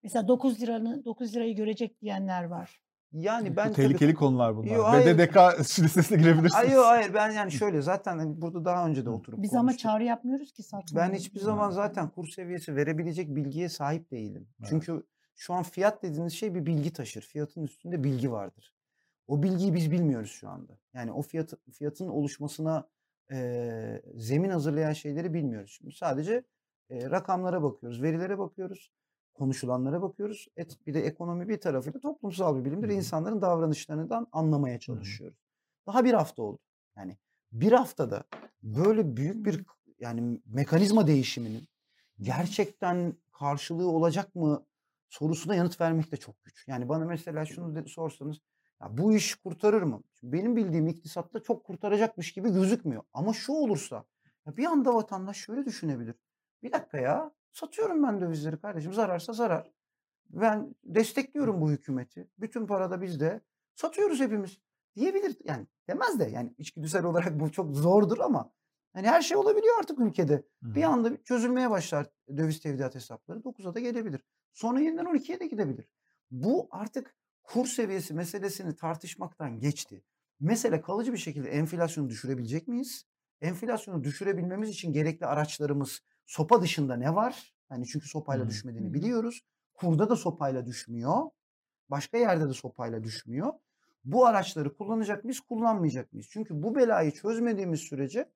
[0.03, 2.82] Mesela 9 liranı 9 lirayı görecek diyenler var.
[3.14, 4.76] yani Bu ben tabii- tehlikeli konular bunlar.
[4.76, 5.18] Yo, hayır.
[5.18, 6.53] BDDK listesine girebilirsiniz.
[6.53, 9.80] Hayır hayır ben yani şöyle zaten hani burada daha önce de oturup Biz ama konuştuk.
[9.80, 11.14] çağrı yapmıyoruz ki Ben satmayın.
[11.14, 14.47] hiçbir zaman zaten kur seviyesi verebilecek bilgiye sahip değilim.
[14.60, 14.70] Evet.
[14.70, 15.03] Çünkü
[15.36, 17.22] şu an fiyat dediğiniz şey bir bilgi taşır.
[17.22, 18.74] Fiyatın üstünde bilgi vardır.
[19.28, 20.74] O bilgiyi biz bilmiyoruz şu anda.
[20.93, 22.88] Yani o fiyat, fiyatın oluşmasına
[23.32, 25.71] eee, zemin hazırlayan şeyleri bilmiyoruz.
[25.77, 26.43] Şimdi sadece
[26.89, 28.91] eee, rakamlara bakıyoruz, verilere bakıyoruz,
[29.34, 30.47] konuşulanlara bakıyoruz.
[30.57, 32.89] Et, bir de ekonomi bir tarafıyla toplumsal bir bilimdir.
[32.89, 35.38] İnsanların davranışlarından anlamaya çalışıyoruz.
[35.88, 36.59] Daha bir hafta oldu.
[36.97, 37.17] Yani
[37.51, 38.23] bir haftada
[38.63, 39.65] böyle büyük bir
[39.99, 41.63] yani mekanizma değişiminin
[42.21, 44.65] gerçekten karşılığı olacak mı
[45.09, 46.67] sorusuna yanıt vermek de çok güç.
[46.67, 48.38] Yani bana mesela şunu de, sorsanız
[48.82, 50.03] ya bu iş kurtarır mı?
[50.19, 53.03] Şimdi benim bildiğim iktisatta çok kurtaracakmış gibi gözükmüyor.
[53.13, 54.05] Ama şu olursa
[54.45, 56.15] ya bir anda vatandaş şöyle düşünebilir.
[56.63, 59.71] Bir dakika ya satıyorum ben dövizleri kardeşim zararsa zarar.
[60.30, 62.30] Ben destekliyorum bu hükümeti.
[62.39, 63.41] Bütün para da bizde.
[63.75, 64.59] Satıyoruz hepimiz
[64.95, 65.38] diyebilir.
[65.43, 68.51] Yani demez de yani içgüdüsel olarak bu çok zordur ama
[68.93, 70.43] hani her şey olabiliyor artık ülkede.
[70.61, 72.07] Bir anda çözülmeye başlar
[72.38, 73.39] döviz tevdiat hesapları.
[73.39, 74.21] 9'a da gelebilir.
[74.53, 75.89] Sonra yeniden 12'ye de gidebilir.
[76.32, 77.15] Bu artık
[77.54, 80.04] kur seviyesi meselesini tartışmaktan geçti.
[80.39, 83.06] Mesele kalıcı bir şekilde enflasyonu düşürebilecek miyiz?
[83.41, 87.54] Enflasyonu düşürebilmemiz için gerekli araçlarımız sopa dışında ne var?
[87.70, 88.50] Hani çünkü sopayla hı.
[88.50, 89.41] düşmediğini biliyoruz.
[89.74, 91.24] Kurda da sopayla düşmüyor.
[91.89, 93.54] Başka yerde de sopayla düşmüyor.
[94.06, 96.28] Bu araçları kullanacak mıyız, kullanmayacak mıyız?
[96.32, 98.30] Çünkü bu belayı çözmediğimiz sürece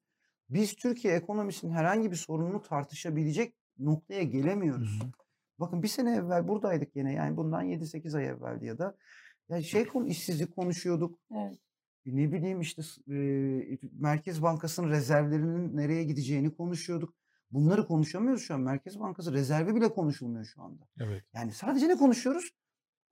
[0.50, 5.00] biz Türkiye ekonomisinin herhangi bir sorununu tartışabilecek noktaya gelemiyoruz.
[5.02, 5.23] Hı.
[5.60, 8.98] Bakın bir sene evvel buradaydık yine yani bundan 7-8 ay evveldi ya da
[9.50, 11.20] ya şey konu işsizlik konuşuyorduk.
[11.32, 11.58] Evet.
[12.06, 17.14] E Ne bileyim işte s- e, Merkez Bankası'nın rezervlerinin nereye gideceğini konuşuyorduk.
[17.52, 18.62] Bunları konuşamıyoruz şu an.
[18.62, 20.84] Merkez Bankası rezervi bile konuşulmuyor şu anda.
[21.02, 21.24] Evet.
[21.34, 22.52] Yani sadece ne konuşuyoruz?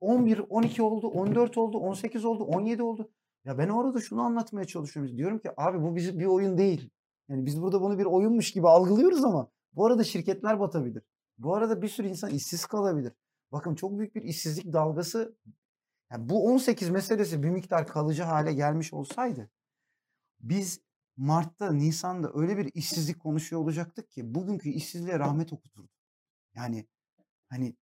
[0.00, 3.10] 11, 12 oldu, 14 oldu, 18 oldu, 17 oldu.
[3.44, 5.16] Ya ben orada şunu anlatmaya çalışıyorum.
[5.16, 6.90] Diyorum ki abi bu bizim bir oyun değil.
[7.28, 11.02] Yani biz burada bunu bir oyunmuş gibi algılıyoruz ama bu arada şirketler batabilir.
[11.42, 13.12] Bu arada bir sürü insan işsiz kalabilir.
[13.52, 15.36] Bakın çok büyük bir işsizlik dalgası
[16.10, 19.50] Yani bu 18 meselesi bir miktar kalıcı hale gelmiş olsaydı
[20.42, 20.80] biz
[21.16, 25.88] Mart'ta, Nisan'da öyle bir işsizlik konuşuyor olacaktık ki bugünkü işsizliğe rahmet okuturdu.
[26.54, 26.86] Yani
[27.48, 27.76] hani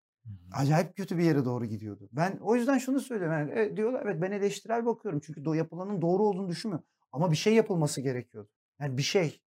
[0.53, 2.09] acayip kötü bir yere doğru gidiyordu.
[2.11, 3.37] Ben o yüzden şunu söylüyorum.
[3.37, 5.21] Yani, evet, diyorlar evet ben eleştirel bakıyorum.
[5.25, 6.87] Çünkü do yapılanın doğru olduğunu düşünmüyorum.
[7.11, 8.49] Ama bir şey yapılması gerekiyordu.
[8.79, 9.41] Yani bir şey.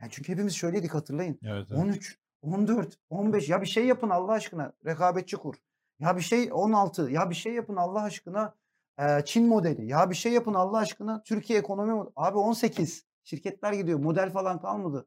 [0.00, 1.38] Yani çünkü hepimiz şöyleydik hatırlayın.
[1.42, 1.82] Evet, evet.
[1.82, 5.54] 13, 14, 15 ya bir şey yapın Allah aşkına rekabetçi kur.
[6.00, 8.54] Ya bir şey 16 ya bir şey yapın Allah aşkına
[8.98, 9.86] eee, Çin modeli.
[9.86, 14.60] Ya bir şey yapın Allah aşkına Türkiye ekonomi mod- Abi 18 şirketler gidiyor model falan
[14.60, 15.06] kalmadı.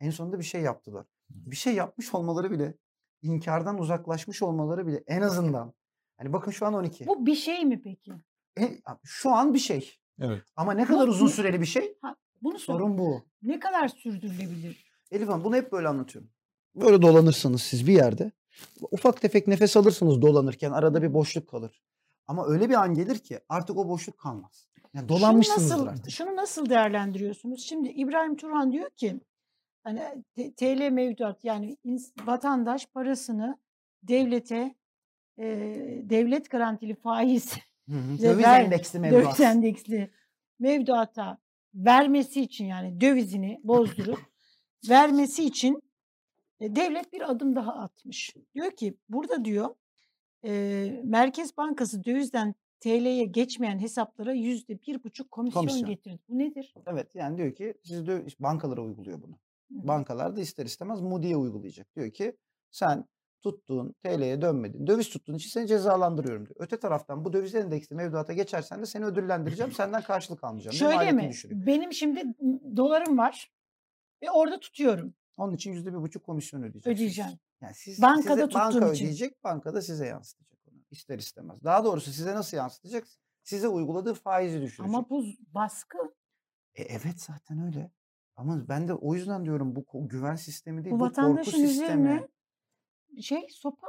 [0.00, 1.06] En sonunda bir şey yaptılar.
[1.30, 2.74] Bir şey yapmış olmaları bile
[3.22, 5.72] inkardan uzaklaşmış olmaları bile en azından
[6.18, 7.06] hani bakın şu an 12.
[7.06, 8.12] Bu bir şey mi peki?
[8.60, 9.98] E, şu an bir şey.
[10.20, 10.42] Evet.
[10.56, 11.98] Ama ne kadar Bu- uzun süreli bir şey?
[12.42, 12.74] Bunu sor.
[12.74, 13.22] Sorun bu.
[13.42, 14.86] Ne kadar sürdürülebilir?
[15.10, 16.30] Elif Hanım bunu hep böyle anlatıyorum.
[16.76, 18.32] Böyle dolanırsınız siz bir yerde.
[18.90, 21.82] Ufak tefek nefes alırsınız dolanırken arada bir boşluk kalır.
[22.26, 24.68] Ama öyle bir an gelir ki artık o boşluk kalmaz.
[24.94, 26.10] Yani Şunu dolanmışsınızdır nasıl, artık.
[26.10, 27.64] şunu nasıl değerlendiriyorsunuz?
[27.64, 29.20] Şimdi İbrahim Turhan diyor ki
[29.84, 30.02] hani
[30.56, 31.76] TL mevduat yani
[32.24, 33.58] vatandaş parasını
[34.02, 34.74] devlete
[35.38, 35.44] e,
[36.02, 37.52] devlet garantili faiz
[37.88, 38.18] Hı hı.
[38.18, 39.24] ve Döviz ver- endeksli mevduat.
[39.24, 40.10] döviz endeksli
[40.58, 41.38] mevduata
[41.74, 44.18] vermesi için yani dövizini bozdurup
[44.88, 45.82] vermesi için
[46.60, 48.34] devlet bir adım daha atmış.
[48.54, 49.74] Diyor ki burada diyor
[50.44, 55.90] e, Merkez Bankası dövizden TL'ye geçmeyen hesaplara yüzde bir buçuk komisyon, Komisyon.
[55.90, 56.18] getirdi.
[56.28, 56.74] Bu nedir?
[56.86, 59.32] Evet yani diyor ki siz de bankalara uyguluyor bunu.
[59.32, 59.88] Hı.
[59.88, 61.96] Bankalar da ister istemez Moody'ye uygulayacak.
[61.96, 62.36] Diyor ki
[62.70, 63.04] sen
[63.42, 64.86] tuttuğun TL'ye dönmedin.
[64.86, 66.56] Döviz tuttuğun için seni cezalandırıyorum diyor.
[66.58, 69.72] Öte taraftan bu döviz endeksli mevduata geçersen de seni ödüllendireceğim.
[69.72, 70.76] Senden karşılık almayacağım.
[70.76, 71.28] Şöyle mi?
[71.28, 71.66] düşürüyor.
[71.66, 72.22] Benim şimdi
[72.76, 73.52] dolarım var
[74.22, 75.14] ve orada tutuyorum.
[75.36, 76.96] Onun için yüzde bir buçuk komisyon ödeyeceksiniz.
[76.96, 77.38] Ödeyeceğim.
[77.60, 79.04] Yani siz, Bankada size, banka için.
[79.04, 80.78] ödeyecek, banka da size yansıtacak onu.
[80.90, 81.64] İster istemez.
[81.64, 83.06] Daha doğrusu size nasıl yansıtacak?
[83.42, 84.94] Size uyguladığı faizi düşürecek.
[84.94, 85.24] Ama bu
[85.54, 85.98] baskı.
[86.74, 87.90] E, evet zaten öyle.
[88.36, 91.64] Ama ben de o yüzden diyorum bu güven sistemi değil, Bu bu, korku sistemi.
[91.66, 92.28] üzerine
[93.20, 93.86] şey sopa.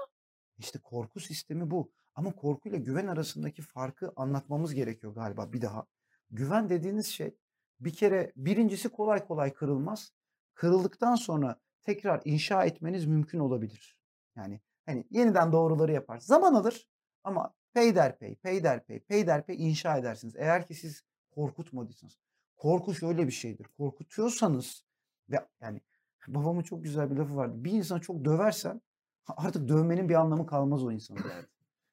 [0.58, 1.92] İşte korku sistemi bu.
[2.16, 5.86] Ama korkuyla güven arasındaki farkı anlatmamız gerekiyor galiba bir daha.
[6.32, 7.38] Güven dediğiniz şey
[7.80, 10.12] bir kere birincisi kolay kolay kırılmaz.
[10.58, 13.98] Kırıldıktan sonra tekrar inşa etmeniz mümkün olabilir.
[14.36, 16.18] Yani hani yeniden doğruları yapar.
[16.18, 16.90] Zaman alır
[17.24, 20.36] ama peyderpey, peyderpey, peyderpey inşa edersiniz.
[20.36, 22.18] Eğer ki siz korkutmadıysanız.
[22.56, 23.68] Korku şöyle bir şeydir.
[23.78, 24.86] Korkutuyorsanız
[25.30, 25.82] ve yani
[26.28, 27.64] babamın çok güzel bir lafı vardı.
[27.64, 28.82] Bir insanı çok döversen
[29.28, 31.48] Artık dövmenin bir anlamı kalmaz o insanın derdi.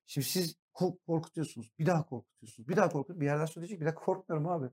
[0.07, 1.73] Şimdi siz ko- korkutuyorsunuz.
[1.79, 2.69] Bir daha korkutuyorsunuz.
[2.69, 3.21] Bir daha korkutuyorsunuz.
[3.21, 4.71] Bir yerden sonra diyecek bir dakika korkmuyorum abi.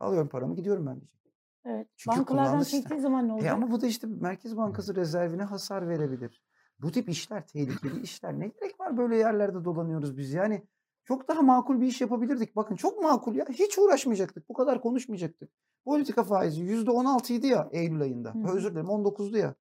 [0.00, 1.23] Alıyorum paramı gidiyorum ben diyecek.
[1.64, 1.88] Evet.
[1.96, 3.52] Çünkü Bankalardan çektiği zaman ne E olacak?
[3.52, 6.42] ama bu da işte Merkez Bankası rezervine hasar verebilir.
[6.78, 8.38] Bu tip işler tehlikeli işler.
[8.40, 10.32] Ne gerek var böyle yerlerde dolanıyoruz biz?
[10.32, 10.62] Yani
[11.04, 12.56] çok daha makul bir iş yapabilirdik.
[12.56, 13.46] Bakın çok makul ya.
[13.48, 14.48] Hiç uğraşmayacaktık.
[14.48, 15.50] Bu kadar konuşmayacaktık.
[15.84, 18.34] Politika faizi %16 idi ya Eylül ayında.
[18.34, 18.56] Hı hı.
[18.56, 19.54] Özür dilerim 19'du ya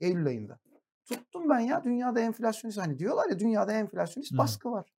[0.00, 0.58] Eylül ayında.
[1.04, 4.38] Tuttum ben ya dünyada enflasyonist hani diyorlar ya dünyada enflasyonist Hı.
[4.38, 4.92] baskı var.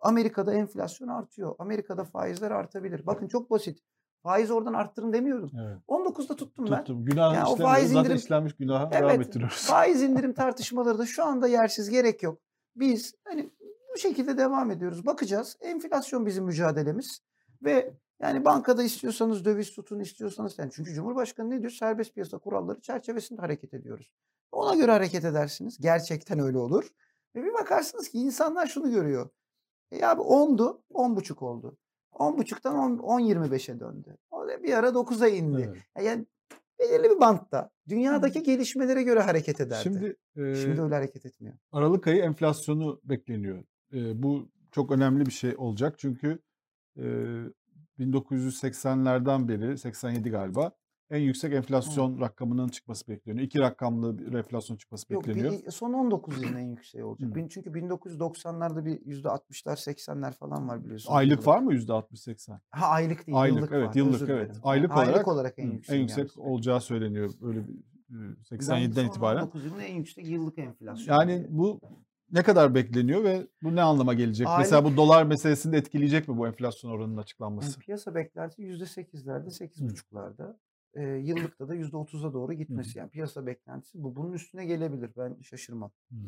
[0.00, 1.54] Amerika'da enflasyon artıyor.
[1.58, 3.06] Amerika'da faizler artabilir.
[3.06, 3.78] Bakın çok basit.
[4.22, 5.50] Faiz oradan arttırın demiyorum.
[5.60, 5.78] Evet.
[5.88, 6.78] 19'da tuttum ben.
[6.84, 7.04] Tuttum.
[7.04, 9.56] Günah Ya o faiz indirim- işlenmiş günaha devam Evet, ettiriyoruz.
[9.66, 12.38] faiz indirim tartışmaları da şu anda yersiz gerek yok.
[12.76, 13.50] Biz hani
[13.94, 15.06] bu şekilde devam ediyoruz.
[15.06, 15.56] Bakacağız.
[15.60, 17.20] Enflasyon bizim mücadelemiz
[17.62, 21.70] ve yani bankada istiyorsanız döviz tutun, istiyorsanız yani çünkü Cumhurbaşkanı ne diyor?
[21.72, 24.10] Serbest piyasa kuralları çerçevesinde hareket ediyoruz.
[24.52, 25.78] Ona göre hareket edersiniz.
[25.80, 26.88] Gerçekten öyle olur.
[27.34, 29.28] Ve bir bakarsınız ki insanlar şunu görüyor.
[29.92, 31.76] E abi 10'du, 10,5 oldu.
[32.12, 34.16] 10,5'tan 10, 10.25'e döndü.
[34.30, 35.72] O da bir ara 9'a indi.
[35.96, 36.06] Evet.
[36.06, 36.26] Yani
[36.78, 39.82] belirli bir bantta dünyadaki gelişmelere göre hareket ederdi.
[39.82, 41.54] Şimdi, Şimdi, e, öyle hareket etmiyor.
[41.72, 43.64] Aralık ayı enflasyonu bekleniyor.
[43.92, 46.38] E, bu çok önemli bir şey olacak çünkü
[46.96, 47.04] e,
[47.98, 50.72] 1980'lerden beri 87 galiba
[51.10, 53.46] en yüksek enflasyon rakamının çıkması bekleniyor.
[53.46, 55.52] İki rakamlı bir enflasyon çıkması Yok bekleniyor.
[55.52, 57.36] bir, son 19 yılın en yükseği olacak.
[57.36, 57.48] Hı.
[57.48, 61.12] Çünkü 1990'larda bir %60'lar 80'ler falan var biliyorsun.
[61.12, 62.58] Aylık var mı %60-80?
[62.70, 63.94] Ha aylık değil Aylık, yıllık evet, var.
[63.94, 64.56] yıllık, özür evet.
[64.62, 65.96] Aylık aylık olarak- olarak en Hı, yüksek.
[65.96, 67.74] en yüksek olacağı söyleniyor böyle bir
[68.10, 69.42] e, 87'den itibaren.
[69.42, 71.18] 19 yılın en yüksek yıllık enflasyon.
[71.18, 71.80] Yani bu
[72.32, 74.48] ne kadar bekleniyor ve bu ne anlama gelecek?
[74.58, 77.80] Mesela bu dolar meselesini de etkileyecek mi bu enflasyon oranının Yani açıklanması?
[77.80, 80.56] piyasa beklentisi %8'lerde, 8,5'larda.
[80.94, 82.98] Ee, yıllıkta da %30'a doğru gitmesi.
[82.98, 84.16] Yani piyasa beklentisi bu.
[84.16, 85.10] Bunun üstüne gelebilir.
[85.16, 85.90] Ben şaşırmam.
[86.08, 86.26] Hmm.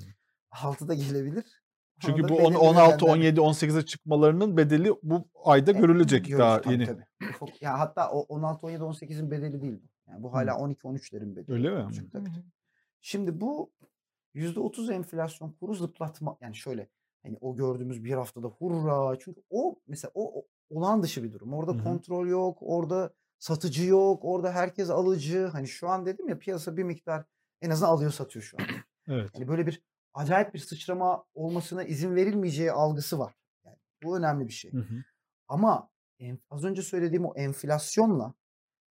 [0.53, 1.45] 6'da gelebilir.
[2.01, 6.25] Çünkü bu da on- belirli 16, nedenler- 17, 18'e çıkmalarının bedeli bu ayda E, görülecek
[6.25, 6.87] görürüz, daha tabii, yeni.
[6.87, 7.05] tabii.
[7.21, 10.11] Ufak- ya hatta o 16, 17, 18'in bedeli değil bu.
[10.11, 11.53] Yani bu hala 12, 13'lerin bedeli.
[11.55, 11.83] Öyle mi?
[11.83, 12.29] olacak tabii.
[13.01, 13.73] Şimdi bu
[14.35, 16.89] %30 enflasyon kuru zıplatma yani şöyle
[17.23, 21.55] Hani o gördüğümüz bir haftada hurra çünkü o mesela o, o olağan dışı bir durum.
[21.55, 21.85] Orada Hı hı.
[21.85, 25.47] kontrol yok, orada satıcı yok, orada herkes alıcı.
[25.47, 27.25] Hani şu an dedim ya piyasa bir miktar
[27.61, 28.67] en azından alıyor satıyor şu an.
[29.09, 29.31] Evet.
[29.35, 29.83] Hani böyle bir
[30.15, 33.35] acayip bir sıçrama olmasına izin verilmeyeceği algısı var.
[33.65, 34.73] Yani bu önemli bir şey.
[34.73, 35.05] Hı hı.
[35.49, 38.35] Ama en- az önce söylediğim o enflasyonla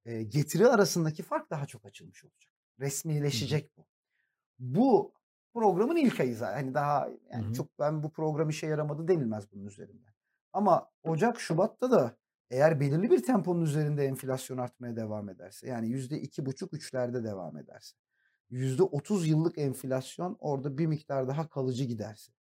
[0.06, 2.52] e, getiri arasındaki fark daha çok açılmış olacak.
[2.80, 3.86] Resmileşecek bu.
[4.60, 5.14] Bu
[5.54, 6.54] programın ilk ayı zaten.
[6.64, 7.54] Hani daha yani Hı hı.
[7.54, 10.14] çok ben bu program işe yaramadı denilmez bunun üzerinden.
[10.54, 12.18] Ama Ocak, Şubat'ta da
[12.52, 17.58] eğer belirli bir temponun üzerinde enflasyon artmaya devam ederse yani yüzde iki buçuk üçlerde devam
[17.58, 17.98] ederse
[18.50, 22.32] yüzde otuz yıllık enflasyon orada bir miktar daha kalıcı giderse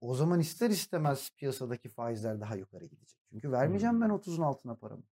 [0.00, 3.20] o zaman ister istemez piyasadaki faizler daha yukarı gidecek.
[3.30, 5.02] Çünkü vermeyeceğim ben 30'un altına paramı.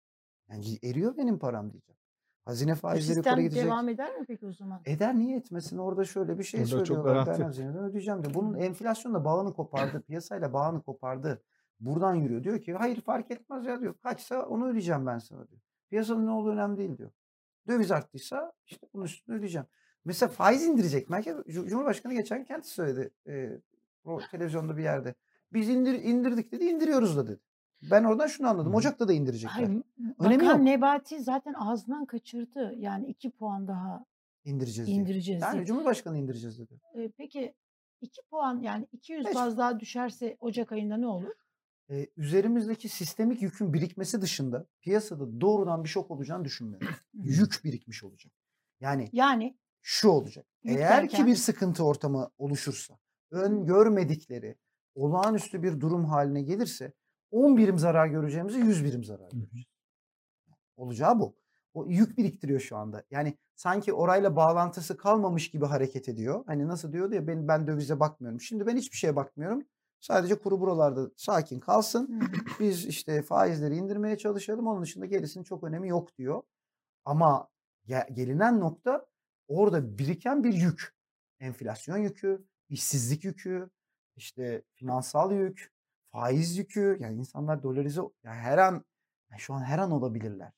[0.49, 1.99] Yani eriyor benim param diyeceğim.
[2.45, 3.65] Hazine faizleri yukarı sistem gidecek.
[3.65, 4.81] devam eder mi peki o zaman?
[4.85, 5.79] Eder niye etmesin?
[5.79, 7.27] Orada şöyle bir şey çok söylüyorlar.
[7.27, 8.35] Ben hazineden ödeyeceğim diyor.
[8.35, 10.03] Bunun enflasyonla bağını kopardı.
[10.03, 11.43] Piyasayla bağını kopardı.
[11.81, 12.45] Buradan yürüyor.
[12.45, 13.95] Diyor ki hayır fark etmez ya diyor.
[14.03, 15.61] Kaçsa onu ödeyeceğim ben sana diyor.
[15.91, 17.11] Piyasanın ne olduğu önemli değil diyor.
[17.69, 19.67] Döviz arttıysa işte bunun üstüne ödeyeceğim.
[20.05, 21.11] Mesela faiz indirecek.
[21.11, 23.11] Merkez Cu- Cumhurbaşkanı geçen kendisi söyledi.
[23.29, 23.61] E,
[24.05, 25.15] o televizyonda bir yerde.
[25.53, 26.65] Biz indir, indirdik dedi.
[26.65, 27.41] indiriyoruz da dedi.
[27.91, 28.75] Ben oradan şunu anladım.
[28.75, 29.55] Ocak'ta da indirecekler.
[29.55, 29.83] Hayır,
[30.19, 30.65] Önemi Bakan yok.
[30.65, 32.75] Nebati zaten ağzından kaçırdı.
[32.77, 34.05] Yani iki puan daha
[34.45, 34.97] İndireceğiz diye.
[34.97, 35.53] indireceğiz diye.
[35.55, 36.81] Yani Cumhurbaşkanı indireceğiz dedi.
[36.95, 37.55] E, peki
[38.01, 41.33] iki puan yani 200 Beş- baz daha düşerse Ocak ayında ne olur?
[41.91, 46.89] E, üzerimizdeki sistemik yükün birikmesi dışında piyasada doğrudan bir şok olacağını düşünmüyorum.
[47.15, 48.33] Yük birikmiş olacak.
[48.81, 50.47] Yani Yani şu olacak.
[50.65, 52.99] Yük Eğer ki bir sıkıntı ortamı oluşursa,
[53.31, 54.57] öngörmedikleri
[54.95, 56.93] olağanüstü bir durum haline gelirse
[57.31, 59.67] 10 birim zarar göreceğimizi 100 birim zarar göreceğiz.
[60.77, 61.37] Olacağı bu.
[61.75, 63.05] O yük biriktiriyor şu anda.
[63.11, 66.45] Yani sanki orayla bağlantısı kalmamış gibi hareket ediyor.
[66.47, 68.41] Hani nasıl diyordu ya ben, ben dövize bakmıyorum.
[68.41, 69.63] Şimdi ben hiçbir şeye bakmıyorum.
[70.01, 72.21] Sadece kuru buralarda sakin kalsın.
[72.61, 74.67] Biz işte faizleri indirmeye çalışalım.
[74.67, 76.43] Onun dışında gerisinin çok önemi yok diyor.
[77.05, 77.49] Ama
[77.87, 79.07] ge- gelinen nokta
[79.49, 80.97] orada biriken bir yük.
[81.41, 83.71] Enflasyon yükü, işsizlik yükü,
[84.17, 85.73] işte finansal yük,
[86.13, 86.97] faiz yükü.
[87.01, 88.85] Yani insanlar dolarize yani her an
[89.31, 90.53] yani şu an her an olabilirler.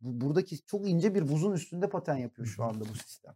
[0.00, 3.34] Bu, buradaki çok ince bir buzun üstünde paten yapıyor şu anda bu sistem.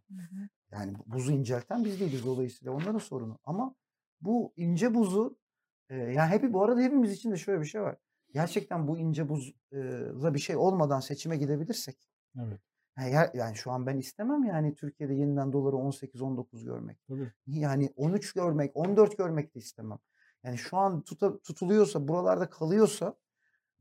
[0.71, 3.39] Yani bu- buzu incelten biz değiliz dolayısıyla onların sorunu.
[3.45, 3.75] Ama
[4.21, 5.37] bu ince buzu
[5.89, 7.97] e, yani hep bu arada hepimiz için de şöyle bir şey var.
[8.33, 12.09] Gerçekten bu ince buzla bir şey olmadan seçime gidebilirsek
[12.39, 12.59] Evet.
[12.97, 16.97] yani, yer- yani şu an ben istemem yani Türkiye'de yeniden doları 18-19 görmek.
[17.07, 17.31] Tabii.
[17.47, 19.99] Yani 13 görmek, 14 görmek de istemem.
[20.43, 23.15] Yani şu an tuta- tutuluyorsa, buralarda kalıyorsa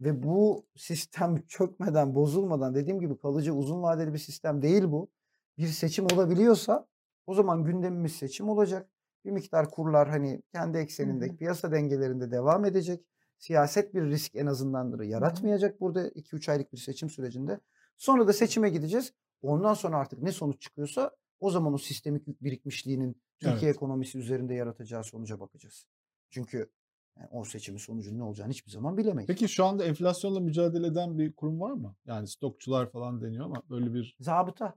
[0.01, 5.11] ve bu sistem çökmeden, bozulmadan dediğim gibi kalıcı uzun vadeli bir sistem değil bu.
[5.59, 6.86] Bir seçim olabiliyorsa
[7.26, 8.91] o zaman gündemimiz seçim olacak.
[9.24, 11.36] Bir miktar kurlar hani kendi ekseninde, hı.
[11.36, 13.04] piyasa dengelerinde devam edecek.
[13.38, 17.60] Siyaset bir risk en azından yaratmayacak burada 2-3 aylık bir seçim sürecinde.
[17.96, 19.12] Sonra da seçime gideceğiz.
[19.42, 21.10] Ondan sonra artık ne sonuç çıkıyorsa
[21.40, 23.76] o zaman o sistemik birikmişliğinin Türkiye Evet.
[23.76, 25.86] ekonomisi üzerinde yaratacağı sonuca bakacağız.
[26.30, 26.70] Çünkü
[27.16, 29.26] yani o seçimin sonucunun ne olacağını hiçbir zaman bilemeyiz.
[29.26, 31.96] Peki şu anda enflasyonla mücadele eden bir kurum var mı?
[32.06, 34.74] Yani stokçular falan deniyor ama böyle bir Zabıta.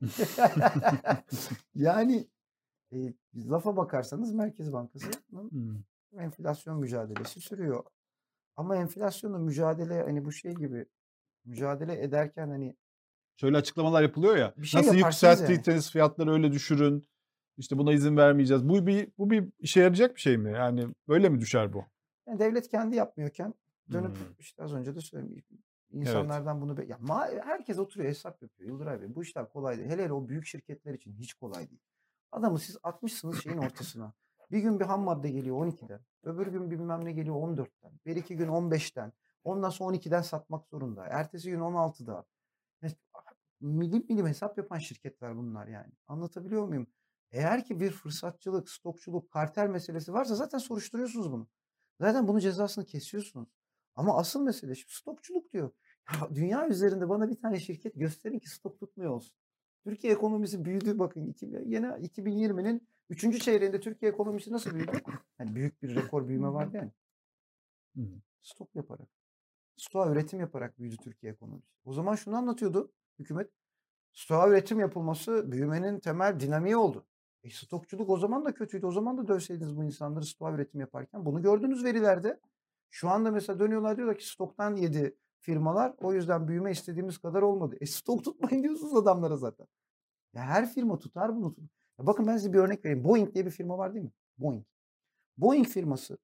[1.74, 2.28] yani
[2.92, 2.96] e,
[3.36, 5.84] lafa bakarsanız Merkez Bankası'nın
[6.18, 7.84] enflasyon mücadelesi sürüyor.
[8.56, 10.86] Ama enflasyonla mücadele hani bu şey gibi
[11.44, 12.76] mücadele ederken hani
[13.36, 14.54] şöyle açıklamalar yapılıyor ya.
[14.56, 17.04] Bir şey nasıl yaparsınız yükselttiyseniz fiyatları öyle düşürün.
[17.56, 18.68] İşte buna izin vermeyeceğiz.
[18.68, 20.52] Bu bir bu bir işe yarayacak bir şey mi?
[20.52, 21.84] Yani böyle mi düşer bu?
[22.26, 23.54] yani devlet kendi yapmıyorken
[23.92, 24.24] dönüp Hmm.
[24.38, 25.42] işte az önce de söyledim
[25.92, 29.14] insanlardan bunu be- ya ma- herkes oturuyor hesap yapıyor Yıldıray Bey.
[29.14, 29.88] Bu işler kolay değil.
[29.90, 31.80] Hele hele o büyük şirketler için hiç kolay değil.
[32.32, 34.12] Adamı siz atmışsınız şeyin ortasına.
[34.50, 36.00] Bir gün bir ham madde geliyor 12'den.
[36.22, 37.92] Öbür gün bilmem ne geliyor 14'ten.
[38.06, 39.12] Bir iki gün 15'ten.
[39.44, 41.06] Ondan sonra 12'den satmak zorunda.
[41.06, 42.24] Ertesi gün 16'da.
[42.82, 42.90] Ya,
[43.60, 45.92] Milim milim hesap yapan şirketler bunlar yani.
[46.06, 46.86] Anlatabiliyor muyum?
[47.30, 51.48] Eğer ki bir fırsatçılık, stokçuluk, kartel meselesi varsa zaten soruşturuyorsunuz bunu.
[52.00, 53.48] Zaten bunun cezasını kesiyorsunuz.
[53.94, 55.70] Ama asıl mesele şimdi stokçuluk diyor.
[56.12, 59.36] Ya dünya üzerinde bana bir tane şirket gösterin ki stok tutmuyor olsun.
[59.84, 61.34] Türkiye ekonomisi büyüdü bakın.
[61.66, 63.42] Yine 2020'nin 3.
[63.42, 64.92] çeyreğinde Türkiye ekonomisi nasıl büyüdü?
[65.38, 66.90] Hani büyük bir rekor büyüme vardı yani.
[68.42, 69.08] Stok yaparak.
[69.76, 71.68] Stoğa üretim yaparak büyüdü Türkiye ekonomisi.
[71.84, 73.50] O zaman şunu anlatıyordu hükümet.
[74.12, 77.06] Stoğa üretim yapılması büyümenin temel dinamiği oldu.
[77.42, 78.86] E stokçuluk o zaman da kötüydü.
[78.86, 81.24] O zaman da dövseydiniz bu insanları stoğa üretim yaparken.
[81.24, 82.40] Bunu gördüğünüz verilerde.
[82.90, 85.94] Şu anda mesela dönüyorlar diyorlar ki stoktan yedi firmalar.
[85.98, 87.76] O yüzden büyüme istediğimiz kadar olmadı.
[87.80, 89.66] E stok tutmayın diyorsunuz adamlara zaten.
[90.34, 91.56] Ya her firma tutar bunu.
[91.98, 93.04] Ya bakın ben size bir örnek vereyim.
[93.04, 94.12] Boeing diye bir firma var değil mi?
[94.38, 94.64] Boeing.
[95.36, 96.18] Boeing firması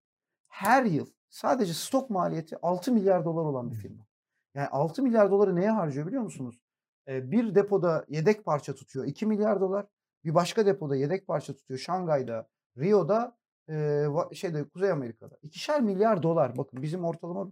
[0.48, 4.06] her yıl sadece stok maliyeti 6 milyar dolar olan bir firma.
[4.54, 6.60] Yani 6 milyar doları neye harcıyor biliyor musunuz?
[7.08, 9.86] Ee, bir depoda yedek parça tutuyor 2 milyar dolar.
[10.24, 12.48] Bir başka depoda yedek parça tutuyor Şangay'da,
[12.78, 13.36] Rio'da,
[13.68, 15.38] e, şeyde Kuzey Amerika'da.
[15.42, 16.56] İkişer milyar dolar.
[16.56, 17.50] Bakın bizim ortalama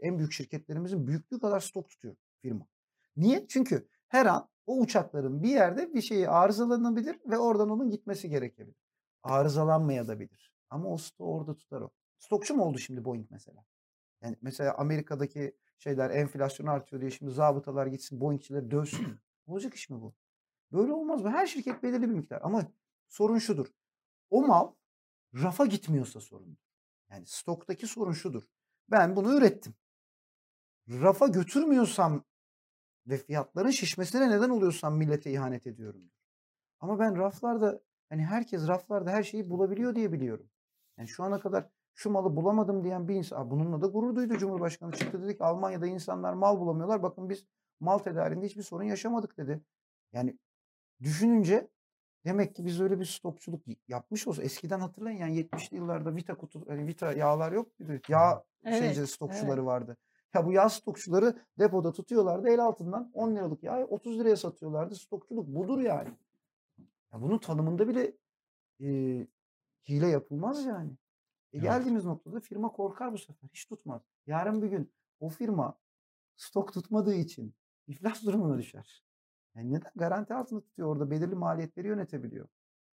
[0.00, 2.66] en büyük şirketlerimizin büyüklüğü kadar stok tutuyor firma.
[3.16, 3.46] Niye?
[3.48, 8.76] Çünkü her an o uçakların bir yerde bir şeyi arızalanabilir ve oradan onun gitmesi gerekebilir.
[9.22, 10.54] Arızalanmaya da bilir.
[10.70, 11.90] Ama o stoğu orada tutar o.
[12.18, 13.64] Stokçu mu oldu şimdi Boeing mesela?
[14.22, 19.06] Yani mesela Amerika'daki şeyler enflasyon artıyor diye şimdi zabıtalar gitsin Boeing'çileri dövsün.
[19.46, 20.14] Olacak iş mi bu?
[20.72, 21.30] Böyle olmaz mı?
[21.30, 22.40] Her şirket belirli bir miktar.
[22.42, 22.62] Ama
[23.08, 23.66] sorun şudur.
[24.30, 24.72] O mal
[25.34, 26.58] rafa gitmiyorsa sorun.
[27.10, 28.42] Yani stoktaki sorun şudur.
[28.90, 29.74] Ben bunu ürettim.
[30.88, 32.24] Rafa götürmüyorsam
[33.06, 36.10] ve fiyatların şişmesine neden oluyorsam millete ihanet ediyorum.
[36.80, 40.50] Ama ben raflarda hani herkes raflarda her şeyi bulabiliyor diye biliyorum.
[40.98, 44.92] Yani şu ana kadar şu malı bulamadım diyen bir insan bununla da gurur duydu Cumhurbaşkanı
[44.92, 47.02] çıktı dedi ki Almanya'da insanlar mal bulamıyorlar.
[47.02, 47.44] Bakın biz
[47.80, 49.60] mal tedariğinde hiçbir sorun yaşamadık dedi.
[50.12, 50.38] Yani
[51.02, 51.68] düşününce
[52.24, 56.34] demek ki biz öyle bir stokçuluk y- yapmış olsa eskiden hatırlayın yani 70'li yıllarda Vita
[56.34, 58.00] kutu hani Vita yağlar yok muydu?
[58.08, 59.96] Yağ Evet, şeyci stokçuları vardı.
[60.34, 64.94] Ya bu yağ stokçuları depoda tutuyorlardı el altından 10 liralık yağı 30 liraya satıyorlardı.
[64.94, 66.08] Stokçuluk budur yani.
[67.12, 68.12] Ya bunun tanımında bile
[68.80, 68.86] e,
[69.88, 70.90] hile yapılmaz yani.
[70.90, 70.96] E
[71.52, 71.62] Evet.
[71.62, 73.48] geldiğimiz noktada firma korkar bu sefer.
[73.48, 74.02] Hiç tutmaz.
[74.26, 75.78] Yarın bir gün o firma
[76.36, 77.54] stok tutmadığı için
[77.86, 79.04] iflas durumuna düşer.
[79.56, 79.92] Yani neden?
[79.96, 82.48] Garanti altında tutuyor orada belirli maliyetleri yönetebiliyor.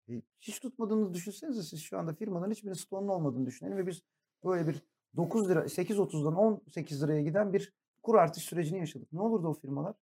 [0.10, 4.02] E, hiç tutmadığını düşünsenize siz şu anda firmaların hiçbirinin stoğunun olmadığını düşünelim ve biz
[4.44, 4.84] böyle bir
[5.16, 7.74] 9 lira 8.30'dan 18 liraya giden bir
[8.04, 9.14] kur artış sürecini yaşadık.
[9.14, 9.96] Ne olurdu o firmalar?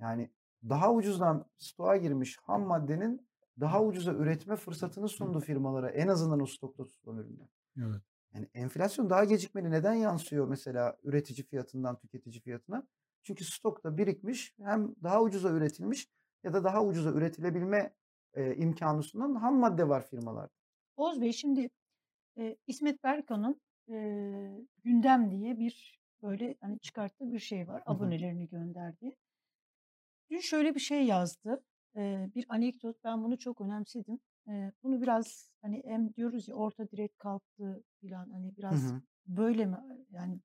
[0.00, 0.30] Yani
[0.68, 3.28] daha ucuzdan stoğa girmiş ham maddenin
[3.60, 5.90] daha ucuza üretme fırsatını sundu firmalara.
[5.90, 7.48] En azından o stokta tutulan ürünler.
[7.78, 8.02] Evet.
[8.34, 12.86] Yani enflasyon daha gecikmeli neden yansıyor mesela üretici fiyatından tüketici fiyatına?
[13.22, 16.08] Çünkü stokta birikmiş hem daha ucuza üretilmiş
[16.44, 17.94] ya da daha ucuza üretilebilme
[18.34, 20.52] e, imkanı sunan ham madde var firmalarda.
[20.96, 21.70] Oğuz Bey şimdi
[22.38, 23.96] e, İsmet Berkan'ın e,
[24.84, 27.82] gündem diye bir böyle hani çıkarttığı bir şey var.
[27.86, 29.16] Abonelerini gönderdi.
[30.30, 31.64] Dün şöyle bir şey yazdı.
[31.96, 33.04] E, bir anekdot.
[33.04, 34.20] Ben bunu çok önemsedim.
[34.48, 39.02] E, bunu biraz hani hem diyoruz ya orta direk kalktı filan hani biraz hı.
[39.26, 39.76] böyle mi
[40.10, 40.40] yani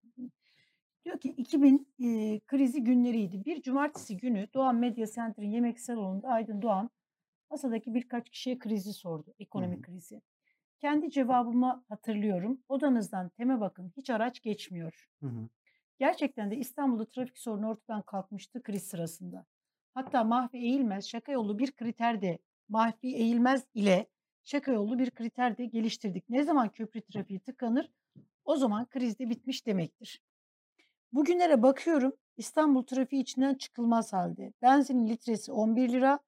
[1.05, 3.45] diyor ki 2000 e, krizi günleriydi.
[3.45, 6.89] Bir cumartesi günü Doğan Medya Center'ın yemek salonunda Aydın Doğan
[7.51, 9.33] masadaki birkaç kişiye krizi sordu.
[9.39, 9.81] Ekonomik hı.
[9.81, 10.21] krizi.
[10.79, 12.61] Kendi cevabımı hatırlıyorum.
[12.69, 15.07] Odanızdan teme bakın hiç araç geçmiyor.
[15.21, 15.49] Hı.
[15.99, 19.45] Gerçekten de İstanbul'da trafik sorunu ortadan kalkmıştı kriz sırasında.
[19.93, 22.39] Hatta Mahfi Eğilmez şaka yolu bir kriter de
[22.69, 24.07] Mahfi Eğilmez ile
[24.43, 26.29] şaka yolu bir kriter de geliştirdik.
[26.29, 27.91] Ne zaman köprü trafiği tıkanır
[28.45, 30.21] o zaman kriz de bitmiş demektir.
[31.13, 34.53] Bugünlere bakıyorum İstanbul trafiği içinden çıkılmaz halde.
[34.61, 36.19] Benzinin litresi 11 lira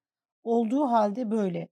[0.44, 1.68] olduğu halde böyle.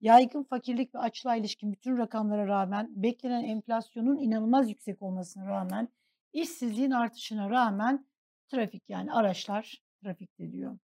[0.00, 5.88] Yaygın fakirlik ve açlığa ilişkin bütün rakamlara rağmen, beklenen enflasyonun inanılmaz yüksek olmasına rağmen,
[6.32, 8.06] işsizliğin artışına rağmen
[8.48, 10.78] trafik yani araçlar trafikte diyor.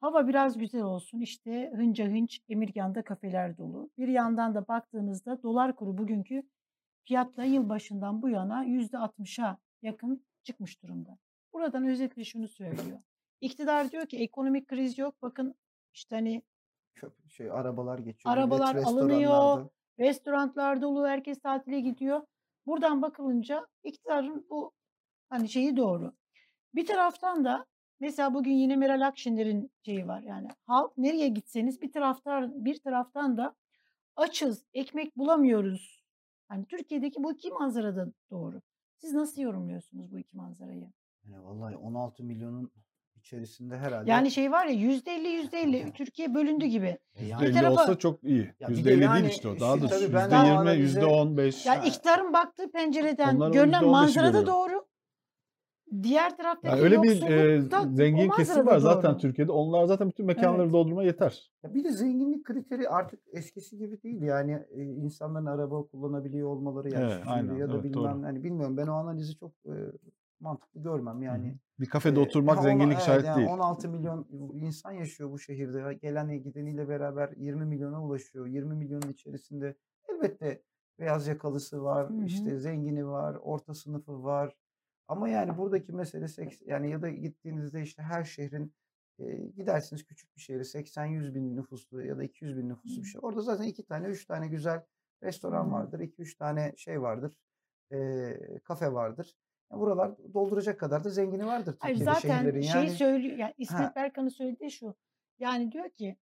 [0.00, 3.90] Hava biraz güzel olsun işte hınca hınç Emirgan'da kafeler dolu.
[3.98, 6.42] Bir yandan da baktığınızda dolar kuru bugünkü
[7.04, 11.18] fiyatla yılbaşından bu yana %60'a yakın çıkmış durumda.
[11.52, 12.98] Buradan özetle şunu söylüyor.
[13.40, 15.22] İktidar diyor ki ekonomik kriz yok.
[15.22, 15.54] Bakın
[15.94, 16.42] işte hani
[16.96, 18.34] Köp- Şey arabalar geçiyor.
[18.34, 19.70] arabalar alınıyor, restoranlarda.
[19.98, 22.22] restoranlar dolu, herkes tatile gidiyor.
[22.66, 24.72] Buradan bakılınca iktidarın bu
[25.30, 26.12] hani şeyi doğru.
[26.74, 27.66] Bir taraftan da
[28.00, 33.36] mesela bugün yine Meral Akşener'in şeyi var yani halk nereye gitseniz bir taraftan bir taraftan
[33.36, 33.54] da
[34.16, 36.04] açız, ekmek bulamıyoruz.
[36.48, 38.60] Hani Türkiye'deki bu iki manzara da doğru.
[38.98, 40.92] Siz nasıl yorumluyorsunuz bu iki manzarayı?
[41.24, 42.70] Yani vallahi 16 milyonun
[43.16, 46.98] içerisinde herhalde Yani şey var ya yüzde elli yüzde elli Türkiye bölündü gibi.
[47.14, 48.54] E Bir yani %50 tarafa olsa çok iyi.
[48.60, 49.60] Ya bir de %50 değil yani işte o.
[49.60, 51.66] Daha işte da tabii ben Daha- o %20, analize %15.
[51.66, 54.86] Yani iktidarın baktığı pencereden Onlar görünen %15'i manzara da doğru.
[56.02, 57.62] Diğer taraftaki Yani öyle bir e,
[57.94, 59.20] zengin kesim var zaten doğru.
[59.20, 59.52] Türkiye'de.
[59.52, 60.72] Onlar zaten bütün mekanları Evet.
[60.72, 61.52] doldurma yeter.
[61.62, 66.90] Ya bir de zenginlik kriteri artık eskisi gibi değil yani e, insanların araba kullanabiliyor olmaları
[66.94, 68.22] yani Evet, şimdi aynen, ya da evet, bilmem doğru.
[68.22, 69.72] hani bilmiyorum ben o analizi çok e,
[70.40, 71.56] mantıklı görmem yani.
[71.80, 73.48] Bir kafede E, oturmak ona- zenginlik evet, işareti yani değil.
[73.50, 75.94] 16 milyon insan yaşıyor bu şehirde.
[76.02, 78.46] Gelen gideniyle beraber 20 milyona ulaşıyor.
[78.46, 79.74] 20 milyonun içerisinde
[80.08, 80.62] elbette
[80.98, 82.24] beyaz yakalısı var, Hı hı.
[82.24, 84.54] işte zengini var, orta sınıfı var.
[85.08, 88.74] Ama yani buradaki mesele seks- yani ya da gittiğinizde işte her şehrin
[89.18, 93.18] e, gidersiniz küçük bir şehre 80-100 bin nüfuslu ya da 200 bin nüfuslu bir şey.
[93.24, 94.82] Orada zaten iki tane, üç tane güzel
[95.22, 96.00] Restoran vardır.
[96.00, 97.36] 2-3 tane şey vardır.
[97.90, 99.34] eee, kafe vardır.
[99.72, 102.60] Ya buralar dolduracak kadar da zengini vardır Hayır Türkiye'de zaten şehirlerin.
[102.62, 104.94] Yani söylüyor yani ha, İsmet Berkan'ın söylediği şu.
[105.38, 106.16] Yani diyor ki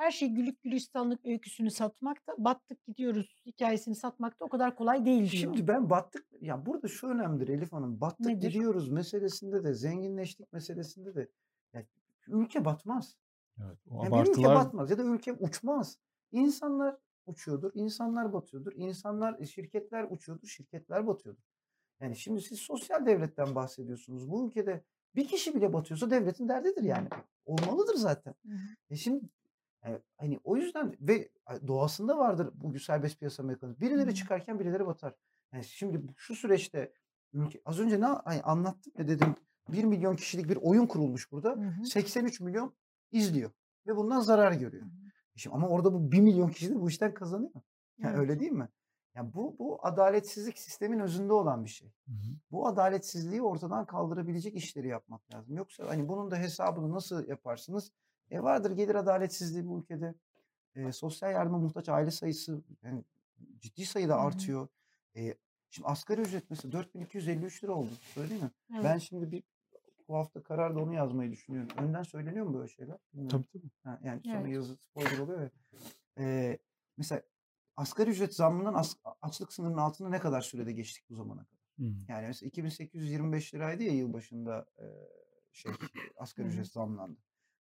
[0.00, 5.30] her şey güllük gülistanlık öyküsünü satmakta, battık gidiyoruz hikayesini satmakta o kadar kolay değil diyor.
[5.30, 8.00] Şimdi ben battık ya burada şu önemlidir Elif Hanım.
[8.00, 8.48] Battık Nedir?
[8.52, 11.28] gidiyoruz meselesinde de zenginleştik meselesinde de
[11.74, 11.86] ya,
[12.28, 13.16] ülke batmaz.
[13.58, 15.98] Evet, o Ya bir ülke abartılar batmaz ya da ülke uçmaz.
[16.32, 16.96] İnsanlar
[17.26, 18.72] uçuyordur, insanlar batıyordur.
[18.76, 21.42] İnsanlar, şirketler uçuyordur, şirketler batıyordur.
[22.00, 24.30] Yani şimdi siz sosyal devletten bahsediyorsunuz.
[24.30, 27.08] Bu ülkede bir kişi bile batıyorsa devletin derdidir yani.
[27.44, 28.34] Olmalıdır zaten.
[28.46, 28.58] Hı hı.
[28.90, 29.24] E şimdi
[29.86, 31.28] e, hani o yüzden ve
[31.66, 33.80] doğasında vardır bu serbest piyasa mekanizması.
[33.80, 35.14] Birileri çıkarken birileri batar.
[35.52, 36.92] Yani şimdi şu süreçte
[37.32, 39.34] ülke az önce ne hani anlattım ya dedim
[39.68, 41.50] 1 milyon kişilik bir oyun kurulmuş burada.
[41.50, 41.84] Hı hı.
[41.84, 42.74] 83 milyon
[43.12, 43.50] izliyor
[43.86, 44.84] ve bundan zarar Hı görüyor.
[44.84, 44.90] hı.
[45.36, 47.52] Şimdi ama orada bu 1 milyon kişi de bu işten kazanıyor.
[47.98, 48.18] Yani Evet.
[48.18, 48.68] öyle değil mi?
[49.14, 51.88] Yani bu bu adaletsizlik sistemin özünde olan bir şey.
[52.06, 52.36] Hı hı.
[52.50, 55.56] Bu adaletsizliği ortadan kaldırabilecek işleri yapmak lazım.
[55.56, 57.92] Yoksa hani bunun da hesabını nasıl yaparsınız?
[58.30, 60.14] E vardır gelir adaletsizliği bu ülkede.
[60.74, 63.04] E, sosyal yardıma muhtaç aile sayısı yani
[63.58, 64.22] ciddi sayıda Hı hı.
[64.22, 64.68] artıyor.
[65.16, 65.34] E,
[65.70, 67.90] şimdi asgari ücret mesela 4253 lira oldu.
[68.14, 68.50] Söyleyeyim mi?
[68.70, 69.00] Ben Evet.
[69.02, 69.42] şimdi bir
[70.08, 71.70] bu hafta kararda onu yazmayı düşünüyorum.
[71.78, 72.96] Önden söyleniyor mu böyle şeyler?
[73.14, 73.44] Bilmiyorum.
[73.52, 73.70] Tabii tabii.
[73.84, 74.52] Ha, yani sonra Evet.
[74.54, 75.50] yazı spoiler oluyor ya.
[76.18, 76.58] Ee,
[76.96, 77.22] mesela
[77.76, 81.60] asgari ücret zammından as- açlık sınırının altında ne kadar sürede geçtik bu zamana kadar?
[81.78, 81.84] Hı.
[82.08, 84.84] Yani mesela 2825 liraydı ya yılbaşında e,
[85.52, 85.72] şey
[86.16, 87.20] asgari ücret zamlandı.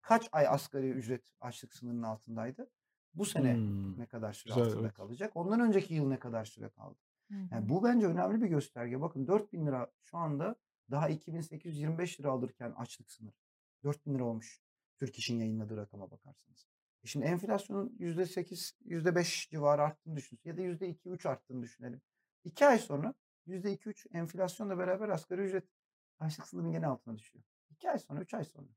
[0.06, 2.70] Kaç ay asgari ücret açlık sınırının altındaydı?
[3.14, 3.98] Bu sene Hmm.
[3.98, 4.94] ne kadar süre Güzel, altında evet.
[4.94, 5.36] kalacak?
[5.36, 6.98] Ondan önceki yıl ne kadar süre kaldı?
[7.30, 7.34] Hı.
[7.50, 9.00] Yani bu bence önemli bir gösterge.
[9.00, 10.56] Bakın 4000 lira şu anda
[10.90, 13.34] daha 2825 lira alırken açlık sınırı.
[13.84, 14.60] 4000 lira olmuş.
[14.98, 16.66] Türk İş'in yayınladığı rakama bakarsanız.
[17.04, 20.40] E şimdi enflasyonun %8, %5 civarı arttığını düşünün.
[20.44, 22.00] Ya da %2-3 arttığını düşünelim.
[22.44, 23.14] 2 ay sonra
[23.46, 25.64] %2-3 enflasyonla beraber asgari ücret
[26.18, 27.44] açlık sınırının gene altına düşüyor.
[27.70, 28.68] 2 ay sonra, 3 ay sonra.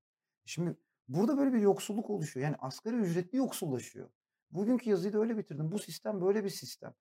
[0.45, 0.77] Şimdi
[1.09, 2.45] burada böyle bir yoksulluk oluşuyor.
[2.45, 4.09] Yani asgari ücretli yoksullaşıyor.
[4.51, 5.71] Bugünkü yazıyı da öyle bitirdim.
[5.71, 6.93] Bu sistem böyle bir sistem.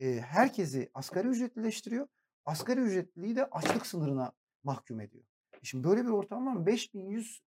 [0.00, 2.06] E, herkesi asgari ücretlileştiriyor.
[2.44, 4.32] Asgari ücretliliği de açlık sınırına
[4.64, 5.24] mahkum ediyor.
[5.54, 6.66] E Şimdi böyle bir ortam var mı?
[6.66, 7.42] 5100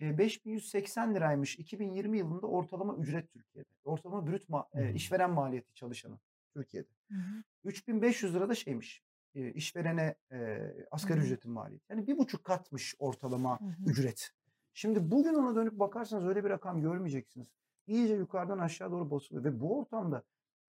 [0.00, 3.68] e, 5180 liraymış 2020 yılında ortalama ücret Türkiye'de.
[3.84, 6.20] Ortalama brüt ma- e, işveren maliyeti çalışanın
[6.54, 6.88] Türkiye'de.
[7.10, 7.42] Hı hı.
[7.64, 9.02] 3500 lira da şeymiş.
[9.34, 10.58] E, işverene e,
[10.90, 11.26] asgari Hı hı.
[11.26, 11.84] ücretin maliyeti.
[11.90, 13.90] Yani bir buçuk katmış ortalama Hı hı.
[13.90, 14.30] ücret.
[14.74, 17.46] Şimdi bugün ona dönüp bakarsanız öyle bir rakam görmeyeceksiniz.
[17.86, 20.22] İyice yukarıdan aşağı doğru basılıyor ve bu ortamda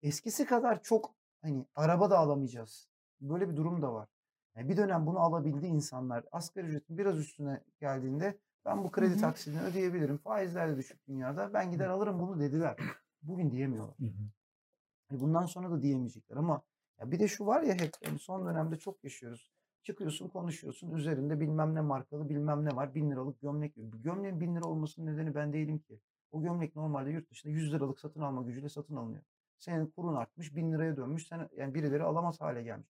[0.01, 2.89] eskisi kadar çok hani araba da alamayacağız.
[3.21, 4.09] Böyle bir durum da var.
[4.55, 6.25] Yani bir dönem bunu alabildi insanlar.
[6.31, 10.17] Asgari ücretin biraz üstüne geldiğinde ben bu kredi taksidini ödeyebilirim.
[10.17, 11.53] Faizler de düşük dünyada.
[11.53, 12.77] Ben gider alırım bunu dediler.
[13.21, 13.95] Bugün diyemiyorlar.
[13.99, 15.15] Hı hı.
[15.15, 16.61] E bundan sonra da diyemeyecekler ama
[16.99, 19.51] ya bir de şu var ya hep yani son dönemde çok yaşıyoruz.
[19.84, 23.73] Çıkıyorsun konuşuyorsun üzerinde bilmem ne markalı bilmem ne var bin liralık gömlek.
[23.76, 25.99] Gömleğin bin lira olmasının nedeni ben değilim ki.
[26.31, 29.23] O gömlek normalde yurt dışında 100 liralık satın alma gücüyle satın alınıyor.
[29.60, 31.27] Senin kurun artmış bin liraya dönmüş.
[31.27, 32.89] Sen, yani birileri alamaz hale gelmiş.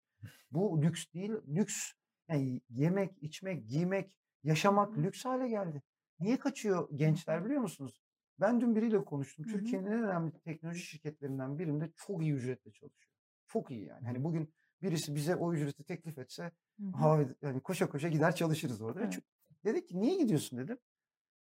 [0.51, 1.31] Bu lüks değil.
[1.47, 1.91] Lüks
[2.29, 4.13] yani yemek, içmek, giymek,
[4.43, 5.81] yaşamak lüks hale geldi.
[6.19, 8.01] Niye kaçıyor gençler biliyor musunuz?
[8.39, 9.45] Ben dün biriyle konuştum.
[9.45, 13.13] Türkiye'nin en önemli teknoloji şirketlerinden birinde çok iyi ücretle çalışıyor.
[13.47, 14.05] Çok iyi yani.
[14.05, 14.53] Hani bugün
[14.83, 16.51] birisi bize o ücreti teklif etse
[16.93, 18.99] ha, yani koşa koşa gider çalışırız orada.
[18.99, 19.13] Ve Evet.
[19.13, 19.23] çok-
[19.65, 20.77] Dedi ki niye gidiyorsun dedim.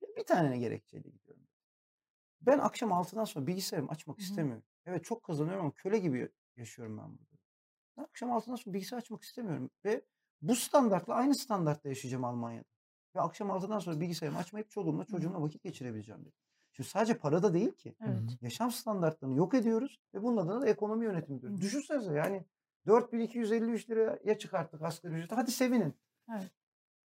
[0.03, 1.47] "Ya Bir tane gerekçeyle gidiyorum.
[2.41, 4.63] Ben akşam 6'dan sonra bilgisayarımı açmak Hı istemiyorum.
[4.87, 7.37] Evet çok kazanıyorum ama köle gibi yaşıyorum ben burada.
[7.97, 9.71] Ben akşam 6'dan sonra bilgisayar açmak istemiyorum.
[9.85, 10.05] Ve
[10.43, 12.65] bu standartla aynı standartta yaşayacağım Almanya'da.
[13.17, 16.35] Ve akşam 6'dan sonra bilgisayarımı açmayıp çoluğumla çocuğumla vakit geçirebileceğim dedi.
[16.73, 17.95] Şimdi sadece para da değil ki.
[18.01, 18.39] Evet.
[18.41, 21.61] Yaşam standartlarını yok ediyoruz ve bunun adına da ekonomi yönetimi diyoruz.
[21.61, 22.45] Düşünsenize yani
[22.87, 25.35] 4253 liraya çıkarttık asgari ücreti.
[25.35, 25.95] Hadi sevinin.
[26.31, 26.51] Evet.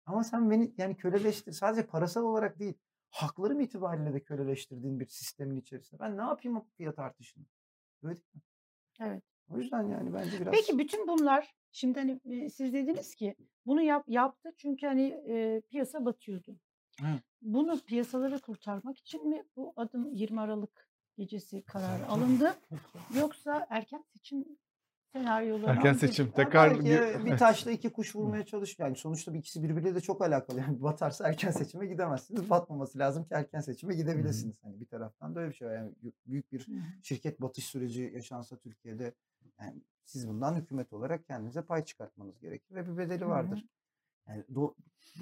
[0.07, 1.53] Ama sen beni yani köleleştir.
[1.53, 2.75] Sadece parasal olarak değil.
[3.11, 6.01] Haklarım itibariyle de köleleştirdiğin bir sistemin içerisinde.
[6.01, 7.45] Ben ne yapayım o fiyat artışını?
[8.03, 8.41] Öyle değil mi?
[9.01, 9.23] Evet.
[9.51, 13.35] O yüzden yani bence biraz Peki bütün bunlar şimdi hani siz dediniz ki
[13.67, 16.59] bunu yap, yaptı çünkü hani e, piyasa batıyordu.
[17.03, 17.23] Evet.
[17.43, 22.55] Bunu piyasaları kurtarmak için mi bu adım 20 Aralık gecesi kararı alındı
[23.17, 24.45] yoksa erken seçim
[25.13, 28.79] senaryoları Erken seçim tekrar bir- bir taşla iki kuş vurmaya çalış.
[28.79, 30.59] Yani sonuçta bir ikisi birbiriyle de çok alakalı.
[30.69, 32.51] Yani batarsa erken seçime gidemezsiniz.
[32.51, 34.57] Batmaması lazım ki erken seçime gidebilirsiniz.
[34.63, 35.75] Hani bir taraftan da öyle bir şey var.
[35.75, 36.67] Yani bü- büyük bir
[37.03, 39.15] şirket batış süreci yaşansa Türkiye'de
[39.61, 43.65] yani siz bundan hükümet olarak kendinize pay çıkartmanız gerekir ve bir bedeli vardır.
[44.29, 44.75] Yani do-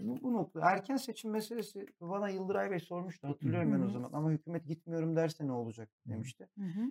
[0.02, 4.10] bu, bu nokta erken seçim meselesi bana Yıldıray Bey sormuştu hatırlıyorum ben Hı o zaman
[4.12, 6.48] ama hükümet gitmiyorum derse ne olacak demişti.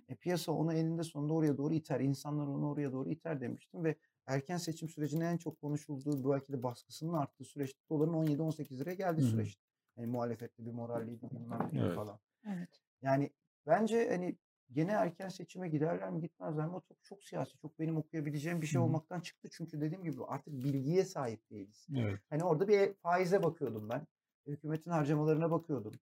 [0.08, 2.00] E, piyasa onu eninde sonunda oraya doğru iter.
[2.00, 6.62] insanlar onu oraya doğru iter demiştim ve erken seçim sürecinin en çok konuşulduğu belki de
[6.62, 9.30] baskısının arttığı süreçte doların 17-18 liraya geldiği Hı hı.
[9.30, 9.58] süreç.
[9.96, 11.94] Yani muhalefetli bir moralliydi bilmem ne Evet.
[11.94, 12.18] falan.
[12.46, 12.68] Evet.
[13.02, 13.30] Yani
[13.66, 14.36] bence hani
[14.72, 18.66] gene erken seçime giderler mi gitmezler mi o çok, çok siyasi çok benim okuyabileceğim bir
[18.66, 19.48] şey olmaktan çıktı.
[19.52, 21.86] Çünkü dediğim gibi artık bilgiye sahip değiliz.
[21.96, 22.20] Evet.
[22.30, 24.06] Hani orada bir faize bakıyordum ben.
[24.46, 25.92] Hükümetin harcamalarına bakıyordum.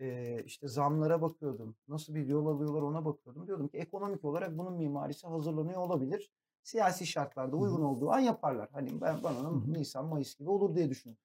[0.00, 1.76] Ee, işte zamlara bakıyordum.
[1.88, 3.46] Nasıl bir yol alıyorlar ona bakıyordum.
[3.46, 6.30] Diyordum ki ekonomik olarak bunun mimarisi hazırlanıyor olabilir.
[6.62, 8.68] Siyasi şartlarda uygun olduğu an yaparlar.
[8.72, 9.50] Hani ben bana.
[9.66, 11.22] Nisan Mayıs gibi olur diye düşünüyorum.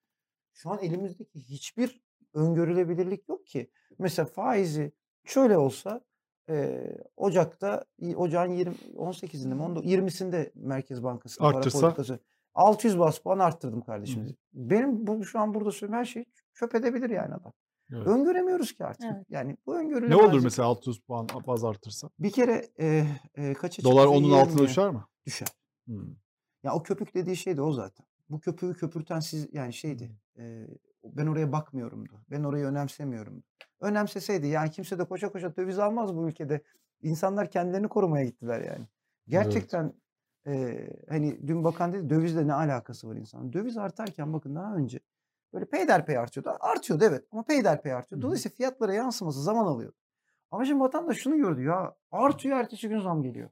[0.53, 2.01] Şu an elimizdeki hiçbir
[2.33, 3.71] öngörülebilirlik yok ki.
[3.99, 4.91] Mesela faizi
[5.23, 6.01] şöyle olsa
[6.49, 6.87] e,
[7.17, 12.19] Ocak'ta Ocağın 20, 18'inde mi 19 20'sinde Merkez Bankası'nın para politikası
[12.53, 14.23] 600 bas puan arttırdım kardeşim.
[14.25, 14.29] hı.
[14.53, 17.53] Benim bu şu an burada söylediğim her şeyi çöp edebilir yani adam.
[17.93, 18.07] Evet.
[18.07, 19.09] Öngöremiyoruz ki artık.
[19.15, 19.25] Evet.
[19.29, 20.29] Yani bu Ne öngörülemezlik.
[20.29, 22.09] olur mesela 600 puan baz artırsa?
[22.19, 23.05] Bir kere e,
[23.35, 24.99] e, kaça Dolar onun altına 20'ye düşer mi?
[25.25, 25.47] Düşer.
[25.85, 26.15] Hmm.
[26.63, 28.05] Ya o köpük dediği şey de o zaten.
[28.29, 30.11] Bu köpüğü köpürten siz yani şeydi.
[30.39, 30.67] e,
[31.13, 32.21] ben oraya bakmıyorumdu.
[32.31, 33.43] Ben orayı önemsemiyorumdu.
[33.79, 36.61] Önemseseydi yani kimse de koşa koşa döviz almaz bu ülkede.
[37.01, 38.88] İnsanlar kendilerini korumaya gittiler yani.
[39.27, 39.93] Gerçekten
[40.47, 43.53] e, hani dün bakan dedi dövizle ne alakası var insanın?
[43.53, 44.99] Döviz artarken bakın daha önce
[45.53, 46.57] böyle peyderpey artıyordu.
[46.59, 48.21] Artıyordu evet ama peyderpey hı.
[48.21, 49.95] Dolayısıyla fiyatlara yansıması zaman alıyordu.
[50.51, 53.49] Ama şimdi vatandaş şunu gördü ya artıyor ertesi gün zam geliyor.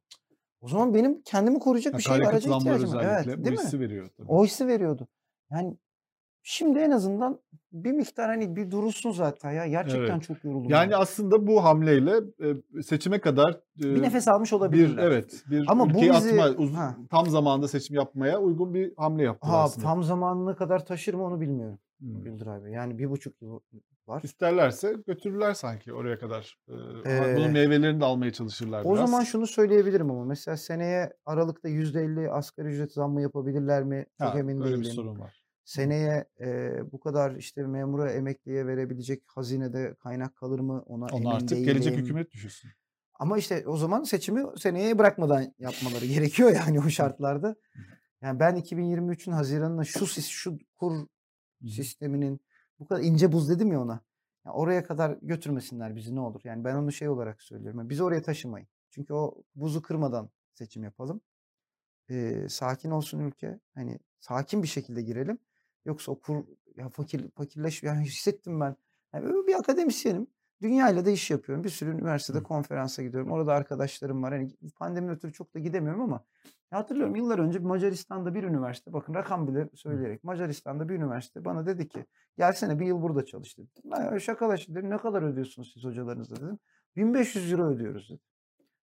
[0.62, 3.06] O zaman benim kendimi koruyacak bir şey araca ihtiyacım var.
[3.06, 3.64] Evet, bu değil mi?
[3.64, 4.28] hissi veriyor tabii.
[4.32, 5.08] O hissi veriyordu.
[5.52, 5.78] Yani
[6.48, 7.40] şimdi en azından
[7.72, 9.68] bir miktar hani bir durulsun zaten ya.
[9.68, 10.24] Gerçekten Evet.
[10.24, 10.70] çok yoruldum.
[10.70, 11.00] Yani ya.
[11.00, 12.12] aslında bu hamleyle
[12.78, 15.04] e, seçime kadar bir e, nefes almış bir olabilirler.
[15.04, 16.96] evet bir Ama bu bizi- atma uz- Ha.
[17.12, 19.88] tam zamanda seçim yapmaya uygun bir hamle yaptılar Ha, aslında.
[19.88, 21.80] tam zamanına kadar taşır mı onu bilmiyorum.
[22.00, 22.26] Hmm.
[22.26, 22.72] Yıldıray Bey.
[22.72, 23.60] Yani bir buçuk yıl
[24.08, 24.22] var.
[24.24, 26.58] İsterlerse götürürler sanki oraya kadar.
[26.70, 26.74] Ee,
[27.06, 29.10] Ee, bunun meyvelerini de almaya çalışırlar O biraz.
[29.10, 34.06] zaman şunu söyleyebilirim ama mesela seneye Aralık'ta %50 asgari ücret zammı yapabilirler mi?
[34.22, 34.82] Çok Ha, emin öyle değilim.
[34.82, 35.45] bir sorun var.
[35.66, 41.26] Seneye e, bu kadar işte memura emekliye verebilecek hazinede kaynak kalır mı ona Onu emin
[41.26, 41.66] artık değilim.
[41.66, 42.72] gelecek hükümet düşünsün.
[43.14, 47.56] Ama işte o zaman seçimi seneye bırakmadan yapmaları gerekiyor yani o şartlarda.
[48.22, 51.08] Yani ben 2023'ün Haziran'ına şu şu kur
[51.68, 52.42] sisteminin
[52.80, 54.02] bu kadar ince buz dedim ya ona.
[54.46, 56.42] Ya oraya kadar götürmesinler bizi ne olur.
[56.44, 57.80] Yani ben onu şey olarak söylüyorum.
[57.80, 58.68] Yani bizi oraya taşımayın.
[58.90, 61.22] Çünkü o buzu kırmadan seçim yapalım.
[62.10, 63.60] Ee, sakin olsun ülke.
[63.76, 65.40] Hani sakin bir şekilde girelim.
[65.86, 66.44] Yoksa o kur
[66.76, 68.76] ya fakir fakirleş yani hissettim ben.
[69.14, 70.28] Yani bir akademisyenim.
[70.62, 71.64] Dünyayla da iş yapıyorum.
[71.64, 72.44] Bir sürü üniversitede Hı.
[72.44, 73.32] konferansa gidiyorum.
[73.32, 74.34] Orada arkadaşlarım var.
[74.34, 76.24] Hani pandemiden ötürü çok da gidemiyorum ama
[76.72, 81.88] hatırlıyorum yıllar önce Macaristan'da bir üniversite bakın rakam bile söyleyerek Macaristan'da bir üniversite bana dedi
[81.88, 82.06] ki
[82.38, 83.68] gelsene bir yıl burada çalış dedi.
[83.86, 86.60] Ben şakalaş dedim ne kadar ödüyorsunuz siz hocalarınızla dedim.
[86.96, 88.22] 1500 euro ödüyoruz dedi.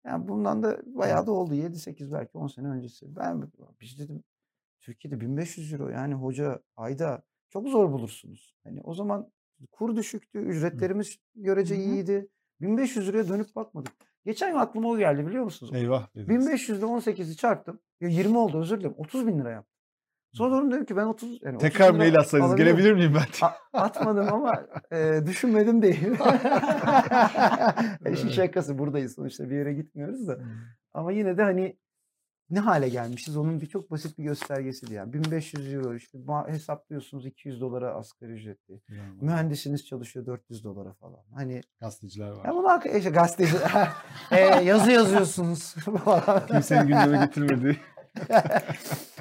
[0.06, 3.16] Yani bundan da bayağı da oldu 7-8 belki 10 sene öncesi.
[3.16, 3.52] Ben
[3.82, 4.24] biz dedim
[4.86, 8.56] Türkiye'de 1500 euro yani hoca ayda çok zor bulursunuz.
[8.64, 9.32] Hani o zaman
[9.72, 11.84] kur düşüktü, ücretlerimiz görece Hı hı.
[11.84, 12.28] iyiydi.
[12.62, 13.91] 1500 liraya dönüp bakmadık.
[14.26, 15.72] Geçen gün aklıma o geldi biliyor musunuz?
[15.76, 16.30] Eyvah dediniz.
[16.30, 17.80] 1500 ile 18'i çarptım.
[18.02, 18.95] Ya 20 oldu özür dilerim.
[18.98, 19.76] 30 bin lira yaptım.
[20.34, 23.14] Sonra dönüp dedim ki ben 30 yani 30 Tekrar bin mail lira atsanız gelebilir miyim
[23.16, 23.48] ben?
[23.48, 26.06] A- atmadım ama e, düşünmedim değil.
[28.14, 30.40] İşin şakası buradayız sonuçta bir yere gitmiyoruz da.
[30.94, 31.78] Ama yine de hani
[32.50, 35.14] ne hale gelmişiz onun bir çok basit bir göstergesiydi yani.
[35.14, 38.82] 1500 euro işte hesaplıyorsunuz 200 dolara asgari ücretli.
[38.90, 39.22] İnanılmaz.
[39.22, 41.24] Mühendisiniz çalışıyor 400 dolara falan.
[41.34, 42.46] Hani Gazeteciler var.
[42.46, 43.56] ya bunu hak- işte gazeteci
[44.32, 46.46] e, yazı yazıyorsunuz falan.
[46.48, 47.78] Kimsenin gündeme getirmediği.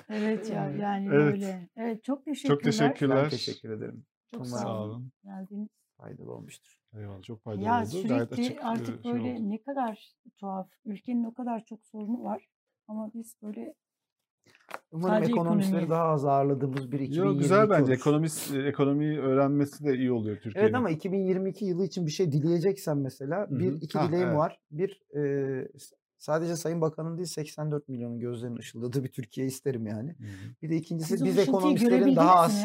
[0.08, 1.32] Evet ya yani Evet.
[1.34, 1.68] öyle.
[1.76, 2.54] Evet çok teşekkürler.
[2.56, 3.22] Çok teşekkürler.
[3.24, 4.06] Ben teşekkür ederim.
[4.30, 5.12] Çok Umarım sağ olun.
[5.24, 5.68] Geldiniz.
[5.96, 6.78] Faydalı olmuştur.
[6.96, 7.90] Eyvallah çok faydalı Ya oldu.
[8.08, 9.50] Gayet sürekli açık artık e, şey böyle oldu.
[9.50, 10.68] ne kadar tuhaf.
[10.84, 12.48] Ülkenin o kadar çok sorunu var.
[12.88, 13.74] Ama biz böyle
[14.92, 15.90] Umarım Sadece ekonomistleri ekonomiyi.
[15.90, 17.82] daha az ağırladığımız bir 2022 Yo, güzel bence.
[17.84, 17.92] olur.
[17.92, 20.66] Ekonomist, e, ekonomiyi öğrenmesi de iyi oluyor Türkiye'nin.
[20.66, 24.38] Evet ama 2022 yılı için bir şey dileyeceksen mesela Hı bir iki Ha, dileğim evet.
[24.38, 24.60] var.
[24.70, 25.68] Bir e,
[26.18, 30.10] sadece Sayın Bakan'ın değil 84 milyonun gözlerinin ışıldadığı bir Türkiye isterim yani.
[30.10, 30.54] Hı hı.
[30.62, 32.64] Bir de ikincisi siz biz ekonomistlerin daha az.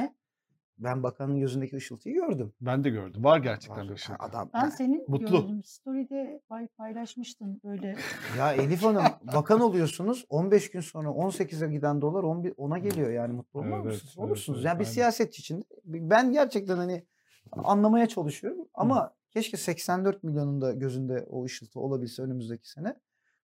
[0.79, 2.53] Ben bakanın gözündeki ışıltıyı gördüm.
[2.61, 3.23] Ben de gördüm.
[3.23, 3.87] Var gerçekten Var.
[3.87, 4.23] Ha, ışıltı.
[4.23, 5.41] Adam Ben senin Mutlu.
[5.41, 5.63] gördüm.
[5.63, 7.95] Story'de pay- paylaşmıştın böyle.
[8.37, 9.03] ya Elif Hanım
[9.35, 13.85] bakan oluyorsunuz 15 gün sonra 18'e giden dolar 11 10'a geliyor yani mutlu olmaz Evet,
[13.85, 14.13] mısınız?
[14.17, 14.59] evet, Olursunuz.
[14.59, 14.93] evet, yani bir aynen.
[14.93, 17.05] siyasetçi için ben gerçekten hani
[17.51, 22.95] anlamaya çalışıyorum ama keşke 84 milyonun da gözünde o ışıltı olabilse önümüzdeki sene.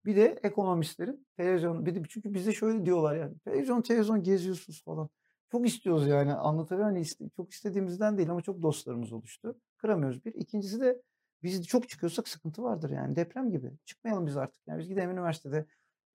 [0.05, 5.09] Bir de ekonomistlerin televizyon bir de çünkü bize şöyle diyorlar yani televizyon televizyon geziyorsunuz falan.
[5.53, 7.07] Çok istiyoruz yani anlatabiliyor muyum?
[7.19, 9.59] Hani çok istediğimizden değil ama çok dostlarımız oluştu.
[9.77, 10.35] Kıramıyoruz bir.
[10.35, 11.03] İkincisi de
[11.43, 13.73] biz çok çıkıyorsak sıkıntı vardır yani deprem gibi.
[13.85, 14.61] Çıkmayalım biz artık.
[14.67, 15.67] Yani biz gidelim üniversitede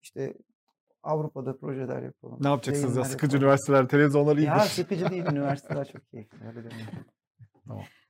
[0.01, 0.33] işte
[1.03, 2.37] Avrupa'da projeler yapalım.
[2.41, 3.03] Ne yapacaksınız ya?
[3.03, 3.43] Sıkıcı yapalım.
[3.43, 4.69] üniversiteler, televizyonlar Ya iyidir.
[4.69, 6.47] sıkıcı değil üniversiteler çok keyifli.
[6.47, 6.87] Öyle demeyin.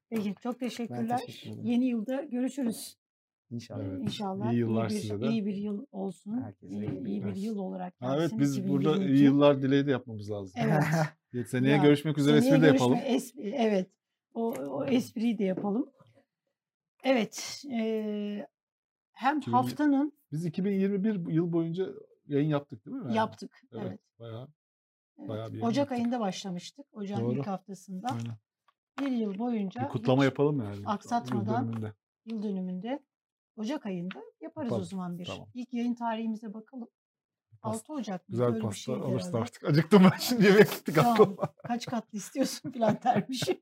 [0.09, 1.17] Peki çok teşekkürler.
[1.25, 1.65] teşekkür ederim.
[1.65, 2.97] Yeni yılda görüşürüz.
[3.51, 3.83] İnşallah.
[3.85, 4.01] Evet.
[4.03, 5.27] İnşallah İyi yıllar bir, size de.
[5.27, 6.41] iyi bir yıl olsun.
[6.41, 9.23] Herkese iyi, iyi iyi bir yıl olarak Ha, evet biz burada iyi 2022.
[9.23, 10.61] yıllar dileği de yapmamız lazım.
[10.63, 11.47] Evet.
[11.49, 12.97] Seneye Ya, görüşmek üzere Seneye espri de yapalım.
[12.97, 13.89] espri- evet.
[14.33, 15.89] O, o espriyi de yapalım.
[17.03, 17.63] Evet.
[17.69, 18.47] eee,
[19.11, 21.85] hem 2000 haftanın Biz 2021 yıl boyunca
[22.27, 23.03] yayın yaptık değil mi?
[23.05, 23.15] Yani?
[23.17, 23.61] yaptık.
[23.73, 23.83] Evet.
[23.87, 23.99] Evet.
[24.19, 24.47] Bayağı.
[25.19, 25.29] evet.
[25.29, 25.97] bayağı bir Ocak yaptık.
[25.97, 26.85] ayında başlamıştık.
[26.93, 27.39] Ocağın Doğru.
[27.39, 28.07] ilk haftasında.
[28.07, 28.35] Aynen.
[29.01, 30.75] Bir yıl boyunca Bir kutlama yapalım yani.
[30.77, 31.93] Yıl aksatmadan dönümünde.
[32.25, 32.99] yıl dönümünde
[33.55, 35.25] Ocak ayında yaparız o Yapalım, zaman bir.
[35.25, 35.47] tamam.
[35.53, 36.87] İlk yayın tarihimize bakalım.
[37.61, 38.31] Pas- 6 Ocak mı?
[38.31, 39.37] Güzel pasta alırsın herhalde.
[39.43, 39.63] artık.
[39.63, 41.11] Acıktım ben şimdi yemek gittik Tamam.
[41.13, 41.53] aklıma.
[41.67, 43.57] Kaç katlı istiyorsun falan dermişim.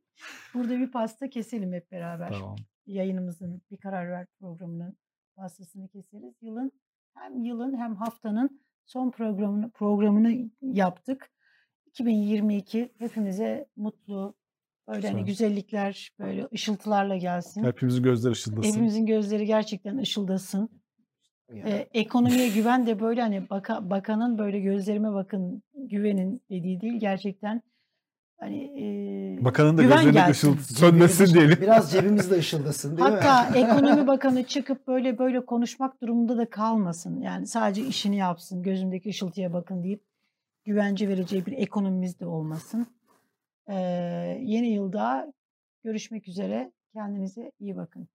[0.53, 2.30] Burada bir pasta keselim hep beraber.
[2.32, 2.56] Tamam.
[2.86, 4.98] Yayınımızın bir karar ver programının
[5.36, 6.34] pastasını keseriz.
[6.41, 6.72] Yılın
[7.14, 11.30] hem yılın hem haftanın son programını programını yaptık.
[11.86, 14.36] 2022 hepimize mutlu,
[14.88, 15.47] böyle hani Güzel.
[15.49, 17.64] güzellikler, böyle ışıltılarla gelsin.
[17.64, 18.69] Hepimizin gözleri ışıldasın.
[18.72, 20.69] Hepimizin gözleri gerçekten ışıldasın.
[21.53, 21.69] Yani.
[21.69, 27.61] Ee, ekonomiye güven de böyle hani baka, bakanın böyle gözlerime bakın güvenin dediği değil gerçekten
[28.39, 28.57] hani
[29.39, 30.31] e, Bakanın da güven gözlerinde gelsin.
[30.51, 31.57] ışıltı sönmesin Cebimiz- diyelim.
[31.61, 33.15] Biraz cebimizde ışıldasın değil mi?
[33.15, 37.22] Hatta ekonomi bakanı çıkıp böyle böyle konuşmak durumunda da kalmasın.
[37.22, 40.03] Yani sadece işini yapsın, gözümdeki ışıltıya bakın deyip
[40.65, 42.88] güvence vereceği bir ekonomimiz de olmasın.
[44.40, 45.34] Yeni yılda
[45.84, 46.72] görüşmek üzere.
[46.94, 48.10] Kendinize iyi bakın.